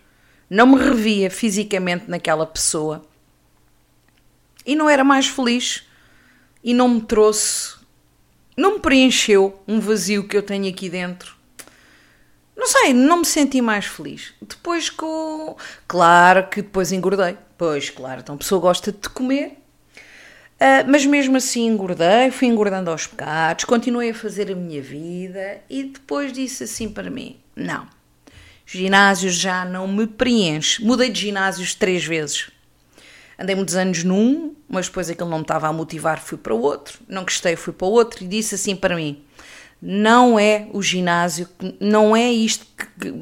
Não 0.48 0.66
me 0.66 0.82
revia 0.82 1.30
fisicamente 1.30 2.08
naquela 2.08 2.46
pessoa. 2.46 3.04
E 4.64 4.74
não 4.74 4.88
era 4.88 5.04
mais 5.04 5.26
feliz. 5.26 5.86
E 6.64 6.72
não 6.72 6.88
me 6.88 7.02
trouxe. 7.02 7.74
Não 8.56 8.76
me 8.76 8.80
preencheu 8.80 9.62
um 9.68 9.78
vazio 9.78 10.26
que 10.26 10.38
eu 10.38 10.42
tenho 10.42 10.70
aqui 10.70 10.88
dentro. 10.88 11.36
Não 12.56 12.66
sei, 12.66 12.94
não 12.94 13.18
me 13.18 13.26
senti 13.26 13.60
mais 13.60 13.84
feliz. 13.84 14.32
Depois 14.40 14.88
com. 14.88 15.54
Claro 15.86 16.48
que 16.48 16.62
depois 16.62 16.92
engordei. 16.92 17.36
Pois, 17.58 17.90
claro, 17.90 18.22
então 18.22 18.36
a 18.36 18.38
pessoa 18.38 18.58
gosta 18.58 18.90
de 18.90 19.08
comer 19.10 19.65
Uh, 20.56 20.88
mas 20.88 21.04
mesmo 21.04 21.36
assim 21.36 21.66
engordei, 21.66 22.30
fui 22.30 22.48
engordando 22.48 22.90
aos 22.90 23.06
pecados, 23.06 23.66
continuei 23.66 24.10
a 24.10 24.14
fazer 24.14 24.50
a 24.50 24.54
minha 24.54 24.80
vida 24.80 25.60
e 25.68 25.84
depois 25.84 26.32
disse 26.32 26.64
assim 26.64 26.88
para 26.88 27.10
mim: 27.10 27.36
não, 27.54 27.86
ginásio 28.64 29.28
já 29.28 29.66
não 29.66 29.86
me 29.86 30.06
preenche. 30.06 30.82
Mudei 30.82 31.10
de 31.10 31.20
ginásios 31.20 31.74
três 31.74 32.04
vezes. 32.04 32.50
Andei 33.38 33.54
muitos 33.54 33.76
anos 33.76 34.02
num, 34.02 34.54
mas 34.66 34.86
depois 34.86 35.10
aquilo 35.10 35.28
não 35.28 35.38
me 35.38 35.44
estava 35.44 35.68
a 35.68 35.72
motivar, 35.74 36.18
fui 36.18 36.38
para 36.38 36.54
o 36.54 36.60
outro. 36.62 37.00
Não 37.06 37.24
gostei, 37.24 37.54
fui 37.54 37.74
para 37.74 37.86
o 37.86 37.90
outro 37.90 38.24
e 38.24 38.26
disse 38.26 38.54
assim 38.54 38.74
para 38.74 38.96
mim: 38.96 39.22
não 39.80 40.38
é 40.38 40.68
o 40.72 40.82
ginásio, 40.82 41.48
não 41.78 42.16
é 42.16 42.30
isto, 42.30 42.66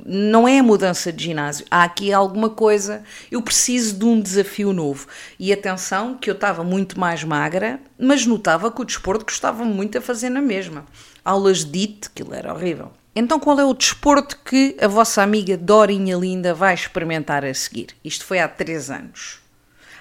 não 0.07 0.47
é 0.47 0.61
a 0.61 0.63
mudança 0.63 1.13
de 1.13 1.25
ginásio. 1.25 1.67
Há 1.71 1.83
aqui 1.85 2.13
alguma 2.13 2.49
coisa, 2.49 3.03
eu 3.31 3.43
preciso 3.43 3.99
de 3.99 4.05
um 4.05 4.21
desafio 4.21 4.73
novo. 4.73 5.07
E 5.39 5.53
atenção, 5.53 6.17
que 6.17 6.31
eu 6.31 6.35
estava 6.35 6.63
muito 6.63 6.99
mais 6.99 7.25
magra, 7.25 7.81
mas 7.99 8.25
notava 8.25 8.71
que 8.71 8.81
o 8.81 8.85
desporto 8.85 9.25
gostava 9.25 9.65
muito 9.65 9.99
a 9.99 10.01
fazer 10.01 10.31
na 10.31 10.41
mesma. 10.41 10.87
Aulas 11.25 11.65
de 11.65 11.79
IT, 11.81 12.09
aquilo 12.09 12.35
era 12.35 12.53
horrível. 12.55 12.93
Então, 13.17 13.39
qual 13.39 13.59
é 13.61 13.65
o 13.65 13.75
desporto 13.75 14.39
que 14.45 14.77
a 14.81 14.89
vossa 14.89 15.23
amiga 15.23 15.57
Dorinha 15.57 16.17
Linda 16.17 16.53
vai 16.53 16.75
experimentar 16.75 17.45
a 17.45 17.55
seguir? 17.55 17.89
Isto 18.05 18.25
foi 18.25 18.41
há 18.41 18.49
três 18.49 18.91
anos. 18.91 19.39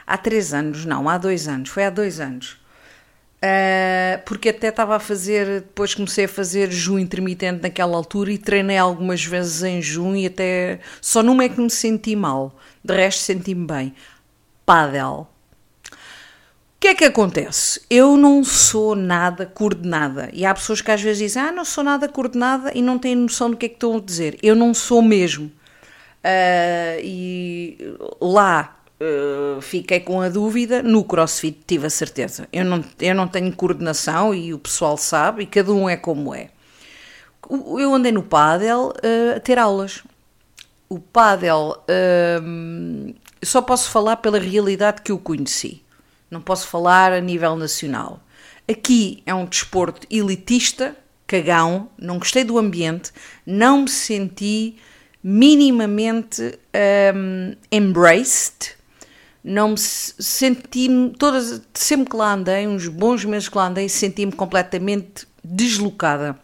Há 0.05 0.17
três 0.17 0.53
anos, 0.53 0.83
não, 0.85 1.07
há 1.07 1.17
dois 1.17 1.47
anos, 1.47 1.69
foi 1.69 1.85
há 1.85 1.89
dois 1.89 2.19
anos. 2.19 2.57
Uh, 3.43 4.23
porque 4.23 4.47
até 4.47 4.69
estava 4.69 4.95
a 4.95 4.99
fazer, 4.99 5.59
depois 5.59 5.93
comecei 5.93 6.23
a 6.23 6.29
fazer 6.29 6.71
junho 6.71 6.99
intermitente 6.99 7.61
naquela 7.61 7.97
altura 7.97 8.31
e 8.31 8.37
treinei 8.37 8.77
algumas 8.77 9.25
vezes 9.25 9.61
em 9.63 9.81
junho 9.81 10.15
e 10.15 10.27
até 10.27 10.79
só 11.01 11.21
numa 11.21 11.43
é 11.43 11.49
que 11.49 11.59
me 11.59 11.69
senti 11.69 12.15
mal, 12.15 12.57
de 12.81 12.95
resto 12.95 13.19
senti-me 13.19 13.67
bem. 13.67 13.93
Pádel. 14.65 15.27
O 15.91 15.95
que 16.79 16.87
é 16.87 16.95
que 16.95 17.03
acontece? 17.03 17.81
Eu 17.89 18.15
não 18.15 18.45
sou 18.45 18.95
nada 18.95 19.45
coordenada 19.45 20.29
e 20.31 20.45
há 20.45 20.53
pessoas 20.53 20.79
que 20.79 20.91
às 20.91 21.01
vezes 21.01 21.17
dizem, 21.17 21.41
ah, 21.41 21.51
não 21.51 21.65
sou 21.65 21.83
nada 21.83 22.07
coordenada 22.07 22.71
e 22.73 22.81
não 22.81 22.97
têm 22.97 23.13
noção 23.13 23.51
do 23.51 23.57
que 23.57 23.65
é 23.65 23.69
que 23.69 23.75
estão 23.75 23.97
a 23.97 23.99
dizer. 23.99 24.37
Eu 24.41 24.55
não 24.55 24.73
sou 24.73 25.01
mesmo. 25.01 25.47
Uh, 26.23 26.99
e 27.03 27.77
lá 28.21 28.82
eh, 29.05 29.59
fiquei 29.61 29.99
com 29.99 30.21
a 30.21 30.29
dúvida, 30.29 30.81
no 30.81 31.03
crossfit 31.03 31.59
tive 31.67 31.87
a 31.87 31.89
certeza. 31.89 32.47
Eu 32.53 32.63
não, 32.63 32.81
eu 33.01 33.13
não 33.13 33.27
tenho 33.27 33.53
coordenação 33.53 34.33
e 34.33 34.53
o 34.53 34.59
pessoal 34.59 34.95
sabe, 34.95 35.43
e 35.43 35.45
cada 35.45 35.73
um 35.73 35.89
é 35.89 35.97
como 35.97 36.33
é. 36.33 36.49
Eu 37.49 37.93
andei 37.93 38.13
no 38.13 38.23
pádel 38.23 38.93
uh, 38.95 39.35
a 39.35 39.39
ter 39.41 39.59
aulas. 39.59 40.01
O 40.87 40.99
pádel 40.99 41.83
uh, 41.83 43.15
só 43.43 43.61
posso 43.61 43.91
falar 43.91 44.17
pela 44.17 44.39
realidade 44.39 45.01
que 45.01 45.11
eu 45.11 45.19
conheci. 45.19 45.83
Não 46.31 46.39
posso 46.39 46.67
falar 46.67 47.11
a 47.11 47.19
nível 47.19 47.57
nacional. 47.57 48.21
Aqui 48.69 49.21
é 49.25 49.33
um 49.33 49.43
desporto 49.43 50.07
elitista, 50.09 50.95
cagão, 51.27 51.89
não 51.97 52.17
gostei 52.17 52.45
do 52.45 52.57
ambiente, 52.57 53.11
não 53.45 53.81
me 53.81 53.89
senti 53.89 54.77
minimamente 55.21 56.57
um, 57.13 57.55
embraced 57.69 58.77
não 59.43 59.69
me 59.69 59.77
senti 59.77 60.87
todas 61.19 61.61
sempre 61.73 62.09
que 62.09 62.15
lá 62.15 62.33
andei 62.33 62.65
uns 62.65 62.87
bons 62.87 63.25
meses 63.25 63.49
que 63.49 63.57
lá 63.57 63.67
andei 63.67 63.89
senti-me 63.89 64.31
completamente 64.31 65.27
deslocada. 65.43 66.37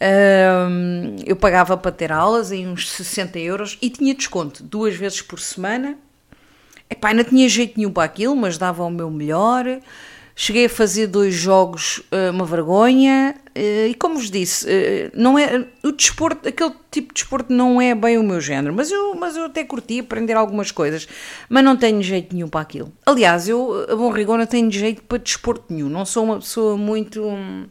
Um, 0.00 1.16
eu 1.24 1.34
pagava 1.34 1.76
para 1.76 1.90
ter 1.90 2.12
aulas 2.12 2.52
em 2.52 2.68
uns 2.68 2.90
60 2.90 3.38
euros 3.38 3.78
e 3.80 3.90
tinha 3.90 4.14
desconto 4.14 4.62
duas 4.62 4.94
vezes 4.94 5.22
por 5.22 5.40
semana. 5.40 5.96
Epá, 6.88 7.14
não 7.14 7.24
tinha 7.24 7.48
jeito 7.48 7.78
nenhum 7.78 7.90
para 7.90 8.04
aquilo 8.04 8.36
mas 8.36 8.58
dava 8.58 8.84
o 8.84 8.90
meu 8.90 9.10
melhor 9.10 9.80
Cheguei 10.36 10.66
a 10.66 10.68
fazer 10.68 11.06
dois 11.06 11.32
jogos, 11.32 11.98
uh, 12.10 12.32
uma 12.32 12.44
vergonha, 12.44 13.36
uh, 13.56 13.88
e 13.88 13.94
como 13.94 14.16
vos 14.16 14.28
disse, 14.32 14.66
uh, 14.66 15.10
não 15.14 15.38
é, 15.38 15.64
o 15.84 15.92
desporto, 15.92 16.48
aquele 16.48 16.72
tipo 16.90 17.14
de 17.14 17.20
desporto 17.20 17.52
não 17.52 17.80
é 17.80 17.94
bem 17.94 18.18
o 18.18 18.22
meu 18.24 18.40
género, 18.40 18.74
mas 18.74 18.90
eu, 18.90 19.14
mas 19.14 19.36
eu 19.36 19.44
até 19.44 19.62
curti 19.62 20.00
aprender 20.00 20.32
algumas 20.32 20.72
coisas, 20.72 21.06
mas 21.48 21.62
não 21.62 21.76
tenho 21.76 22.02
jeito 22.02 22.34
nenhum 22.34 22.48
para 22.48 22.62
aquilo. 22.62 22.92
Aliás, 23.06 23.48
eu, 23.48 23.86
a 23.88 23.94
bom 23.94 24.10
rigor, 24.10 24.36
não 24.36 24.46
tenho 24.46 24.68
jeito 24.72 25.02
para 25.04 25.18
desporto 25.18 25.72
nenhum, 25.72 25.88
não 25.88 26.04
sou 26.04 26.24
uma 26.24 26.40
pessoa 26.40 26.76
muito. 26.76 27.22
Hum, 27.22 27.66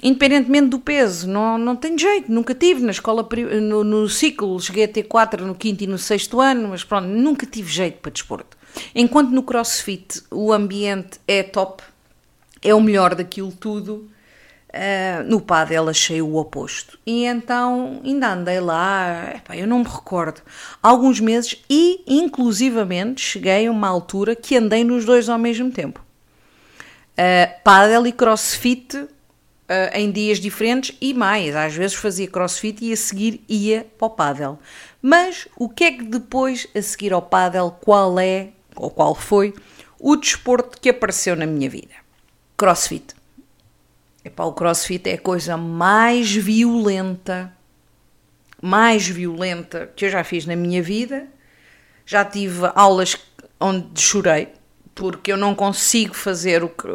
independentemente 0.00 0.68
do 0.68 0.78
peso, 0.78 1.28
não, 1.28 1.58
não 1.58 1.74
tenho 1.74 1.98
jeito, 1.98 2.30
nunca 2.30 2.54
tive 2.54 2.82
na 2.82 2.92
escola, 2.92 3.26
no, 3.60 3.82
no 3.82 4.08
ciclo, 4.08 4.60
cheguei 4.60 4.84
a 4.84 4.88
ter 4.88 5.04
quatro 5.04 5.44
no 5.46 5.54
quinto 5.54 5.82
e 5.82 5.86
no 5.86 5.96
sexto 5.98 6.40
ano, 6.40 6.68
mas 6.68 6.84
pronto, 6.84 7.08
nunca 7.08 7.46
tive 7.46 7.72
jeito 7.72 7.98
para 8.00 8.12
desporto. 8.12 8.56
Enquanto 8.94 9.30
no 9.30 9.42
crossfit 9.42 10.22
o 10.30 10.52
ambiente 10.52 11.18
é 11.26 11.42
top, 11.42 11.82
é 12.62 12.74
o 12.74 12.80
melhor 12.80 13.14
daquilo 13.14 13.52
tudo, 13.52 14.08
uh, 14.74 15.24
no 15.26 15.40
pádel 15.40 15.88
achei 15.88 16.20
o 16.20 16.36
oposto. 16.36 16.98
E 17.06 17.24
então 17.24 18.00
ainda 18.04 18.32
andei 18.32 18.60
lá, 18.60 19.32
epá, 19.36 19.56
eu 19.56 19.66
não 19.66 19.80
me 19.80 19.84
recordo, 19.84 20.42
alguns 20.82 21.20
meses 21.20 21.62
e 21.70 22.02
inclusivamente 22.06 23.20
cheguei 23.20 23.66
a 23.66 23.70
uma 23.70 23.88
altura 23.88 24.34
que 24.34 24.56
andei 24.56 24.82
nos 24.82 25.04
dois 25.04 25.28
ao 25.28 25.38
mesmo 25.38 25.70
tempo. 25.70 26.04
Uh, 27.16 28.06
e 28.06 28.12
crossfit 28.12 29.08
Uh, 29.64 29.88
em 29.94 30.12
dias 30.12 30.38
diferentes 30.38 30.94
e 31.00 31.14
mais, 31.14 31.56
às 31.56 31.74
vezes 31.74 31.96
fazia 31.96 32.28
crossfit 32.28 32.84
e 32.84 32.92
a 32.92 32.96
seguir 32.98 33.42
ia 33.48 33.86
para 33.96 34.06
o 34.06 34.10
pádel. 34.10 34.58
Mas 35.00 35.48
o 35.56 35.70
que 35.70 35.84
é 35.84 35.92
que 35.92 36.04
depois, 36.04 36.66
a 36.76 36.82
seguir 36.82 37.14
ao 37.14 37.22
pádel, 37.22 37.74
qual 37.80 38.18
é, 38.18 38.50
ou 38.76 38.90
qual 38.90 39.14
foi, 39.14 39.54
o 39.98 40.16
desporto 40.16 40.80
que 40.80 40.90
apareceu 40.90 41.36
na 41.36 41.46
minha 41.46 41.68
vida? 41.68 41.94
Crossfit. 42.56 43.14
Epá, 44.24 44.44
o 44.44 44.52
crossfit 44.52 45.08
é 45.08 45.14
a 45.14 45.18
coisa 45.18 45.56
mais 45.56 46.34
violenta, 46.34 47.52
mais 48.60 49.06
violenta 49.06 49.90
que 49.94 50.06
eu 50.06 50.10
já 50.10 50.24
fiz 50.24 50.46
na 50.46 50.56
minha 50.56 50.82
vida. 50.82 51.26
Já 52.06 52.24
tive 52.24 52.70
aulas 52.74 53.16
onde 53.60 54.00
chorei, 54.00 54.48
porque 54.94 55.32
eu 55.32 55.36
não 55.36 55.54
consigo 55.54 56.14
fazer 56.14 56.62
o 56.62 56.68
que 56.68 56.86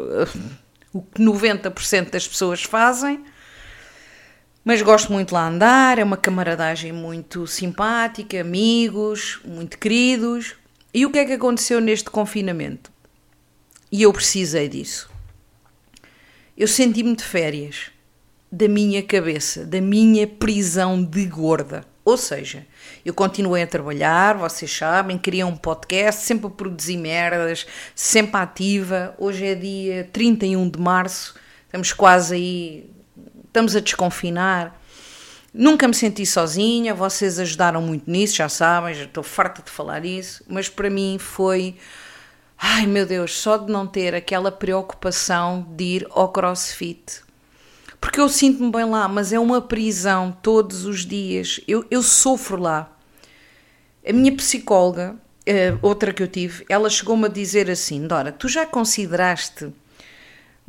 o 0.93 1.01
que 1.01 1.21
90% 1.21 2.09
das 2.09 2.27
pessoas 2.27 2.63
fazem. 2.63 3.23
Mas 4.63 4.81
gosto 4.81 5.11
muito 5.11 5.33
lá 5.33 5.47
andar, 5.47 5.97
é 5.97 6.03
uma 6.03 6.17
camaradagem 6.17 6.91
muito 6.91 7.47
simpática, 7.47 8.39
amigos, 8.41 9.39
muito 9.45 9.77
queridos. 9.77 10.55
E 10.93 11.05
o 11.05 11.11
que 11.11 11.19
é 11.19 11.25
que 11.25 11.33
aconteceu 11.33 11.79
neste 11.79 12.09
confinamento? 12.09 12.91
E 13.91 14.01
eu 14.01 14.11
precisei 14.11 14.67
disso. 14.67 15.09
Eu 16.57 16.67
senti-me 16.67 17.15
de 17.15 17.23
férias 17.23 17.91
da 18.51 18.67
minha 18.67 19.03
cabeça, 19.03 19.65
da 19.65 19.79
minha 19.79 20.25
prisão 20.25 21.03
de 21.03 21.25
gorda. 21.25 21.85
Ou 22.03 22.17
seja, 22.17 22.65
eu 23.05 23.13
continuei 23.13 23.61
a 23.61 23.67
trabalhar, 23.67 24.35
vocês 24.35 24.75
sabem, 24.75 25.17
queria 25.17 25.45
um 25.45 25.55
podcast, 25.55 26.23
sempre 26.23 26.47
a 26.47 26.49
produzir 26.49 26.97
merdas, 26.97 27.67
sempre 27.93 28.41
ativa. 28.41 29.13
Hoje 29.19 29.45
é 29.45 29.53
dia 29.53 30.09
31 30.11 30.69
de 30.69 30.79
março, 30.79 31.35
estamos 31.65 31.93
quase 31.93 32.33
aí, 32.33 32.89
estamos 33.45 33.75
a 33.75 33.79
desconfinar. 33.79 34.78
Nunca 35.53 35.87
me 35.87 35.93
senti 35.93 36.25
sozinha, 36.25 36.93
vocês 36.93 37.39
ajudaram 37.39 37.81
muito 37.81 38.09
nisso, 38.09 38.35
já 38.35 38.47
sabem, 38.49 38.93
já 38.93 39.05
estou 39.05 39.23
farta 39.23 39.61
de 39.61 39.69
falar 39.71 40.05
isso, 40.05 40.43
mas 40.47 40.69
para 40.69 40.89
mim 40.89 41.17
foi. 41.19 41.75
Ai 42.57 42.85
meu 42.85 43.05
Deus, 43.05 43.37
só 43.37 43.57
de 43.57 43.71
não 43.71 43.87
ter 43.87 44.13
aquela 44.13 44.51
preocupação 44.51 45.65
de 45.75 45.83
ir 45.83 46.07
ao 46.11 46.29
crossfit 46.29 47.23
porque 47.99 48.19
eu 48.19 48.29
sinto-me 48.29 48.71
bem 48.71 48.85
lá, 48.85 49.07
mas 49.07 49.33
é 49.33 49.39
uma 49.39 49.61
prisão 49.61 50.35
todos 50.41 50.85
os 50.85 51.05
dias. 51.05 51.59
Eu, 51.67 51.85
eu 51.91 52.01
sofro 52.01 52.57
lá. 52.57 52.91
A 54.07 54.13
minha 54.13 54.33
psicóloga, 54.35 55.15
eh, 55.45 55.75
outra 55.81 56.13
que 56.13 56.23
eu 56.23 56.27
tive, 56.27 56.65
ela 56.69 56.89
chegou-me 56.89 57.25
a 57.25 57.29
dizer 57.29 57.69
assim: 57.69 58.07
Dora, 58.07 58.31
tu 58.31 58.47
já 58.47 58.65
consideraste 58.65 59.71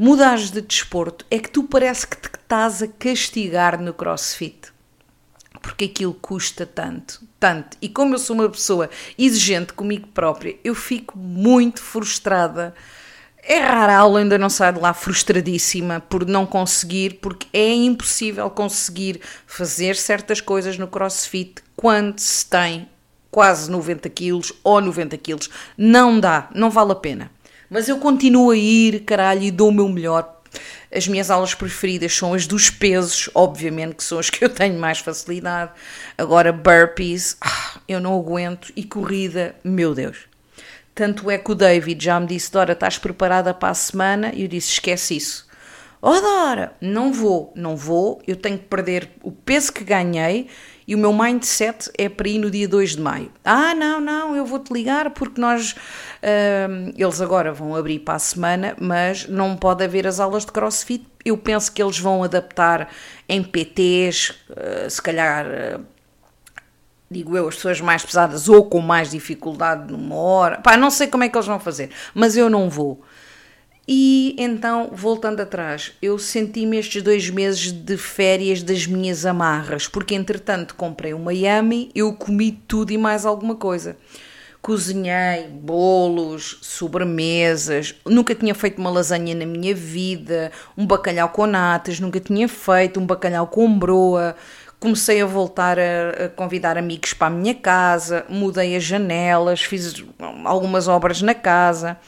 mudares 0.01 0.51
de 0.51 0.63
desporto? 0.63 1.27
É 1.31 1.39
que 1.39 1.51
tu 1.51 1.65
parece 1.65 2.07
que 2.07 2.17
te 2.17 2.31
estás 2.35 2.83
a 2.83 2.89
castigar 2.89 3.79
no 3.79 3.93
crossfit. 3.93 4.73
Porque 5.61 5.85
aquilo 5.85 6.15
custa 6.15 6.65
tanto, 6.65 7.23
tanto. 7.39 7.77
E 7.83 7.89
como 7.89 8.15
eu 8.15 8.19
sou 8.19 8.35
uma 8.35 8.49
pessoa 8.49 8.89
exigente 9.19 9.75
comigo 9.75 10.09
própria, 10.09 10.57
eu 10.65 10.75
fico 10.75 11.19
muito 11.19 11.83
frustrada 11.83 12.75
é 13.43 13.59
rara 13.59 13.95
a 13.95 13.99
aula, 13.99 14.21
ainda 14.21 14.39
não 14.39 14.51
sai 14.51 14.73
de 14.73 14.79
lá 14.79 14.93
frustradíssima 14.93 16.01
por 16.01 16.27
não 16.27 16.45
conseguir, 16.45 17.19
porque 17.21 17.47
é 17.53 17.73
impossível 17.73 18.49
conseguir 18.51 19.21
fazer 19.47 19.97
certas 19.97 20.41
coisas 20.41 20.77
no 20.79 20.87
crossfit 20.87 21.63
quando 21.75 22.19
se 22.19 22.45
tem 22.47 22.89
quase 23.31 23.71
90 23.71 24.09
quilos 24.11 24.53
ou 24.63 24.81
90 24.81 25.17
quilos. 25.19 25.51
Não 25.77 26.21
dá, 26.21 26.49
não 26.55 26.71
vale 26.71 26.93
a 26.93 26.97
pena. 26.97 27.31
Mas 27.71 27.89
eu 27.89 27.99
continuo 27.99 28.51
a 28.51 28.57
ir, 28.57 29.05
caralho, 29.05 29.43
e 29.43 29.51
dou 29.53 29.69
o 29.69 29.73
meu 29.73 29.89
melhor. 29.89 30.41
As 30.93 31.07
minhas 31.07 31.31
aulas 31.31 31.55
preferidas 31.55 32.13
são 32.13 32.35
as 32.35 32.45
dos 32.49 32.69
pesos, 32.69 33.31
obviamente, 33.33 33.95
que 33.95 34.03
são 34.03 34.19
as 34.19 34.29
que 34.29 34.45
eu 34.45 34.49
tenho 34.49 34.77
mais 34.77 34.99
facilidade. 34.99 35.71
Agora, 36.19 36.53
burpees, 36.53 37.37
ah, 37.41 37.79
eu 37.87 38.01
não 38.01 38.19
aguento. 38.19 38.73
E 38.75 38.83
corrida, 38.83 39.55
meu 39.63 39.95
Deus. 39.95 40.27
Tanto 40.97 41.31
é 41.31 41.39
que 41.39 41.53
o 41.53 41.55
David 41.55 42.05
já 42.05 42.19
me 42.19 42.27
disse: 42.27 42.51
Dora, 42.51 42.73
estás 42.73 42.99
preparada 42.99 43.55
para 43.55 43.69
a 43.69 43.75
semana? 43.75 44.33
E 44.35 44.43
eu 44.43 44.49
disse: 44.49 44.73
esquece 44.73 45.17
isso. 45.17 45.49
Oh, 46.03 46.21
Dora, 46.21 46.75
não 46.81 47.13
vou, 47.13 47.53
não 47.55 47.77
vou, 47.77 48.21
eu 48.27 48.35
tenho 48.35 48.59
que 48.59 48.65
perder 48.65 49.11
o 49.23 49.31
peso 49.31 49.73
que 49.73 49.85
ganhei 49.85 50.49
e 50.91 50.95
o 50.97 50.99
meu 50.99 51.13
mindset 51.13 51.89
é 51.97 52.09
para 52.09 52.29
ir 52.29 52.41
no 52.41 52.51
dia 52.51 52.67
2 52.67 52.97
de 52.97 53.01
maio. 53.01 53.31
Ah, 53.45 53.77
não, 53.77 54.01
não, 54.01 54.35
eu 54.35 54.45
vou-te 54.45 54.73
ligar 54.73 55.11
porque 55.11 55.41
nós. 55.41 55.71
Uh, 55.71 56.93
eles 56.97 57.21
agora 57.21 57.53
vão 57.53 57.77
abrir 57.77 58.01
para 58.01 58.15
a 58.15 58.19
semana, 58.19 58.75
mas 58.77 59.29
não 59.29 59.57
pode 59.57 59.85
haver 59.85 60.05
as 60.05 60.19
aulas 60.19 60.45
de 60.45 60.51
crossfit. 60.51 61.07
Eu 61.25 61.39
penso 61.39 61.71
que 61.71 61.81
eles 61.81 61.97
vão 61.97 62.25
adaptar 62.25 62.91
em 63.29 63.41
PTs, 63.41 64.31
uh, 64.51 64.91
se 64.91 65.01
calhar. 65.01 65.47
Uh, 65.47 65.85
digo 67.09 67.37
eu, 67.37 67.47
as 67.47 67.55
pessoas 67.55 67.81
mais 67.81 68.05
pesadas 68.05 68.49
ou 68.49 68.65
com 68.65 68.81
mais 68.81 69.13
dificuldade 69.13 69.93
numa 69.93 70.17
hora. 70.17 70.59
Pá, 70.59 70.77
não 70.77 70.91
sei 70.91 71.07
como 71.07 71.23
é 71.23 71.29
que 71.29 71.37
eles 71.37 71.47
vão 71.47 71.61
fazer, 71.61 71.91
mas 72.13 72.37
eu 72.37 72.51
não 72.51 72.69
vou. 72.69 73.01
E 73.93 74.37
então, 74.39 74.91
voltando 74.93 75.41
atrás, 75.41 75.91
eu 76.01 76.17
senti-me 76.17 76.77
estes 76.77 77.03
dois 77.03 77.29
meses 77.29 77.73
de 77.73 77.97
férias 77.97 78.63
das 78.63 78.87
minhas 78.87 79.27
amarras, 79.27 79.89
porque 79.89 80.15
entretanto 80.15 80.77
comprei 80.77 81.13
um 81.13 81.19
Miami, 81.19 81.91
eu 81.93 82.13
comi 82.13 82.53
tudo 82.53 82.93
e 82.93 82.97
mais 82.97 83.27
alguma 83.27 83.57
coisa. 83.57 83.97
Cozinhei 84.63 85.49
bolos, 85.49 86.59
sobremesas, 86.63 87.97
nunca 88.07 88.33
tinha 88.33 88.55
feito 88.55 88.79
uma 88.79 88.91
lasanha 88.91 89.35
na 89.35 89.45
minha 89.45 89.75
vida, 89.75 90.53
um 90.79 90.87
bacalhau 90.87 91.31
com 91.31 91.45
natas, 91.45 91.99
nunca 91.99 92.21
tinha 92.21 92.47
feito, 92.47 93.01
um 93.01 93.07
bacalhau 93.07 93.49
com 93.49 93.77
broa, 93.77 94.37
comecei 94.79 95.21
a 95.21 95.27
voltar 95.27 95.81
a, 95.81 96.27
a, 96.27 96.29
convidar 96.29 96.79
amigos 96.79 97.13
para 97.13 97.27
a 97.27 97.31
minha 97.31 97.57
casa, 97.57 98.25
mudei 98.29 98.77
as 98.77 98.85
janelas, 98.85 99.63
fiz 99.63 100.05
algumas 100.45 100.87
obras 100.87 101.21
na 101.23 101.35
casa, 101.35 101.99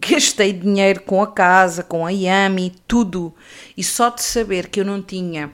gastei 0.00 0.52
dinheiro 0.52 1.02
com 1.02 1.22
a 1.22 1.26
casa, 1.26 1.82
com 1.82 2.06
a 2.06 2.10
Yami, 2.10 2.74
tudo. 2.88 3.34
E 3.76 3.84
só 3.84 4.08
de 4.08 4.22
saber 4.22 4.68
que 4.68 4.80
eu 4.80 4.84
não 4.84 5.02
tinha 5.02 5.50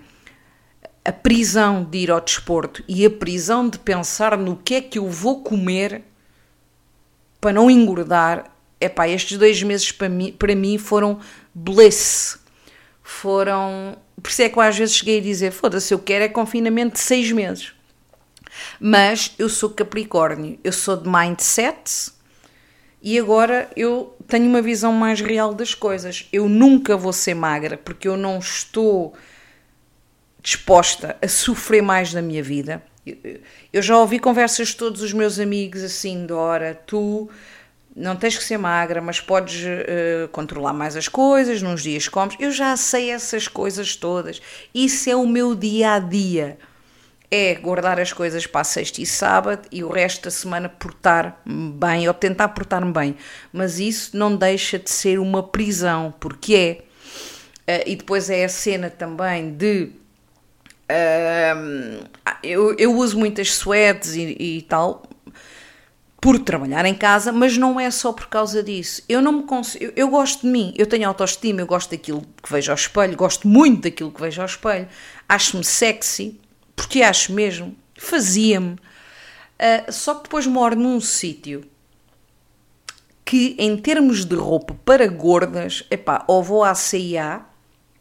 a 1.04 1.12
prisão 1.12 1.84
de 1.84 1.98
ir 1.98 2.10
ao 2.10 2.20
desporto 2.20 2.82
e 2.88 3.04
a 3.04 3.10
prisão 3.10 3.68
de 3.68 3.78
pensar 3.78 4.36
no 4.36 4.56
que 4.56 4.74
é 4.74 4.80
que 4.80 4.98
eu 4.98 5.08
vou 5.08 5.42
comer 5.42 6.02
para 7.40 7.52
não 7.52 7.70
engordar, 7.70 8.50
epá, 8.80 9.08
estes 9.08 9.38
dois 9.38 9.62
meses 9.62 9.92
para 9.92 10.08
mim, 10.08 10.32
para 10.32 10.54
mim 10.54 10.78
foram 10.78 11.20
bliss. 11.54 12.38
Foram 13.02 13.96
por 14.20 14.30
isso 14.30 14.42
é 14.42 14.48
que 14.48 14.58
eu 14.58 14.62
às 14.62 14.76
vezes 14.76 14.96
cheguei 14.96 15.18
a 15.18 15.22
dizer: 15.22 15.52
foda-se, 15.52 15.92
eu 15.92 15.98
quero 15.98 16.24
é 16.24 16.28
confinamento 16.28 16.94
de 16.94 17.00
seis 17.00 17.30
meses. 17.30 17.72
Mas 18.80 19.32
eu 19.38 19.48
sou 19.48 19.70
Capricórnio, 19.70 20.58
eu 20.64 20.72
sou 20.72 20.96
de 20.96 21.08
mindset 21.08 22.10
e 23.02 23.18
agora 23.18 23.70
eu 23.76 24.16
tenho 24.26 24.46
uma 24.46 24.62
visão 24.62 24.92
mais 24.92 25.20
real 25.20 25.54
das 25.54 25.74
coisas. 25.74 26.26
Eu 26.32 26.48
nunca 26.48 26.96
vou 26.96 27.12
ser 27.12 27.34
magra 27.34 27.76
porque 27.76 28.08
eu 28.08 28.16
não 28.16 28.38
estou 28.38 29.14
disposta 30.42 31.16
a 31.20 31.28
sofrer 31.28 31.82
mais 31.82 32.12
na 32.12 32.22
minha 32.22 32.42
vida. 32.42 32.82
Eu 33.72 33.82
já 33.82 33.96
ouvi 33.98 34.18
conversas 34.18 34.68
de 34.68 34.76
todos 34.76 35.02
os 35.02 35.12
meus 35.12 35.38
amigos 35.38 35.82
assim, 35.82 36.26
Dora, 36.26 36.74
tu 36.86 37.30
não 37.94 38.14
tens 38.14 38.36
que 38.36 38.44
ser 38.44 38.58
magra, 38.58 39.00
mas 39.00 39.20
podes 39.20 39.64
uh, 39.64 40.28
controlar 40.28 40.72
mais 40.72 40.96
as 40.96 41.08
coisas, 41.08 41.62
nos 41.62 41.82
dias 41.82 42.08
comes. 42.08 42.36
Eu 42.38 42.50
já 42.50 42.76
sei 42.76 43.10
essas 43.10 43.48
coisas 43.48 43.96
todas. 43.96 44.42
Isso 44.74 45.08
é 45.08 45.16
o 45.16 45.26
meu 45.26 45.54
dia 45.54 45.94
a 45.94 45.98
dia. 45.98 46.58
É 47.30 47.54
guardar 47.54 47.98
as 47.98 48.12
coisas 48.12 48.46
para 48.46 48.64
sexta 48.64 49.00
e 49.00 49.06
sábado 49.06 49.68
e 49.72 49.82
o 49.82 49.88
resto 49.88 50.24
da 50.24 50.30
semana 50.30 50.68
portar 50.68 51.40
bem 51.44 52.06
ou 52.06 52.14
tentar 52.14 52.48
portar-me 52.48 52.92
bem. 52.92 53.16
Mas 53.52 53.78
isso 53.78 54.16
não 54.16 54.36
deixa 54.36 54.78
de 54.78 54.90
ser 54.90 55.18
uma 55.18 55.42
prisão, 55.42 56.14
porque 56.20 56.54
é. 56.54 56.86
Uh, 57.68 57.82
e 57.84 57.96
depois 57.96 58.30
é 58.30 58.44
a 58.44 58.48
cena 58.48 58.88
também 58.88 59.52
de. 59.52 59.90
Uh, 60.88 62.04
eu, 62.42 62.74
eu 62.78 62.94
uso 62.94 63.18
muitas 63.18 63.54
suetes 63.54 64.14
e, 64.14 64.36
e 64.38 64.62
tal, 64.62 65.02
por 66.20 66.38
trabalhar 66.38 66.84
em 66.86 66.94
casa, 66.94 67.32
mas 67.32 67.56
não 67.56 67.78
é 67.78 67.90
só 67.90 68.12
por 68.12 68.26
causa 68.28 68.62
disso. 68.62 69.02
Eu 69.08 69.20
não 69.20 69.32
me 69.32 69.42
consigo, 69.42 69.84
eu, 69.84 69.92
eu, 69.96 70.08
gosto 70.08 70.42
de 70.42 70.48
mim, 70.48 70.72
eu 70.76 70.86
tenho 70.86 71.08
autoestima, 71.08 71.60
eu 71.60 71.66
gosto 71.66 71.90
daquilo 71.90 72.22
que 72.42 72.50
vejo 72.50 72.70
ao 72.70 72.76
espelho, 72.76 73.16
gosto 73.16 73.48
muito 73.48 73.82
daquilo 73.82 74.12
que 74.12 74.20
vejo 74.20 74.40
ao 74.40 74.46
espelho, 74.46 74.88
acho-me 75.28 75.64
sexy, 75.64 76.40
porque 76.76 77.02
acho 77.02 77.32
mesmo, 77.32 77.74
fazia-me. 77.96 78.74
Uh, 78.74 79.90
só 79.90 80.14
que 80.14 80.24
depois 80.24 80.46
moro 80.46 80.76
num 80.76 81.00
sítio 81.00 81.64
que, 83.24 83.56
em 83.58 83.76
termos 83.76 84.24
de 84.24 84.36
roupa 84.36 84.76
para 84.84 85.08
gordas, 85.08 85.82
epá, 85.90 86.24
ou 86.28 86.42
vou 86.44 86.62
à 86.62 86.74
CIA, 86.74 87.40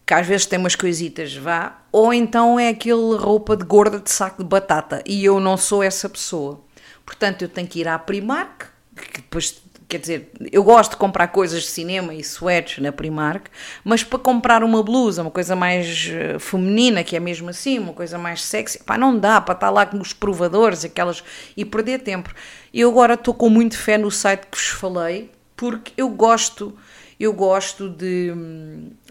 que 0.06 0.14
às 0.14 0.28
vezes 0.28 0.46
tem 0.46 0.60
umas 0.60 0.76
coisitas, 0.76 1.36
vá, 1.36 1.82
ou 1.92 2.14
então 2.14 2.60
é 2.60 2.70
aquele 2.70 3.16
roupa 3.16 3.58
de 3.58 3.66
gorda 3.66 4.00
de 4.00 4.12
saco 4.12 4.44
de 4.44 4.50
batata, 4.50 5.02
e 5.06 5.26
eu 5.26 5.40
não 5.40 5.58
sou 5.58 5.82
essa 5.82 6.08
pessoa. 6.08 6.62
Portanto, 7.04 7.42
eu 7.42 7.50
tenho 7.50 7.68
que 7.68 7.80
ir 7.80 7.88
à 7.88 7.98
Primark, 7.98 8.66
que 8.96 9.22
depois 9.22 9.60
quer 9.88 10.00
dizer, 10.00 10.32
eu 10.52 10.64
gosto 10.64 10.92
de 10.92 10.98
comprar 10.98 11.28
coisas 11.28 11.64
de 11.64 11.70
cinema 11.70 12.14
e 12.14 12.20
sweats 12.22 12.80
na 12.80 12.92
Primark, 12.92 13.48
mas 13.84 14.04
para 14.04 14.20
comprar 14.20 14.64
uma 14.64 14.82
blusa, 14.82 15.22
uma 15.22 15.32
coisa 15.32 15.56
mais 15.56 16.10
eh, 16.12 16.40
feminina, 16.40 17.04
que 17.04 17.16
é 17.16 17.20
mesmo 17.20 17.50
assim, 17.50 17.78
uma 17.78 17.94
coisa 17.94 18.18
mais 18.18 18.44
sexy, 18.44 18.84
pá, 18.84 18.98
não 18.98 19.18
dá 19.18 19.40
para 19.40 19.54
estar 19.54 19.70
lá 19.70 19.86
com 19.86 20.00
os 20.00 20.14
provadores 20.14 20.84
aquelas, 20.84 21.24
e 21.56 21.64
perder 21.64 22.00
tempo. 22.00 22.34
Eu 22.74 22.90
agora 22.90 23.14
estou 23.14 23.34
com 23.34 23.50
muito 23.50 23.78
fé 23.78 23.98
no 23.98 24.10
site 24.10 24.48
que 24.50 24.58
vos 24.58 24.68
falei, 24.68 25.32
porque 25.56 25.94
eu 25.96 26.10
gosto, 26.10 26.76
eu 27.20 27.32
gosto 27.32 27.90
de, 27.90 28.34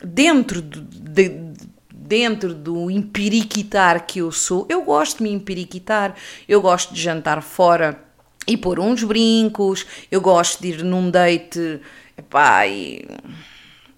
dentro 0.03 0.61
de, 0.61 0.81
de 0.81 1.55
dentro 2.07 2.53
do 2.53 2.91
empiriquitar 2.91 4.07
que 4.07 4.19
eu 4.19 4.31
sou, 4.31 4.67
eu 4.69 4.83
gosto 4.83 5.19
de 5.19 5.23
me 5.23 5.33
empiriquitar, 5.33 6.15
eu 6.47 6.61
gosto 6.61 6.93
de 6.93 7.01
jantar 7.01 7.43
fora 7.43 8.04
e 8.47 8.57
pôr 8.57 8.79
uns 8.79 9.03
brincos, 9.03 9.87
eu 10.11 10.21
gosto 10.21 10.61
de 10.61 10.69
ir 10.69 10.85
num 10.85 11.11
date, 11.11 11.81
epá, 12.17 12.67
e 12.67 13.07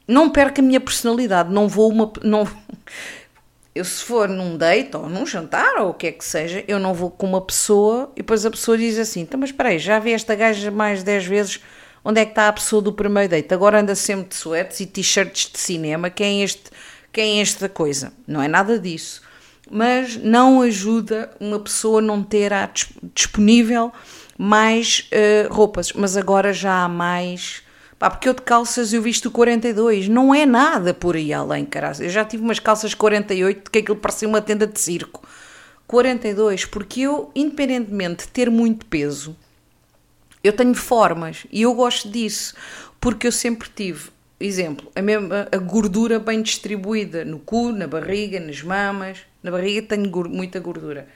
não 0.06 0.30
perca 0.30 0.60
a 0.60 0.64
minha 0.64 0.80
personalidade, 0.80 1.52
não 1.52 1.68
vou 1.68 1.90
uma. 1.90 2.12
Não, 2.22 2.46
eu 3.74 3.84
se 3.84 4.02
for 4.02 4.28
num 4.28 4.56
date 4.56 4.96
ou 4.96 5.08
num 5.08 5.26
jantar 5.26 5.76
ou 5.78 5.90
o 5.90 5.94
que 5.94 6.06
é 6.06 6.12
que 6.12 6.24
seja, 6.24 6.64
eu 6.66 6.78
não 6.78 6.94
vou 6.94 7.10
com 7.10 7.26
uma 7.26 7.40
pessoa 7.40 8.10
e 8.14 8.18
depois 8.18 8.46
a 8.46 8.50
pessoa 8.50 8.78
diz 8.78 8.98
assim: 8.98 9.20
então, 9.20 9.38
mas 9.38 9.50
espera 9.50 9.70
aí, 9.70 9.78
já 9.78 9.98
vi 9.98 10.12
esta 10.12 10.34
gaja 10.34 10.70
mais 10.70 11.02
10 11.02 11.26
vezes, 11.26 11.60
onde 12.04 12.20
é 12.20 12.24
que 12.24 12.32
está 12.32 12.48
a 12.48 12.52
pessoa 12.52 12.80
do 12.80 12.92
primeiro 12.92 13.28
date? 13.28 13.52
Agora 13.52 13.80
anda 13.80 13.94
sempre 13.94 14.28
de 14.28 14.36
suetes 14.36 14.80
e 14.80 14.86
t-shirts 14.86 15.50
de 15.52 15.58
cinema, 15.58 16.08
quem 16.08 16.40
é 16.40 16.44
este, 16.44 16.70
quem 17.12 17.38
é 17.38 17.42
esta 17.42 17.68
coisa? 17.68 18.12
Não 18.26 18.40
é 18.40 18.48
nada 18.48 18.78
disso. 18.78 19.22
Mas 19.68 20.16
não 20.16 20.62
ajuda 20.62 21.28
uma 21.40 21.58
pessoa 21.58 21.98
a 21.98 22.02
não 22.02 22.22
ter 22.22 22.52
disponível 23.12 23.92
mais 24.38 25.08
uh, 25.12 25.52
roupas, 25.52 25.92
mas 25.92 26.16
agora 26.16 26.52
já 26.52 26.84
há 26.84 26.88
mais. 26.88 27.62
Pá, 27.98 28.10
porque 28.10 28.28
eu 28.28 28.34
de 28.34 28.42
calças 28.42 28.92
eu 28.92 29.00
visto 29.00 29.30
42, 29.30 30.08
não 30.08 30.34
é 30.34 30.44
nada 30.44 30.92
por 30.92 31.16
aí 31.16 31.32
além, 31.32 31.64
caralho. 31.64 32.02
Eu 32.02 32.10
já 32.10 32.24
tive 32.24 32.42
umas 32.42 32.58
calças 32.58 32.92
48 32.92 33.70
que 33.70 33.78
aquilo 33.78 33.96
parecia 33.96 34.28
uma 34.28 34.42
tenda 34.42 34.66
de 34.66 34.78
circo. 34.78 35.26
42, 35.86 36.64
porque 36.66 37.02
eu, 37.02 37.30
independentemente 37.34 38.26
de 38.26 38.32
ter 38.32 38.50
muito 38.50 38.84
peso, 38.86 39.36
eu 40.42 40.52
tenho 40.52 40.74
formas 40.74 41.46
e 41.50 41.62
eu 41.62 41.72
gosto 41.74 42.08
disso, 42.08 42.54
porque 43.00 43.26
eu 43.26 43.32
sempre 43.32 43.68
tive, 43.74 44.10
exemplo, 44.38 44.90
a, 44.94 45.00
mesma, 45.00 45.48
a 45.50 45.56
gordura 45.56 46.18
bem 46.18 46.42
distribuída 46.42 47.24
no 47.24 47.38
cu, 47.38 47.72
na 47.72 47.86
barriga, 47.86 48.38
nas 48.40 48.62
mamas. 48.62 49.18
Na 49.42 49.50
barriga 49.50 49.80
tenho 49.82 50.10
muita 50.28 50.58
gordura 50.60 51.06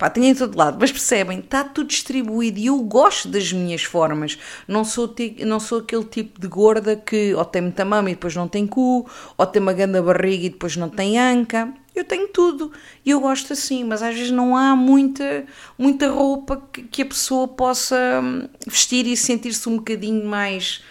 Pá, 0.00 0.08
tenho 0.08 0.28
em 0.28 0.34
todo 0.34 0.56
lado, 0.56 0.78
mas 0.80 0.90
percebem, 0.90 1.40
está 1.40 1.62
tudo 1.62 1.88
distribuído 1.88 2.58
e 2.58 2.68
eu 2.68 2.78
gosto 2.78 3.28
das 3.28 3.52
minhas 3.52 3.82
formas. 3.82 4.38
Não 4.66 4.82
sou, 4.82 5.14
não 5.44 5.60
sou 5.60 5.80
aquele 5.80 6.04
tipo 6.04 6.40
de 6.40 6.48
gorda 6.48 6.96
que 6.96 7.34
ou 7.34 7.44
tem 7.44 7.60
muita 7.60 7.84
mama 7.84 8.08
e 8.08 8.14
depois 8.14 8.34
não 8.34 8.48
tem 8.48 8.66
cu, 8.66 9.06
ou 9.36 9.46
tem 9.46 9.60
uma 9.60 9.74
grande 9.74 10.00
barriga 10.00 10.46
e 10.46 10.48
depois 10.48 10.74
não 10.74 10.88
tem 10.88 11.18
anca. 11.18 11.70
Eu 11.94 12.02
tenho 12.02 12.28
tudo 12.28 12.72
e 13.04 13.10
eu 13.10 13.20
gosto 13.20 13.52
assim, 13.52 13.84
mas 13.84 14.02
às 14.02 14.14
vezes 14.14 14.30
não 14.30 14.56
há 14.56 14.74
muita, 14.74 15.44
muita 15.76 16.08
roupa 16.08 16.66
que, 16.72 16.82
que 16.84 17.02
a 17.02 17.06
pessoa 17.06 17.46
possa 17.46 18.22
hum, 18.24 18.48
vestir 18.66 19.06
e 19.06 19.14
sentir-se 19.14 19.68
um 19.68 19.76
bocadinho 19.76 20.24
mais 20.24 20.82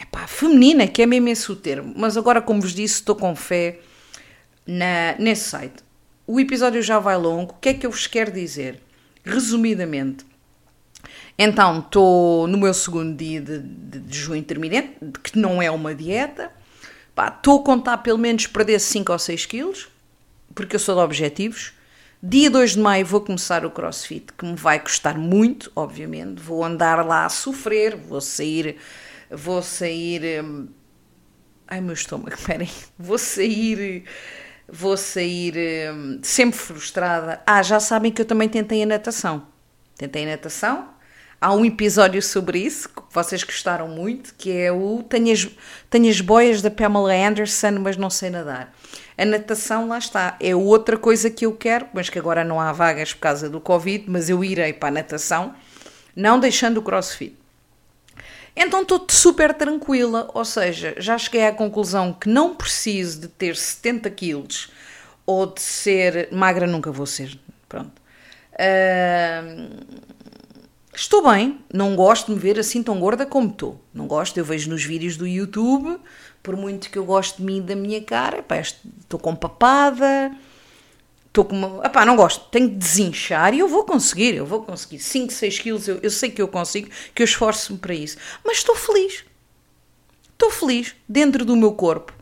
epá, 0.00 0.26
feminina, 0.26 0.86
que 0.86 1.02
é 1.02 1.06
mesmo 1.06 1.28
esse 1.28 1.52
o 1.52 1.56
termo. 1.56 1.92
Mas 1.94 2.16
agora, 2.16 2.40
como 2.40 2.58
vos 2.58 2.72
disse, 2.72 2.94
estou 2.94 3.14
com 3.14 3.36
fé 3.36 3.80
na, 4.66 5.14
nesse 5.18 5.50
site. 5.50 5.85
O 6.26 6.40
episódio 6.40 6.82
já 6.82 6.98
vai 6.98 7.16
longo. 7.16 7.52
O 7.52 7.56
que 7.60 7.68
é 7.68 7.74
que 7.74 7.86
eu 7.86 7.90
vos 7.90 8.06
quero 8.06 8.32
dizer? 8.32 8.80
Resumidamente, 9.24 10.24
então 11.38 11.80
estou 11.80 12.46
no 12.46 12.56
meu 12.56 12.72
segundo 12.72 13.14
dia 13.16 13.40
de, 13.40 13.58
de, 13.58 14.00
de 14.00 14.18
junho 14.18 14.38
intermitente, 14.38 14.96
que 15.22 15.38
não 15.38 15.60
é 15.60 15.70
uma 15.70 15.94
dieta. 15.94 16.50
Estou 17.16 17.60
a 17.60 17.64
contar 17.64 17.98
pelo 17.98 18.18
menos 18.18 18.46
perder 18.46 18.78
5 18.78 19.12
ou 19.12 19.18
6 19.18 19.46
quilos, 19.46 19.88
porque 20.54 20.76
eu 20.76 20.80
sou 20.80 20.94
de 20.94 21.00
objetivos. 21.00 21.72
Dia 22.22 22.50
2 22.50 22.72
de 22.72 22.78
maio 22.78 23.04
vou 23.04 23.20
começar 23.20 23.64
o 23.64 23.70
crossfit, 23.70 24.32
que 24.32 24.44
me 24.46 24.56
vai 24.56 24.80
custar 24.80 25.18
muito, 25.18 25.70
obviamente. 25.76 26.40
Vou 26.40 26.64
andar 26.64 27.04
lá 27.06 27.26
a 27.26 27.28
sofrer, 27.28 27.94
vou 27.96 28.20
sair. 28.20 28.76
Vou 29.30 29.62
sair. 29.62 30.42
Hum, 30.42 30.68
ai, 31.68 31.80
meu 31.80 31.92
estômago, 31.92 32.32
esperem. 32.34 32.70
Vou 32.98 33.18
sair 33.18 34.04
vou 34.68 34.96
sair 34.96 35.54
hum, 35.92 36.20
sempre 36.22 36.58
frustrada. 36.58 37.40
Ah, 37.46 37.62
já 37.62 37.80
sabem 37.80 38.10
que 38.10 38.20
eu 38.20 38.26
também 38.26 38.48
tentei 38.48 38.82
a 38.82 38.86
natação. 38.86 39.46
Tentei 39.96 40.24
a 40.24 40.30
natação. 40.30 40.88
Há 41.40 41.52
um 41.52 41.64
episódio 41.64 42.22
sobre 42.22 42.58
isso 42.58 42.88
que 42.88 43.02
vocês 43.12 43.44
gostaram 43.44 43.88
muito, 43.88 44.34
que 44.36 44.50
é 44.50 44.72
o 44.72 45.02
Tenho 45.02 45.32
as, 45.32 45.46
tenho 45.90 46.08
as 46.08 46.20
boias 46.20 46.62
da 46.62 46.70
Pamela 46.70 47.12
Anderson, 47.12 47.72
mas 47.80 47.96
não 47.96 48.08
sei 48.08 48.30
nadar. 48.30 48.74
A 49.18 49.24
natação, 49.24 49.88
lá 49.88 49.98
está, 49.98 50.36
é 50.40 50.54
outra 50.56 50.96
coisa 50.96 51.30
que 51.30 51.44
eu 51.44 51.52
quero, 51.52 51.86
mas 51.92 52.08
que 52.08 52.18
agora 52.18 52.42
não 52.42 52.60
há 52.60 52.72
vagas 52.72 53.12
por 53.12 53.20
causa 53.20 53.50
do 53.50 53.60
Covid, 53.60 54.04
mas 54.08 54.30
eu 54.30 54.42
irei 54.42 54.72
para 54.72 54.88
a 54.88 54.92
natação, 54.92 55.54
não 56.14 56.40
deixando 56.40 56.78
o 56.78 56.82
crossfit. 56.82 57.36
Então 58.56 58.80
estou 58.82 59.06
super 59.10 59.52
tranquila, 59.52 60.30
ou 60.32 60.44
seja, 60.44 60.94
já 60.98 61.18
cheguei 61.18 61.46
à 61.46 61.52
conclusão 61.52 62.14
que 62.14 62.26
não 62.26 62.54
preciso 62.54 63.20
de 63.20 63.28
ter 63.28 63.54
70 63.54 64.10
quilos 64.10 64.70
ou 65.26 65.46
de 65.46 65.60
ser 65.60 66.28
magra, 66.32 66.66
nunca 66.66 66.90
vou 66.90 67.04
ser. 67.04 67.38
Pronto. 67.68 68.00
Uh, 68.52 69.84
estou 70.94 71.30
bem, 71.30 71.60
não 71.70 71.94
gosto 71.94 72.28
de 72.28 72.32
me 72.32 72.38
ver 72.38 72.58
assim 72.58 72.82
tão 72.82 72.98
gorda 72.98 73.26
como 73.26 73.50
estou. 73.50 73.84
Não 73.92 74.06
gosto, 74.06 74.38
eu 74.38 74.44
vejo 74.44 74.70
nos 74.70 74.82
vídeos 74.82 75.18
do 75.18 75.26
YouTube, 75.26 75.98
por 76.42 76.56
muito 76.56 76.88
que 76.88 76.98
eu 76.98 77.04
gosto 77.04 77.36
de 77.38 77.42
mim 77.42 77.58
e 77.58 77.60
da 77.60 77.76
minha 77.76 78.00
cara, 78.00 78.42
estou 78.58 79.20
com 79.20 79.36
papada 79.36 80.34
estou 81.36 81.44
com 81.44 81.56
uma. 81.56 81.86
Epá, 81.86 82.04
não 82.06 82.16
gosto, 82.16 82.48
tenho 82.50 82.70
que 82.70 82.76
desinchar 82.76 83.52
e 83.52 83.58
eu 83.58 83.68
vou 83.68 83.84
conseguir, 83.84 84.34
eu 84.34 84.46
vou 84.46 84.62
conseguir. 84.62 84.98
5, 84.98 85.32
6 85.32 85.58
quilos, 85.58 85.88
eu, 85.88 85.98
eu 86.02 86.10
sei 86.10 86.30
que 86.30 86.40
eu 86.40 86.48
consigo, 86.48 86.88
que 87.14 87.22
eu 87.22 87.24
esforço-me 87.24 87.78
para 87.78 87.94
isso. 87.94 88.16
Mas 88.44 88.58
estou 88.58 88.74
feliz. 88.74 89.24
Estou 90.32 90.50
feliz 90.50 90.94
dentro 91.08 91.44
do 91.44 91.54
meu 91.54 91.72
corpo. 91.72 92.12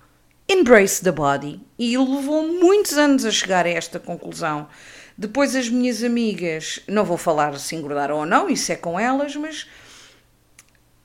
Embrace 0.48 1.02
the 1.02 1.12
body. 1.12 1.60
E 1.78 1.96
levou 1.96 2.46
muitos 2.46 2.98
anos 2.98 3.24
a 3.24 3.30
chegar 3.30 3.66
a 3.66 3.70
esta 3.70 4.00
conclusão. 4.00 4.68
Depois 5.16 5.54
as 5.54 5.68
minhas 5.68 6.02
amigas, 6.02 6.80
não 6.88 7.04
vou 7.04 7.16
falar 7.16 7.56
se 7.58 7.76
engordaram 7.76 8.18
ou 8.18 8.26
não, 8.26 8.50
isso 8.50 8.72
é 8.72 8.76
com 8.76 8.98
elas, 8.98 9.36
mas 9.36 9.68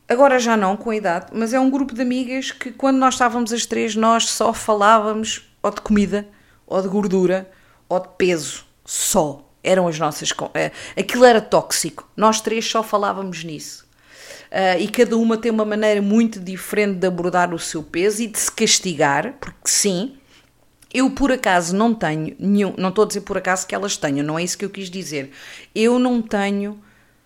agora 0.07 0.39
já 0.39 0.57
não, 0.57 0.75
com 0.75 0.89
a 0.89 0.95
idade, 0.95 1.27
mas 1.31 1.53
é 1.53 1.59
um 1.59 1.69
grupo 1.69 1.93
de 1.93 2.01
amigas 2.01 2.51
que 2.51 2.71
quando 2.71 2.97
nós 2.97 3.13
estávamos 3.13 3.53
as 3.53 3.67
três, 3.67 3.95
nós 3.95 4.27
só 4.27 4.51
falávamos 4.51 5.47
ou 5.61 5.69
de 5.69 5.81
comida, 5.81 6.27
ou 6.65 6.81
de 6.81 6.87
gordura, 6.87 7.51
ou 7.89 7.99
de 7.99 8.07
peso 8.17 8.63
só. 8.85 9.45
Eram 9.61 9.89
as 9.89 9.99
nossas. 9.99 10.31
Uh, 10.31 10.71
aquilo 10.97 11.25
era 11.25 11.41
tóxico. 11.41 12.09
Nós 12.15 12.39
três 12.39 12.65
só 12.65 12.81
falávamos 12.81 13.43
nisso. 13.43 13.89
Uh, 14.49 14.79
e 14.79 14.87
cada 14.87 15.17
uma 15.17 15.37
tem 15.37 15.51
uma 15.51 15.65
maneira 15.65 16.01
muito 16.01 16.39
diferente 16.39 16.99
de 16.99 17.07
abordar 17.07 17.53
o 17.53 17.59
seu 17.59 17.83
peso 17.83 18.23
e 18.23 18.27
de 18.27 18.39
se 18.39 18.51
castigar, 18.51 19.33
porque 19.39 19.69
sim, 19.69 20.17
eu 20.91 21.11
por 21.11 21.31
acaso 21.31 21.75
não 21.75 21.93
tenho 21.93 22.35
nenhum, 22.39 22.73
não 22.75 22.89
estou 22.89 23.03
a 23.03 23.07
dizer 23.07 23.21
por 23.21 23.37
acaso 23.37 23.67
que 23.67 23.75
elas 23.75 23.95
tenham, 23.95 24.25
não 24.25 24.39
é 24.39 24.43
isso 24.43 24.57
que 24.57 24.65
eu 24.65 24.69
quis 24.69 24.89
dizer. 24.89 25.31
Eu 25.75 25.99
não 25.99 26.19
tenho, 26.19 26.79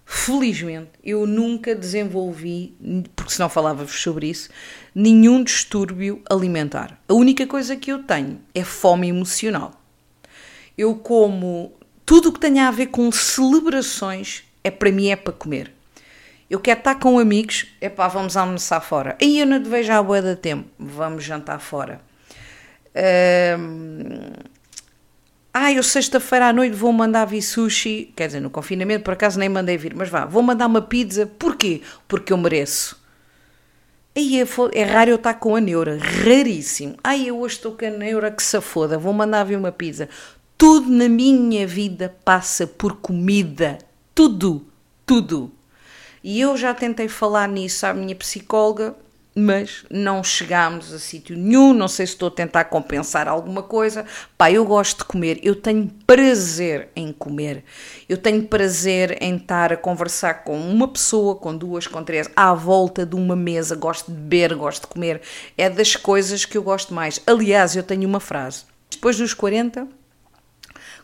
felizmente, 0.06 0.90
eu 1.02 1.26
nunca 1.26 1.74
desenvolvi, 1.74 2.76
porque 3.16 3.32
senão 3.32 3.48
falava-vos 3.48 4.02
sobre 4.02 4.30
isso, 4.30 4.50
nenhum 4.94 5.42
distúrbio 5.44 6.22
alimentar. 6.30 7.00
A 7.08 7.14
única 7.14 7.48
coisa 7.48 7.78
que 7.78 7.90
eu 7.90 8.04
tenho 8.04 8.42
é 8.54 8.66
fome 8.66 9.08
emocional. 9.08 9.83
Eu 10.78 10.96
como 10.96 11.74
tudo 12.06 12.30
o 12.30 12.34
que 12.34 12.40
tenha 12.40 12.68
a 12.68 12.72
ver 12.72 12.88
com 12.88 13.12
celebrações, 13.12 14.44
é 14.64 14.72
para 14.72 14.92
mim 14.92 15.08
é 15.10 15.16
para 15.16 15.34
comer. 15.34 15.72
Eu 16.50 16.60
quero 16.60 16.80
estar 16.80 16.96
com 16.96 17.18
amigos, 17.18 17.68
é 17.82 17.90
pá, 17.90 18.08
vamos 18.08 18.38
almoçar 18.38 18.82
fora. 18.82 19.18
Aí 19.22 19.40
eu 19.40 19.46
não 19.46 19.62
te 19.62 19.70
vejo 19.70 19.92
à 19.92 20.04
boa 20.04 20.22
da 20.22 20.36
tempo, 20.36 20.70
vamos 20.78 21.24
jantar 21.24 21.60
fora. 21.60 22.02
Um, 23.58 24.34
ah, 25.54 25.72
eu 25.72 25.84
sexta-feira 25.84 26.48
à 26.48 26.54
noite 26.54 26.76
vou 26.76 26.92
mandar 26.92 27.26
vir 27.26 27.42
sushi, 27.42 28.12
quer 28.16 28.28
dizer, 28.28 28.40
no 28.40 28.50
confinamento 28.50 29.04
por 29.04 29.14
acaso 29.14 29.40
nem 29.40 29.50
mandei 29.50 29.78
vir, 29.78 29.96
mas 29.96 30.10
vá, 30.10 30.26
vou 30.26 30.42
mandar 30.44 30.68
uma 30.68 30.82
pizza, 30.82 31.26
porquê? 31.26 31.82
Porque 32.08 32.34
eu 32.34 32.38
mereço. 32.38 33.02
Aí 34.16 34.40
é, 34.40 34.46
é 34.74 34.84
raro 34.84 35.12
eu 35.12 35.16
estar 35.16 35.34
com 35.36 35.56
a 35.56 35.62
neura, 35.62 35.98
raríssimo. 35.98 36.96
Ai, 37.04 37.30
eu 37.30 37.40
hoje 37.40 37.56
estou 37.56 37.72
com 37.72 37.86
a 37.86 37.90
neura 37.90 38.30
que 38.30 38.44
se 38.44 38.60
foda, 38.62 38.98
vou 38.98 39.14
mandar 39.14 39.44
vir 39.44 39.58
uma 39.58 39.72
pizza. 39.72 40.08
Tudo 40.66 40.90
na 40.90 41.10
minha 41.10 41.68
vida 41.68 42.16
passa 42.24 42.66
por 42.66 42.96
comida. 42.96 43.80
Tudo, 44.16 44.66
tudo. 45.06 45.52
E 46.24 46.40
eu 46.40 46.56
já 46.56 46.74
tentei 46.74 47.10
falar 47.10 47.50
nisso 47.50 47.86
à 47.86 47.94
minha 47.94 48.16
psicóloga, 48.16 48.96
mas 49.36 49.84
não 49.92 50.24
chegámos 50.24 50.94
a 50.94 51.00
sítio 51.00 51.36
nenhum. 51.36 51.74
Não 51.74 51.90
sei 51.90 52.08
se 52.08 52.14
estou 52.14 52.30
a 52.30 52.32
tentar 52.32 52.64
compensar 52.64 53.28
alguma 53.28 53.62
coisa. 53.62 54.06
Pá, 54.38 54.50
eu 54.50 54.64
gosto 54.64 55.00
de 55.00 55.04
comer, 55.04 55.38
eu 55.44 55.54
tenho 55.54 55.92
prazer 56.08 56.88
em 56.96 57.12
comer. 57.12 57.66
Eu 58.08 58.18
tenho 58.18 58.48
prazer 58.48 59.22
em 59.22 59.36
estar 59.36 59.74
a 59.74 59.76
conversar 59.76 60.46
com 60.46 60.58
uma 60.58 60.88
pessoa, 60.88 61.36
com 61.36 61.54
duas, 61.54 61.88
com 61.88 62.02
três, 62.02 62.30
à 62.38 62.54
volta 62.54 63.06
de 63.06 63.18
uma 63.18 63.36
mesa. 63.36 63.76
Gosto 63.76 64.10
de 64.10 64.18
beber, 64.18 64.56
gosto 64.56 64.84
de 64.84 64.88
comer. 64.88 65.20
É 65.58 65.70
das 65.70 65.98
coisas 65.98 66.46
que 66.46 66.58
eu 66.58 66.64
gosto 66.64 66.94
mais. 66.94 67.20
Aliás, 67.28 67.76
eu 67.76 67.84
tenho 67.84 68.08
uma 68.08 68.22
frase. 68.22 68.64
Depois 68.90 69.18
dos 69.18 69.34
40, 69.34 69.90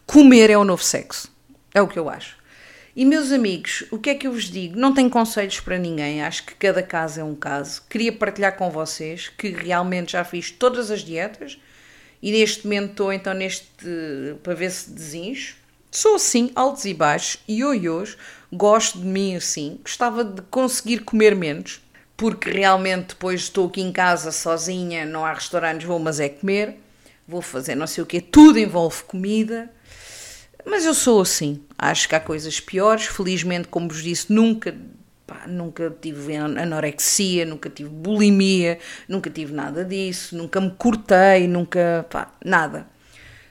comer 0.09 0.49
é 0.49 0.57
o 0.57 0.63
novo 0.63 0.83
sexo. 0.83 1.31
É 1.71 1.79
o 1.83 1.87
que 1.87 1.99
eu 1.99 2.09
acho. 2.09 2.35
E 2.95 3.05
meus 3.05 3.31
amigos, 3.31 3.83
o 3.91 3.99
que 3.99 4.09
é 4.09 4.15
que 4.15 4.25
eu 4.25 4.31
vos 4.31 4.45
digo? 4.45 4.75
Não 4.75 4.91
tenho 4.91 5.07
conselhos 5.07 5.59
para 5.59 5.77
ninguém, 5.77 6.23
acho 6.23 6.47
que 6.47 6.55
cada 6.55 6.81
caso 6.81 7.19
é 7.19 7.23
um 7.23 7.35
caso. 7.35 7.83
Queria 7.87 8.11
partilhar 8.11 8.57
com 8.57 8.71
vocês 8.71 9.29
que 9.29 9.49
realmente 9.49 10.13
já 10.13 10.23
fiz 10.23 10.49
todas 10.49 10.89
as 10.89 11.01
dietas 11.01 11.59
e 12.23 12.31
neste 12.31 12.65
momento 12.65 12.89
estou 12.89 13.13
então 13.13 13.35
neste 13.35 13.67
para 14.41 14.55
ver 14.55 14.71
se 14.71 14.89
desincho. 14.89 15.57
Sou 15.91 16.15
assim, 16.15 16.51
altos 16.55 16.85
e 16.85 16.93
baixos, 16.95 17.39
e 17.47 17.59
ioiôs, 17.59 18.17
gosto 18.51 18.97
de 18.97 19.05
mim 19.05 19.35
assim, 19.35 19.79
gostava 19.83 20.23
de 20.23 20.41
conseguir 20.43 21.03
comer 21.03 21.35
menos, 21.35 21.81
porque 22.17 22.49
realmente 22.49 23.09
depois 23.09 23.41
estou 23.41 23.67
aqui 23.67 23.81
em 23.81 23.91
casa 23.91 24.31
sozinha, 24.31 25.05
não 25.05 25.23
há 25.23 25.33
restaurantes, 25.33 25.85
vou 25.85 25.99
mas 25.99 26.19
é 26.19 26.29
comer, 26.29 26.79
vou 27.27 27.43
fazer 27.43 27.75
não 27.75 27.85
sei 27.85 28.03
o 28.03 28.07
quê, 28.07 28.19
tudo 28.19 28.57
envolve 28.57 29.03
comida 29.03 29.69
mas 30.65 30.85
eu 30.85 30.93
sou 30.93 31.21
assim. 31.21 31.63
Acho 31.77 32.07
que 32.07 32.15
há 32.15 32.19
coisas 32.19 32.59
piores. 32.59 33.05
Felizmente, 33.05 33.67
como 33.67 33.87
vos 33.87 34.03
disse, 34.03 34.31
nunca, 34.31 34.75
pá, 35.25 35.45
nunca 35.47 35.95
tive 36.01 36.35
anorexia, 36.35 37.45
nunca 37.45 37.69
tive 37.69 37.89
bulimia, 37.89 38.79
nunca 39.07 39.29
tive 39.29 39.53
nada 39.53 39.83
disso, 39.85 40.35
nunca 40.35 40.59
me 40.59 40.71
cortei, 40.71 41.47
nunca. 41.47 42.05
Pá, 42.09 42.33
nada. 42.43 42.87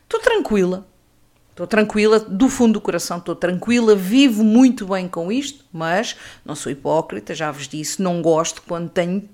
Estou 0.04 0.20
tranquila. 0.20 0.86
Estou 1.50 1.66
tranquila, 1.66 2.20
do 2.20 2.48
fundo 2.48 2.74
do 2.74 2.80
coração 2.80 3.18
estou 3.18 3.34
tranquila, 3.34 3.96
vivo 3.96 4.44
muito 4.44 4.86
bem 4.86 5.08
com 5.08 5.32
isto, 5.32 5.64
mas 5.72 6.14
não 6.44 6.54
sou 6.54 6.70
hipócrita, 6.70 7.34
já 7.34 7.50
vos 7.50 7.66
disse, 7.66 8.00
não 8.00 8.22
gosto 8.22 8.62
quando 8.62 8.88
tenho 8.88 9.28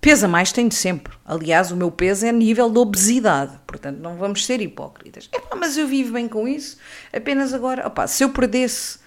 Pesa 0.00 0.28
mais 0.28 0.52
tenho 0.52 0.70
sempre. 0.70 1.12
Aliás, 1.24 1.72
o 1.72 1.76
meu 1.76 1.90
peso 1.90 2.24
é 2.24 2.32
nível 2.32 2.70
de 2.70 2.78
obesidade. 2.78 3.58
Portanto, 3.66 3.98
não 3.98 4.16
vamos 4.16 4.46
ser 4.46 4.60
hipócritas. 4.60 5.28
Mas 5.56 5.76
eu 5.76 5.88
vivo 5.88 6.12
bem 6.12 6.28
com 6.28 6.46
isso. 6.46 6.78
Apenas 7.12 7.52
agora, 7.52 7.86
opá, 7.86 8.06
se 8.06 8.22
eu 8.22 8.30
perdesse 8.30 8.98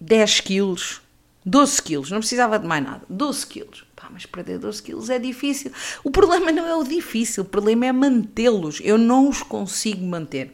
10 0.00 0.40
quilos, 0.40 1.02
12 1.44 1.82
quilos, 1.82 2.10
não 2.10 2.18
precisava 2.20 2.58
de 2.58 2.66
mais 2.66 2.82
nada. 2.82 3.02
12 3.10 3.46
quilos. 3.46 3.84
Pá, 3.94 4.08
mas 4.10 4.24
perder 4.24 4.58
12 4.58 4.82
quilos 4.82 5.10
é 5.10 5.18
difícil. 5.18 5.70
O 6.02 6.10
problema 6.10 6.50
não 6.50 6.66
é 6.66 6.74
o 6.74 6.82
difícil, 6.82 7.42
o 7.42 7.46
problema 7.46 7.84
é 7.84 7.92
mantê-los. 7.92 8.80
Eu 8.82 8.96
não 8.96 9.28
os 9.28 9.42
consigo 9.42 10.04
manter. 10.04 10.52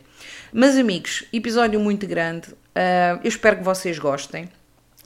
Mas, 0.53 0.77
amigos, 0.77 1.25
episódio 1.33 1.79
muito 1.79 2.07
grande. 2.07 2.49
Uh, 2.51 3.21
eu 3.23 3.29
espero 3.29 3.59
que 3.59 3.63
vocês 3.63 3.99
gostem. 3.99 4.49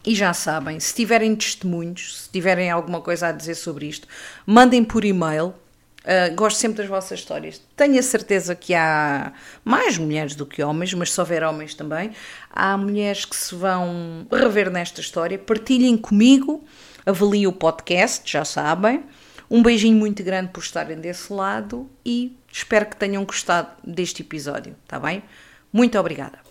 E 0.04 0.14
já 0.14 0.32
sabem, 0.32 0.80
se 0.80 0.94
tiverem 0.94 1.36
testemunhos, 1.36 2.22
se 2.22 2.30
tiverem 2.30 2.70
alguma 2.70 3.02
coisa 3.02 3.28
a 3.28 3.32
dizer 3.32 3.54
sobre 3.54 3.86
isto, 3.86 4.08
mandem 4.46 4.82
por 4.82 5.04
e-mail. 5.04 5.54
Uh, 6.00 6.34
gosto 6.34 6.56
sempre 6.56 6.78
das 6.78 6.86
vossas 6.86 7.18
histórias. 7.18 7.60
Tenho 7.76 7.98
a 7.98 8.02
certeza 8.02 8.54
que 8.54 8.72
há 8.74 9.34
mais 9.62 9.98
mulheres 9.98 10.34
do 10.34 10.46
que 10.46 10.62
homens, 10.62 10.94
mas 10.94 11.12
se 11.12 11.20
houver 11.20 11.42
homens 11.44 11.74
também, 11.74 12.12
há 12.50 12.74
mulheres 12.78 13.26
que 13.26 13.36
se 13.36 13.54
vão 13.54 14.26
rever 14.32 14.70
nesta 14.70 15.02
história. 15.02 15.38
Partilhem 15.38 15.98
comigo, 15.98 16.64
avaliem 17.04 17.46
o 17.46 17.52
podcast, 17.52 18.30
já 18.32 18.46
sabem. 18.46 19.04
Um 19.50 19.62
beijinho 19.62 19.98
muito 19.98 20.22
grande 20.22 20.50
por 20.50 20.62
estarem 20.62 20.96
desse 20.96 21.30
lado 21.30 21.90
e 22.06 22.34
espero 22.50 22.86
que 22.86 22.96
tenham 22.96 23.22
gostado 23.26 23.68
deste 23.84 24.22
episódio, 24.22 24.74
tá 24.88 24.98
bem? 24.98 25.22
Muito 25.70 25.98
obrigada. 25.98 26.40